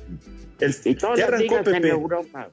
El, 0.59 0.75
Y 0.85 0.95
todas 0.95 1.17
ya 1.19 1.25
las 1.25 1.33
arrancó, 1.33 1.43
ligas 1.55 1.67
en 1.67 1.73
Pepe. 1.73 1.89
Europa. 1.89 2.49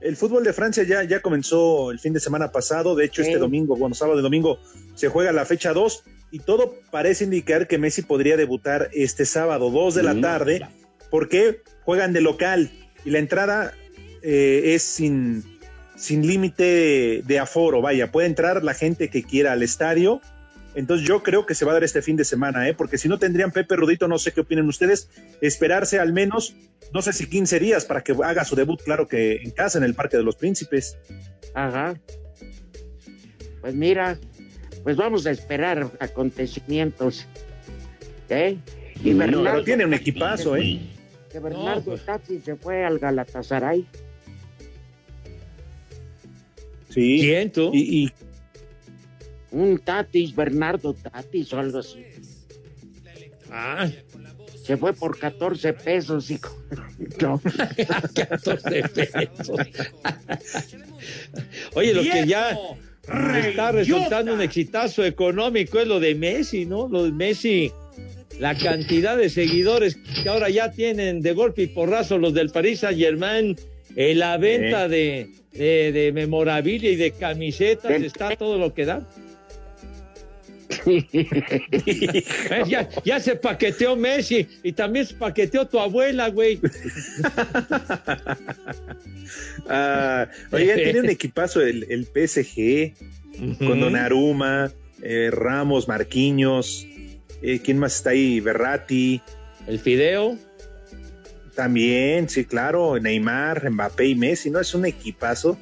El 0.00 0.16
fútbol 0.16 0.44
de 0.44 0.52
Francia 0.52 0.84
ya, 0.84 1.02
ya 1.02 1.20
comenzó 1.20 1.90
el 1.90 1.98
fin 1.98 2.12
de 2.12 2.20
semana 2.20 2.52
pasado. 2.52 2.94
De 2.94 3.04
hecho, 3.04 3.22
Sí. 3.22 3.28
este 3.30 3.40
domingo, 3.40 3.76
bueno, 3.76 3.94
sábado 3.94 4.20
y 4.20 4.22
domingo, 4.22 4.58
se 4.94 5.08
juega 5.08 5.32
la 5.32 5.44
fecha 5.44 5.72
2 5.72 6.04
y 6.30 6.38
todo 6.40 6.74
parece 6.92 7.24
indicar 7.24 7.66
que 7.66 7.78
Messi 7.78 8.02
podría 8.02 8.36
debutar 8.36 8.90
este 8.92 9.24
sábado, 9.24 9.70
2 9.70 9.94
de 9.96 10.02
la 10.04 10.20
tarde, 10.20 10.66
porque 11.10 11.62
juegan 11.82 12.12
de 12.12 12.20
local 12.20 12.70
y 13.04 13.10
la 13.10 13.18
entrada 13.18 13.74
eh, 14.22 14.74
es 14.74 14.82
sin, 14.82 15.42
sin 15.96 16.26
límite 16.26 17.22
de 17.24 17.38
aforo. 17.38 17.80
Vaya, 17.80 18.10
puede 18.12 18.26
entrar 18.28 18.62
la 18.64 18.74
gente 18.74 19.08
que 19.10 19.22
quiera 19.24 19.52
al 19.52 19.62
estadio. 19.62 20.20
Entonces 20.78 21.08
yo 21.08 21.24
creo 21.24 21.44
que 21.44 21.56
se 21.56 21.64
va 21.64 21.72
a 21.72 21.74
dar 21.74 21.82
este 21.82 22.02
fin 22.02 22.14
de 22.14 22.24
semana, 22.24 22.68
¿eh? 22.68 22.72
porque 22.72 22.98
si 22.98 23.08
no 23.08 23.18
tendrían 23.18 23.50
Pepe 23.50 23.74
Rudito, 23.74 24.06
no 24.06 24.16
sé 24.16 24.30
qué 24.30 24.42
opinen 24.42 24.68
ustedes, 24.68 25.10
esperarse 25.40 25.98
al 25.98 26.12
menos, 26.12 26.54
no 26.94 27.02
sé 27.02 27.12
si 27.12 27.28
15 27.28 27.58
días 27.58 27.84
para 27.84 28.04
que 28.04 28.14
haga 28.24 28.44
su 28.44 28.54
debut, 28.54 28.80
claro 28.84 29.08
que 29.08 29.42
en 29.42 29.50
casa, 29.50 29.78
en 29.78 29.82
el 29.82 29.94
Parque 29.94 30.16
de 30.16 30.22
los 30.22 30.36
Príncipes. 30.36 30.96
Ajá. 31.52 31.98
Pues 33.60 33.74
mira, 33.74 34.20
pues 34.84 34.96
vamos 34.96 35.26
a 35.26 35.32
esperar 35.32 35.90
acontecimientos. 35.98 37.26
¿Eh? 38.28 38.56
Y 39.02 39.10
No, 39.10 39.18
Bernardo 39.18 39.50
pero 39.50 39.64
tiene 39.64 39.84
un 39.84 39.94
equipazo, 39.94 40.56
¿eh? 40.56 40.78
Que 41.32 41.40
Bernardo 41.40 41.82
pues. 41.86 42.04
Tati 42.04 42.38
se 42.38 42.54
fue 42.54 42.84
al 42.84 43.00
Galatasaray. 43.00 43.84
Sí. 46.90 47.18
¿Quién 47.20 47.50
tú? 47.50 47.72
Y, 47.74 48.04
y 48.04 48.12
Un 49.50 49.78
Tatis, 49.78 50.34
Bernardo 50.34 50.94
Tatis 50.94 51.52
o 51.52 51.58
algo 51.58 51.78
así. 51.78 52.04
Ah, 53.50 53.88
Se 54.62 54.76
fue 54.76 54.92
por 54.92 55.18
14 55.18 55.72
pesos, 55.72 56.30
hijo. 56.30 56.54
No. 57.22 57.40
14 58.14 58.82
pesos. 58.94 59.56
Oye, 61.74 61.94
lo 61.94 62.02
que 62.02 62.26
ya 62.26 62.58
está 63.38 63.72
resultando 63.72 64.34
un 64.34 64.42
exitazo 64.42 65.04
económico 65.04 65.78
es 65.78 65.86
lo 65.86 66.00
de 66.00 66.14
Messi, 66.14 66.66
¿no? 66.66 66.88
Lo 66.88 67.04
de 67.04 67.12
Messi, 67.12 67.70
la 68.40 68.54
cantidad 68.56 69.16
de 69.16 69.30
seguidores 69.30 69.96
que 70.22 70.28
ahora 70.28 70.50
ya 70.50 70.70
tienen 70.72 71.22
de 71.22 71.32
golpe 71.32 71.62
y 71.62 71.66
porrazo 71.68 72.18
los 72.18 72.34
del 72.34 72.50
Paris 72.50 72.80
Saint 72.80 72.98
Germain, 72.98 73.56
en 73.96 74.18
la 74.18 74.36
venta 74.36 74.88
de, 74.88 75.30
de, 75.52 75.92
de 75.92 76.12
memorabilia 76.12 76.90
y 76.90 76.96
de 76.96 77.12
camisetas, 77.12 78.02
está 78.02 78.36
todo 78.36 78.58
lo 78.58 78.74
que 78.74 78.84
da. 78.84 79.08
Ya, 82.66 82.88
ya 83.04 83.20
se 83.20 83.36
paqueteó 83.36 83.94
Messi 83.96 84.46
y 84.62 84.72
también 84.72 85.06
se 85.06 85.14
paqueteó 85.14 85.66
tu 85.66 85.78
abuela, 85.78 86.28
güey. 86.28 86.60
ah, 89.68 90.26
oye, 90.50 90.74
tiene 90.74 91.00
un 91.00 91.08
equipazo 91.10 91.60
el, 91.60 91.86
el 91.88 92.06
PSG, 92.06 92.94
con 93.58 93.80
Donnarumma, 93.80 94.72
eh, 95.02 95.30
Ramos, 95.32 95.88
Marquinhos, 95.88 96.86
eh, 97.42 97.60
¿quién 97.62 97.78
más 97.78 97.96
está 97.96 98.10
ahí? 98.10 98.40
Berratti. 98.40 99.20
El 99.66 99.78
Fideo. 99.78 100.36
También, 101.54 102.28
sí, 102.28 102.44
claro, 102.44 102.98
Neymar, 103.00 103.70
Mbappé 103.70 104.06
y 104.06 104.14
Messi, 104.14 104.50
¿no? 104.50 104.60
Es 104.60 104.74
un 104.74 104.86
equipazo. 104.86 105.58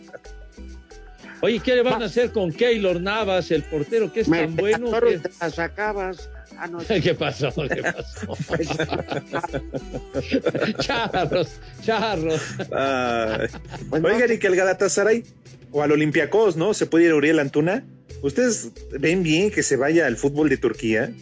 Oye, 1.42 1.60
¿qué 1.60 1.74
le 1.76 1.82
van 1.82 2.02
a 2.02 2.06
hacer 2.06 2.32
con 2.32 2.52
Keylor 2.52 3.00
Navas, 3.00 3.50
el 3.50 3.62
portero 3.62 4.12
que 4.12 4.20
es 4.20 4.28
Me 4.28 4.40
tan 4.42 4.56
bueno? 4.56 4.90
que- 5.00 5.18
te 5.18 5.30
las 5.40 5.58
acabas. 5.58 6.28
Ah, 6.58 6.66
no. 6.66 6.78
¿Qué 7.02 7.14
pasó? 7.14 7.52
¿Qué 7.68 7.82
pasó? 7.82 8.36
charros, 10.80 11.48
charros. 11.84 12.40
Ay. 12.72 13.48
Oigan, 13.90 14.32
y 14.32 14.38
que 14.38 14.46
el 14.46 14.56
Galatasaray 14.56 15.24
o 15.72 15.82
al 15.82 15.92
Olympiacos, 15.92 16.56
¿no? 16.56 16.74
Se 16.74 16.86
puede 16.86 17.06
ir 17.06 17.10
a 17.12 17.16
Uriel 17.16 17.38
Antuna. 17.38 17.84
¿Ustedes 18.22 18.70
ven 18.98 19.22
bien 19.22 19.50
que 19.50 19.62
se 19.62 19.76
vaya 19.76 20.06
al 20.06 20.16
fútbol 20.16 20.48
de 20.48 20.56
Turquía? 20.56 21.12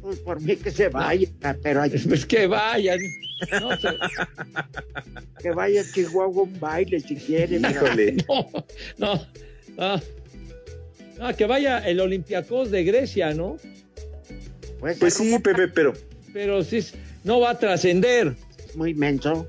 Pues 0.00 0.18
por 0.20 0.40
mí 0.40 0.56
que 0.56 0.70
se 0.70 0.88
vaya, 0.88 1.28
pero 1.62 1.82
hay 1.82 1.90
Pues 1.90 2.26
que 2.26 2.46
vayan. 2.46 2.98
No, 3.60 3.70
que 5.40 5.50
vaya 5.50 5.80
a 5.80 5.84
Chihuahua 5.84 6.42
un 6.44 6.60
baile 6.60 7.00
si 7.00 7.16
quiere. 7.16 7.56
Híjole. 7.56 8.16
no, 8.98 9.26
no, 11.18 11.36
que 11.36 11.46
vaya 11.46 11.78
el 11.86 12.00
Olympiacos 12.00 12.70
de 12.70 12.84
Grecia, 12.84 13.34
¿no? 13.34 13.56
Pues, 14.80 14.98
Pues 14.98 15.14
sí, 15.14 15.38
Pepe, 15.38 15.68
pero 15.68 15.92
Pero 16.32 16.62
sí, 16.64 16.84
no 17.24 17.40
va 17.40 17.50
a 17.50 17.58
trascender. 17.58 18.34
muy 18.74 18.94
menso. 18.94 19.46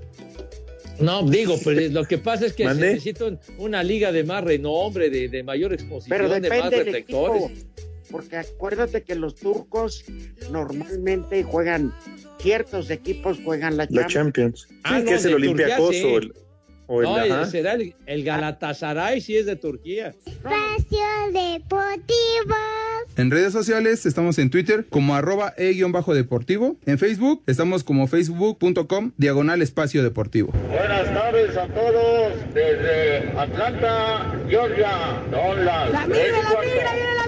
No, 0.99 1.23
digo, 1.27 1.57
pues 1.63 1.91
lo 1.91 2.05
que 2.05 2.19
pasa 2.19 2.45
es 2.45 2.53
que 2.53 2.63
se 2.99 3.15
una 3.57 3.81
liga 3.81 4.11
de 4.11 4.23
más 4.23 4.43
renombre, 4.43 5.09
de, 5.09 5.27
de 5.27 5.41
mayor 5.43 5.73
exposición, 5.73 6.15
Pero 6.17 6.29
de 6.29 6.47
más 6.49 6.69
reflectores. 6.69 7.43
equipo. 7.43 7.69
Porque 8.14 8.38
acuérdate 8.38 9.01
que 9.01 9.16
los 9.16 9.34
turcos 9.36 10.05
normalmente 10.51 11.43
juegan, 11.43 11.91
ciertos 12.39 12.89
equipos 12.91 13.39
juegan 13.43 13.76
la 13.76 13.88
la 13.89 14.05
Champions. 14.07 14.14
Champions. 14.14 14.68
Sí, 14.70 14.76
Ah, 14.84 14.97
que 15.03 15.11
no, 15.11 15.18
es 15.18 15.26
el 15.26 15.34
Olympiacos 15.34 15.95
sí. 15.95 16.03
o 16.03 16.18
el. 16.20 16.34
O 16.86 16.99
el 17.01 17.05
No, 17.05 17.16
ajá. 17.16 17.45
será 17.47 17.74
el, 17.74 17.95
el 18.05 18.24
Galatasaray 18.24 19.20
si 19.20 19.36
es 19.38 19.45
de 19.47 19.55
Turquía. 19.55 20.14
Espacio 20.26 20.99
Deportivo. 21.32 22.55
En 23.16 23.32
redes 23.32 23.53
sociales 23.53 24.05
estamos 24.05 24.38
en 24.38 24.49
Twitter 24.49 24.86
como 24.89 25.16
arroba 25.16 25.53
e-deportivo. 25.57 26.78
En 26.86 26.97
Facebook 26.99 27.41
estamos 27.47 27.84
como 27.84 28.07
facebook.com 28.07 29.11
diagonal 29.18 29.61
espacio 29.61 30.03
deportivo. 30.03 30.51
Buenas 30.70 31.14
tardes 31.14 31.55
a 31.55 31.68
todos 31.68 32.34
desde 32.53 33.30
Atlanta, 33.39 34.39
Georgia. 34.49 35.24
Son 35.32 35.66
las 35.66 35.91
La 35.91 36.05
y 36.05 36.09
la 36.09 36.16
viene 36.16 36.32
la 36.41 37.28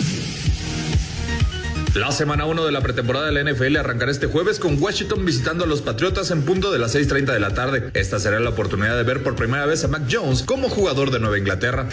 La 1.93 2.09
semana 2.13 2.45
1 2.45 2.65
de 2.65 2.71
la 2.71 2.79
pretemporada 2.79 3.25
de 3.25 3.33
la 3.33 3.51
NFL 3.51 3.75
arrancará 3.75 4.13
este 4.13 4.27
jueves 4.27 4.59
con 4.59 4.81
Washington 4.81 5.25
visitando 5.25 5.65
a 5.65 5.67
los 5.67 5.81
Patriotas 5.81 6.31
en 6.31 6.43
punto 6.43 6.71
de 6.71 6.79
las 6.79 6.95
6.30 6.95 7.33
de 7.33 7.39
la 7.41 7.53
tarde. 7.53 7.91
Esta 7.93 8.17
será 8.17 8.39
la 8.39 8.51
oportunidad 8.51 8.95
de 8.95 9.03
ver 9.03 9.21
por 9.23 9.35
primera 9.35 9.65
vez 9.65 9.83
a 9.83 9.89
Mac 9.89 10.03
Jones 10.09 10.43
como 10.43 10.69
jugador 10.69 11.11
de 11.11 11.19
Nueva 11.19 11.37
Inglaterra. 11.37 11.89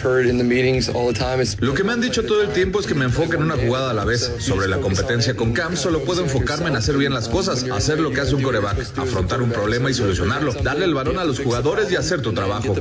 Lo 1.59 1.73
que 1.73 1.83
me 1.83 1.91
han 1.91 1.99
dicho 1.99 2.23
todo 2.23 2.43
el 2.43 2.49
tiempo 2.53 2.79
es 2.79 2.87
que 2.87 2.93
me 2.93 3.03
enfoque 3.03 3.35
en 3.35 3.43
una 3.43 3.57
jugada 3.57 3.91
a 3.91 3.93
la 3.93 4.05
vez. 4.05 4.35
Sobre 4.39 4.69
la 4.69 4.77
competencia 4.77 5.35
con 5.35 5.51
Cam, 5.51 5.75
solo 5.75 6.05
puedo 6.05 6.23
enfocarme 6.23 6.69
en 6.69 6.77
hacer 6.77 6.95
bien 6.95 7.13
las 7.13 7.27
cosas, 7.27 7.65
hacer 7.69 7.99
lo 7.99 8.13
que 8.13 8.21
hace 8.21 8.35
un 8.35 8.41
coreback, 8.41 8.97
afrontar 8.97 9.41
un 9.41 9.51
problema 9.51 9.91
y 9.91 9.93
solucionarlo, 9.93 10.53
darle 10.63 10.85
el 10.85 10.93
balón 10.93 11.19
a 11.19 11.25
los 11.25 11.41
jugadores 11.41 11.91
y 11.91 11.97
hacer 11.97 12.21
tu 12.21 12.31
trabajo. 12.31 12.73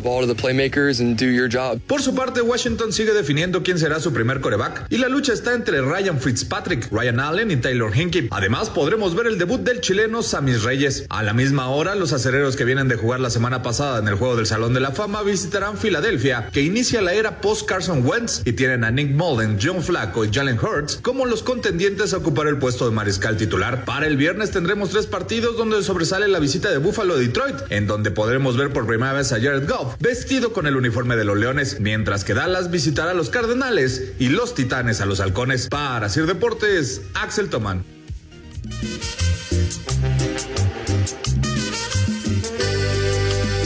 Por 1.89 2.01
su 2.01 2.15
parte, 2.15 2.43
Washington 2.43 2.93
sigue 2.93 3.13
definiendo 3.13 3.65
quién 3.65 3.77
será 3.81 3.99
su 3.99 4.13
primer 4.13 4.41
coreback 4.41 4.87
y 4.89 4.99
la 4.99 5.09
lucha 5.09 5.33
está 5.33 5.55
entre 5.55 5.81
Ryan 5.83 6.21
Fitzpatrick, 6.21 6.93
Ryan 6.93 7.08
Allen 7.21 7.51
y 7.51 7.57
Taylor 7.57 7.97
Hinkie. 7.97 8.29
Además, 8.31 8.71
podremos 8.71 9.15
ver 9.15 9.27
el 9.27 9.39
debut 9.39 9.61
del 9.61 9.81
chileno 9.81 10.23
Samis 10.23 10.63
Reyes. 10.63 11.07
A 11.09 11.23
la 11.23 11.33
misma 11.33 11.69
hora, 11.69 11.95
los 11.95 12.13
acereros 12.13 12.57
que 12.57 12.65
vienen 12.65 12.89
de 12.89 12.97
jugar 12.97 13.21
la 13.21 13.31
semana 13.31 13.63
pasada 13.63 13.99
en 13.99 14.09
el 14.09 14.15
juego 14.15 14.37
del 14.37 14.47
Salón 14.47 14.75
de 14.75 14.81
la 14.81 14.93
Fama 14.93 15.23
visitarán 15.23 15.79
Filadelfia, 15.79 16.51
que 16.53 16.63
inicia 16.63 17.01
la 17.01 17.15
era 17.15 17.41
post 17.41 17.67
Carson 17.67 18.07
Wentz 18.07 18.43
y 18.45 18.53
tienen 18.53 18.85
a 18.85 18.91
Nick 18.91 19.11
Mullen, 19.11 19.59
John 19.63 19.83
Flacco 19.83 20.25
y 20.25 20.31
Jalen 20.33 20.59
Hurts 20.59 20.99
como 21.03 21.27
los 21.27 21.43
contendientes 21.43 22.13
a 22.13 22.19
ocupar 22.19 22.47
el 22.47 22.59
puesto 22.59 22.89
de 22.89 22.95
mariscal 22.95 23.37
titular. 23.37 23.85
Para 23.85 24.07
el 24.07 24.17
viernes 24.17 24.51
tendremos 24.51 24.91
tres 24.91 25.07
partidos 25.07 25.57
donde 25.57 25.83
sobresale 25.83 26.29
la 26.29 26.39
visita 26.39 26.71
de 26.71 26.79
Buffalo 26.79 27.15
a 27.15 27.19
Detroit, 27.19 27.57
en 27.71 27.87
donde 27.87 28.11
podremos 28.11 28.57
ver 28.57 28.73
por 28.73 28.87
primera 28.87 29.13
vez 29.13 29.33
a 29.33 29.41
Jared 29.41 29.69
Goff 29.69 29.97
vestido 30.01 30.53
con 30.53 30.67
el 30.67 30.77
uniforme 30.77 31.17
de 31.17 31.25
los 31.25 31.37
Leones, 31.37 31.81
mientras 31.81 32.25
que 32.25 32.35
Dallas 32.35 32.71
visitará 32.71 33.13
a 33.13 33.15
los 33.15 33.31
Cardenales 33.31 34.13
y 34.19 34.29
los 34.29 34.55
Titanes 34.55 35.01
a 35.01 35.07
los 35.07 35.21
Halcones. 35.21 35.69
Para 35.69 36.09
Sir 36.09 36.27
Deportes, 36.27 36.98
Axel 37.15 37.49
Tomán. 37.51 37.85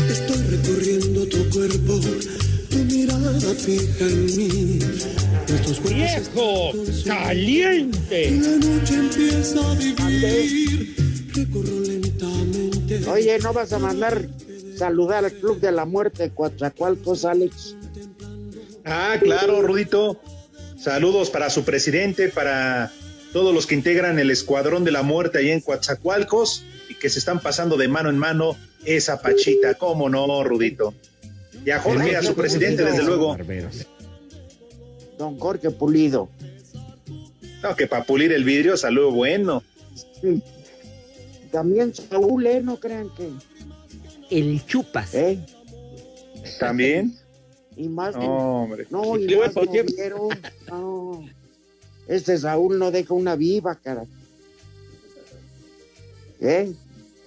Estoy 0.08 0.42
recorriendo 0.50 1.26
tu 1.26 1.48
cuerpo, 1.50 2.00
tu 2.70 2.78
mirada 2.78 3.54
fija 3.54 4.04
en 4.06 4.36
mí. 4.36 4.78
¡Viejo! 5.88 6.72
¡Caliente! 7.06 8.28
y 8.28 8.40
la 8.40 8.56
noche 8.56 8.94
empieza 8.94 9.70
a 9.70 9.74
vivir. 9.74 10.94
Recorro 11.34 11.80
lentamente. 11.80 13.08
Oye, 13.08 13.38
¿no 13.38 13.52
vas 13.52 13.72
a 13.72 13.78
mandar 13.78 14.28
saludar 14.76 15.24
al 15.24 15.32
Club 15.32 15.60
de 15.60 15.72
la 15.72 15.84
Muerte 15.84 16.30
Coatzacoalcos, 16.30 17.24
Alex? 17.24 17.76
Ah, 18.84 19.16
claro, 19.20 19.62
Rudito. 19.62 20.20
Saludos 20.78 21.30
para 21.30 21.48
su 21.50 21.64
presidente, 21.64 22.28
para 22.28 22.92
todos 23.32 23.54
los 23.54 23.66
que 23.66 23.74
integran 23.74 24.18
el 24.18 24.30
Escuadrón 24.30 24.84
de 24.84 24.92
la 24.92 25.02
Muerte 25.02 25.38
ahí 25.38 25.50
en 25.50 25.60
Coatzacoalcos 25.60 26.64
y 26.88 26.94
que 26.94 27.08
se 27.08 27.18
están 27.18 27.40
pasando 27.40 27.76
de 27.76 27.88
mano 27.88 28.10
en 28.10 28.18
mano 28.18 28.56
esa 28.84 29.20
pachita. 29.22 29.74
¿Cómo 29.74 30.08
no, 30.08 30.44
Rudito? 30.44 30.94
Y 31.64 31.70
a 31.70 31.80
Jorge, 31.80 32.16
a 32.16 32.22
su 32.22 32.34
presidente, 32.34 32.84
desde 32.84 33.02
luego. 33.02 33.36
Don 35.18 35.38
Jorge 35.38 35.70
Pulido. 35.70 36.28
No, 37.62 37.76
que 37.76 37.86
para 37.86 38.04
pulir 38.04 38.32
el 38.32 38.44
vidrio 38.44 38.76
salió 38.76 39.10
bueno. 39.12 39.62
También 41.52 41.94
Saúl, 41.94 42.46
¿eh? 42.46 42.60
No 42.62 42.80
crean 42.80 43.08
que. 43.16 43.28
El 44.30 44.64
chupas. 44.66 45.14
¿Eh? 45.14 45.38
También. 46.58 47.16
Y 47.74 47.88
más. 47.88 48.14
No, 48.14 48.64
hombre. 48.64 48.86
No, 48.90 49.16
y 49.16 49.26
¿Qué 49.26 49.36
más. 49.38 49.54
No. 50.68 51.24
Este 52.08 52.36
Saúl 52.38 52.78
no 52.78 52.90
deja 52.90 53.14
una 53.14 53.36
viva, 53.36 53.74
cara. 53.76 54.04
¿Eh? 56.40 56.72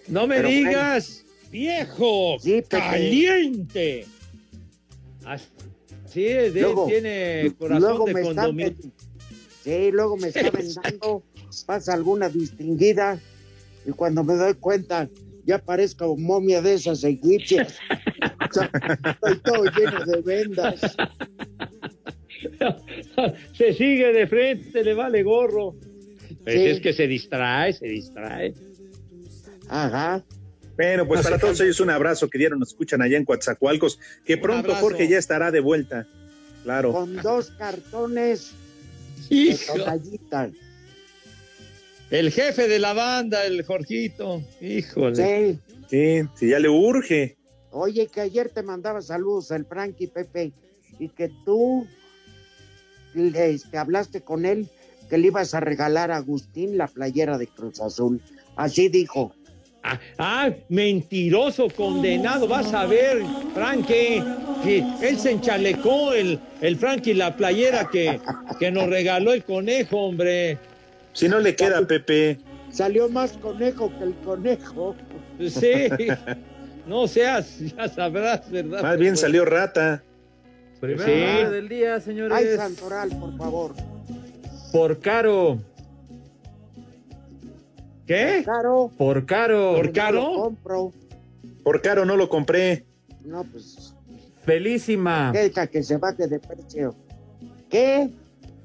No 0.08 0.28
me 0.28 0.36
Pero 0.38 0.50
bueno. 0.50 0.70
digas, 0.70 1.24
viejo, 1.52 2.38
Sí, 2.40 2.62
caliente. 2.68 4.06
Es, 6.14 6.52
de- 6.52 6.62
Luego- 6.62 6.86
tiene 6.88 7.54
corazón 7.58 7.82
luego 7.82 8.06
de 8.06 8.14
me 8.14 8.22
condominio. 8.22 8.76
ven- 8.82 8.92
Sí, 9.64 9.90
luego 9.92 10.16
me 10.18 10.28
está 10.28 10.52
vendando, 10.52 11.24
pasa 11.66 11.94
alguna 11.94 12.30
distinguida 12.30 13.20
y 13.86 13.92
cuando 13.92 14.24
me 14.24 14.36
doy 14.36 14.54
cuenta 14.54 15.10
ya 15.46 15.58
parezco 15.58 16.16
momia 16.16 16.62
de 16.62 16.76
esas 16.76 17.04
egipcias. 17.04 17.76
O 18.48 18.54
sea, 18.58 18.70
Estoy 19.12 19.38
todo 19.40 19.64
lleno 19.66 20.06
de 20.06 20.22
vendas. 20.22 20.80
se 23.54 23.74
sigue 23.74 24.12
de 24.14 24.28
frente, 24.28 24.84
le 24.84 24.94
vale 24.94 25.24
gorro. 25.24 25.76
Pues 26.44 26.56
Sí. 26.56 26.66
Es 26.68 26.80
que 26.82 26.94
se 26.94 27.08
distrae, 27.08 27.74
se 27.74 27.88
distrae. 27.88 28.54
Ajá. 29.68 30.24
Bueno, 30.76 31.08
pues 31.08 31.22
para 31.22 31.40
todos 31.40 31.60
ellos 31.62 31.80
un 31.80 31.90
abrazo 31.90 32.30
que 32.30 32.38
dieron, 32.38 32.60
nos 32.60 32.70
escuchan 32.70 33.02
allá 33.02 33.18
en 33.18 33.26
Coatzacoalcos, 33.26 34.00
que 34.26 34.38
pronto 34.38 34.72
abrazo. 34.72 34.82
Jorge 34.82 35.08
ya 35.08 35.18
estará 35.18 35.50
de 35.52 35.62
vuelta. 35.62 36.06
Claro. 36.64 36.92
Con 36.92 37.16
dos 37.18 37.52
cartones 37.52 38.52
de 39.30 39.36
Hijo, 39.36 39.74
tonallita. 39.76 40.52
el 42.12 42.32
jefe 42.32 42.68
de 42.68 42.80
la 42.80 42.94
banda, 42.94 43.46
el 43.46 43.64
Jorgito. 43.64 44.44
Híjole. 44.62 45.16
Sí. 45.16 45.60
Sí, 45.90 46.28
sí, 46.36 46.50
ya 46.50 46.60
le 46.60 46.68
urge. 46.70 47.38
Oye, 47.72 48.08
que 48.08 48.22
ayer 48.22 48.50
te 48.50 48.64
mandaba 48.64 49.02
saludos 49.02 49.52
al 49.52 49.66
Frankie 49.66 50.08
Pepe 50.08 50.52
y 51.00 51.10
que 51.10 51.30
tú 51.46 51.88
este, 53.16 53.78
hablaste 53.78 54.22
con 54.22 54.46
él 54.46 54.68
que 55.10 55.18
le 55.18 55.28
ibas 55.28 55.54
a 55.54 55.60
regalar 55.60 56.12
a 56.12 56.18
Agustín 56.18 56.78
la 56.78 56.88
playera 56.88 57.38
de 57.38 57.48
Cruz 57.48 57.80
Azul. 57.80 58.22
Así 58.56 58.90
dijo. 58.90 59.34
Ah, 59.84 60.00
ah, 60.18 60.50
mentiroso, 60.70 61.68
condenado. 61.70 62.48
Vas 62.48 62.74
a 62.74 62.88
ver, 62.88 63.22
Frankie, 63.54 64.24
que 64.64 64.84
él 65.02 65.20
se 65.20 65.32
enchalecó, 65.32 66.12
el, 66.12 66.40
el 66.62 66.76
Frankie, 66.76 67.14
la 67.14 67.36
playera 67.38 67.88
que, 67.92 68.20
que 68.60 68.72
nos 68.72 68.88
regaló 68.90 69.32
el 69.32 69.44
conejo, 69.44 70.08
hombre. 70.08 70.58
Si 71.14 71.30
no 71.30 71.40
le 71.40 71.56
queda, 71.56 71.86
Pepe. 71.86 72.40
Salió 72.72 73.08
más 73.10 73.34
conejo 73.34 73.92
que 73.98 74.06
el 74.06 74.16
conejo. 74.16 74.96
Sí, 75.40 75.88
no 76.88 77.08
seas, 77.08 77.60
ya 77.60 77.88
sabrás, 77.88 78.50
¿verdad? 78.50 78.82
Más 78.82 78.98
bien 78.98 79.16
salió 79.16 79.46
rata. 79.46 80.04
Primera 80.86 81.48
Sí. 81.48 81.52
del 81.54 81.70
día, 81.70 82.00
señores. 82.00 82.38
Ay, 82.38 82.56
Santoral, 82.58 83.10
por 83.18 83.38
favor. 83.38 83.74
Por 84.72 85.00
caro. 85.00 85.60
¿Qué? 88.06 88.44
Caro. 88.46 88.92
Por 88.98 89.26
caro. 89.26 89.74
¿Por 89.76 89.86
Lo 89.88 89.94
caro? 89.94 90.34
compro. 90.36 90.94
Por 91.64 91.82
caro 91.82 92.06
no 92.06 92.16
lo 92.16 92.30
compré. 92.30 92.86
No, 93.24 93.44
pues, 93.44 93.96
Felísima. 94.44 95.32
deja 95.32 95.66
que 95.68 95.82
se 95.82 95.98
baje 95.98 96.28
de 96.28 96.40
precio. 96.40 96.96
¿Qué? 97.70 98.12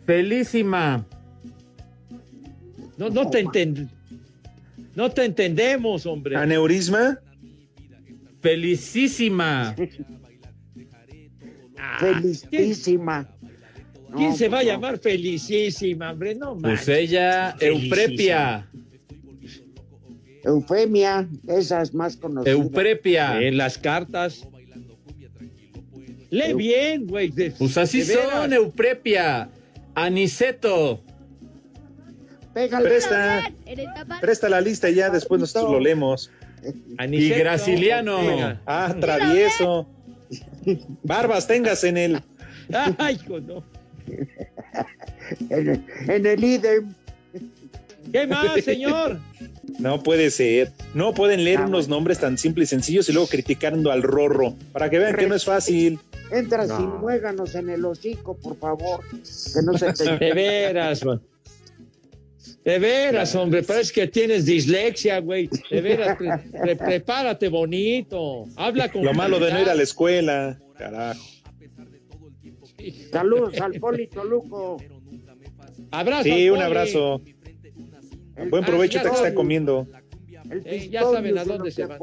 Felísima. 0.05 1.07
No, 2.99 3.09
no 3.09 3.31
te 3.31 3.43
enten- 3.45 3.89
No 4.95 5.11
te 5.11 5.25
entendemos, 5.25 6.05
hombre. 6.05 6.37
¿Aneurisma? 6.37 7.19
Felicísima. 8.43 9.75
Felicísima. 11.99 13.29
¿Quién 14.17 14.31
No, 14.31 14.37
se 14.37 14.49
va 14.49 14.59
a 14.59 14.61
pues 14.61 14.73
llamar 14.73 14.99
felicísima, 14.99 16.13
hombre? 16.13 16.35
No 16.35 16.57
Pues 16.59 16.89
ella, 16.89 17.57
Euprepia. 17.61 18.67
Eufemia, 20.43 21.29
esa 21.47 21.83
es 21.83 21.95
más 21.95 22.17
conocida. 22.17 22.51
Euprepia. 22.51 23.41
En 23.41 23.57
las 23.57 23.79
cartas. 23.79 24.49
Lee 26.31 26.55
bien, 26.55 27.07
güey. 27.07 27.31
Pues 27.31 27.77
así 27.77 28.03
son, 28.03 28.53
Euprepia. 28.53 29.51
Aniceto. 29.95 31.03
Pégale. 32.55 32.89
Presta, 32.89 33.53
presta 34.21 34.49
la 34.49 34.61
lista 34.61 34.89
y 34.89 34.95
ya 34.95 35.11
después 35.11 35.41
nosotros 35.41 35.73
lo 35.73 35.81
leemos. 35.81 36.31
Y 37.11 37.29
Graciliano. 37.31 38.19
Ah, 38.67 38.95
travieso. 38.99 39.89
Barbas 41.03 41.47
tengas 41.47 41.83
en 41.85 41.97
el. 41.97 42.23
Ay, 42.99 43.19
hijo, 43.23 43.41
no. 43.41 43.63
En, 45.51 45.85
en 46.09 46.27
el 46.27 46.45
IDEM. 46.45 46.95
¿Qué 48.13 48.27
más, 48.27 48.63
señor? 48.65 49.19
No 49.79 50.03
puede 50.03 50.31
ser. 50.31 50.73
No 50.95 51.15
pueden 51.15 51.45
leer 51.45 51.61
Ah, 51.61 51.67
unos 51.67 51.87
bueno. 51.87 51.97
nombres 51.97 52.19
tan 52.19 52.37
simples 52.37 52.69
y 52.69 52.71
sencillos 52.71 53.09
y 53.09 53.13
luego 53.13 53.29
criticando 53.29 53.91
al 53.93 54.03
rorro. 54.03 54.55
Para 54.73 54.91
que 54.91 54.99
vean 54.99 55.15
que 55.17 55.27
no 55.29 55.35
es 55.35 55.45
fácil. 55.45 55.99
Entra 56.33 56.67
No. 56.67 56.77
sin 56.77 56.87
muéganos 57.01 57.55
en 57.55 57.71
el 57.71 57.85
hocico, 57.85 58.37
por 58.37 58.59
favor. 58.59 59.01
Que 59.13 59.63
no 59.65 59.79
se 59.79 59.93
te... 59.93 60.17
De 60.19 60.33
veras, 60.35 61.03
güey. 61.05 61.19
De 62.65 62.79
veras, 62.79 63.35
hombre, 63.35 63.63
parece 63.63 63.93
que 63.93 64.07
tienes 64.07 64.45
dislexia, 64.45 65.19
güey. 65.21 65.49
De 65.71 65.81
veras, 65.81 66.17
pre- 66.17 66.39
pre- 66.61 66.77
prepárate 66.77 67.49
bonito. 67.49 68.45
Habla 68.57 68.91
con 68.91 69.03
Lo 69.05 69.15
malo 69.15 69.39
de 69.39 69.51
no 69.53 69.61
ir 69.63 69.69
a 69.71 69.75
la 69.75 69.83
escuela. 69.83 70.59
Carajo. 70.77 71.21
Saludos 73.11 73.61
al 73.61 73.73
Polito 73.81 74.25
Luco. 74.25 74.77
Abrazo. 75.91 76.25
Sí, 76.25 76.51
un 76.51 76.63
abrazo. 76.63 77.23
El, 78.37 78.49
Buen 78.51 78.65
provecho 78.65 78.99
Ah, 79.01 79.03
te 79.03 79.09
está 79.09 79.35
comiendo. 79.35 79.87
el 80.51 80.63
Eh, 80.67 80.89
ya 80.91 81.03
saben 81.03 81.37
a 81.39 81.45
dónde 81.45 81.71
se 81.71 81.85
van. 81.87 81.99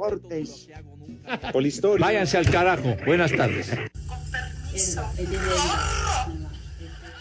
Polistorio. 1.52 2.04
Váyanse 2.04 2.38
al 2.38 2.50
carajo. 2.50 2.96
Buenas 3.06 3.32
tardes. 3.32 3.72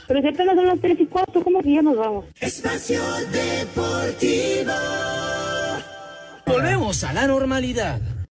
Pero 0.07 0.21
si 0.21 0.29
apenas 0.29 0.55
son 0.55 0.67
las 0.67 0.81
3 0.81 1.01
y 1.01 1.07
4, 1.07 1.43
¿cómo 1.43 1.61
que 1.63 1.75
ya 1.75 1.83
nos 1.83 1.97
vamos? 1.97 2.25
Espacio 2.41 3.01
Deportivo. 3.33 4.73
Volvemos 6.47 7.03
a 7.05 7.13
la 7.13 7.27
normalidad. 7.27 8.01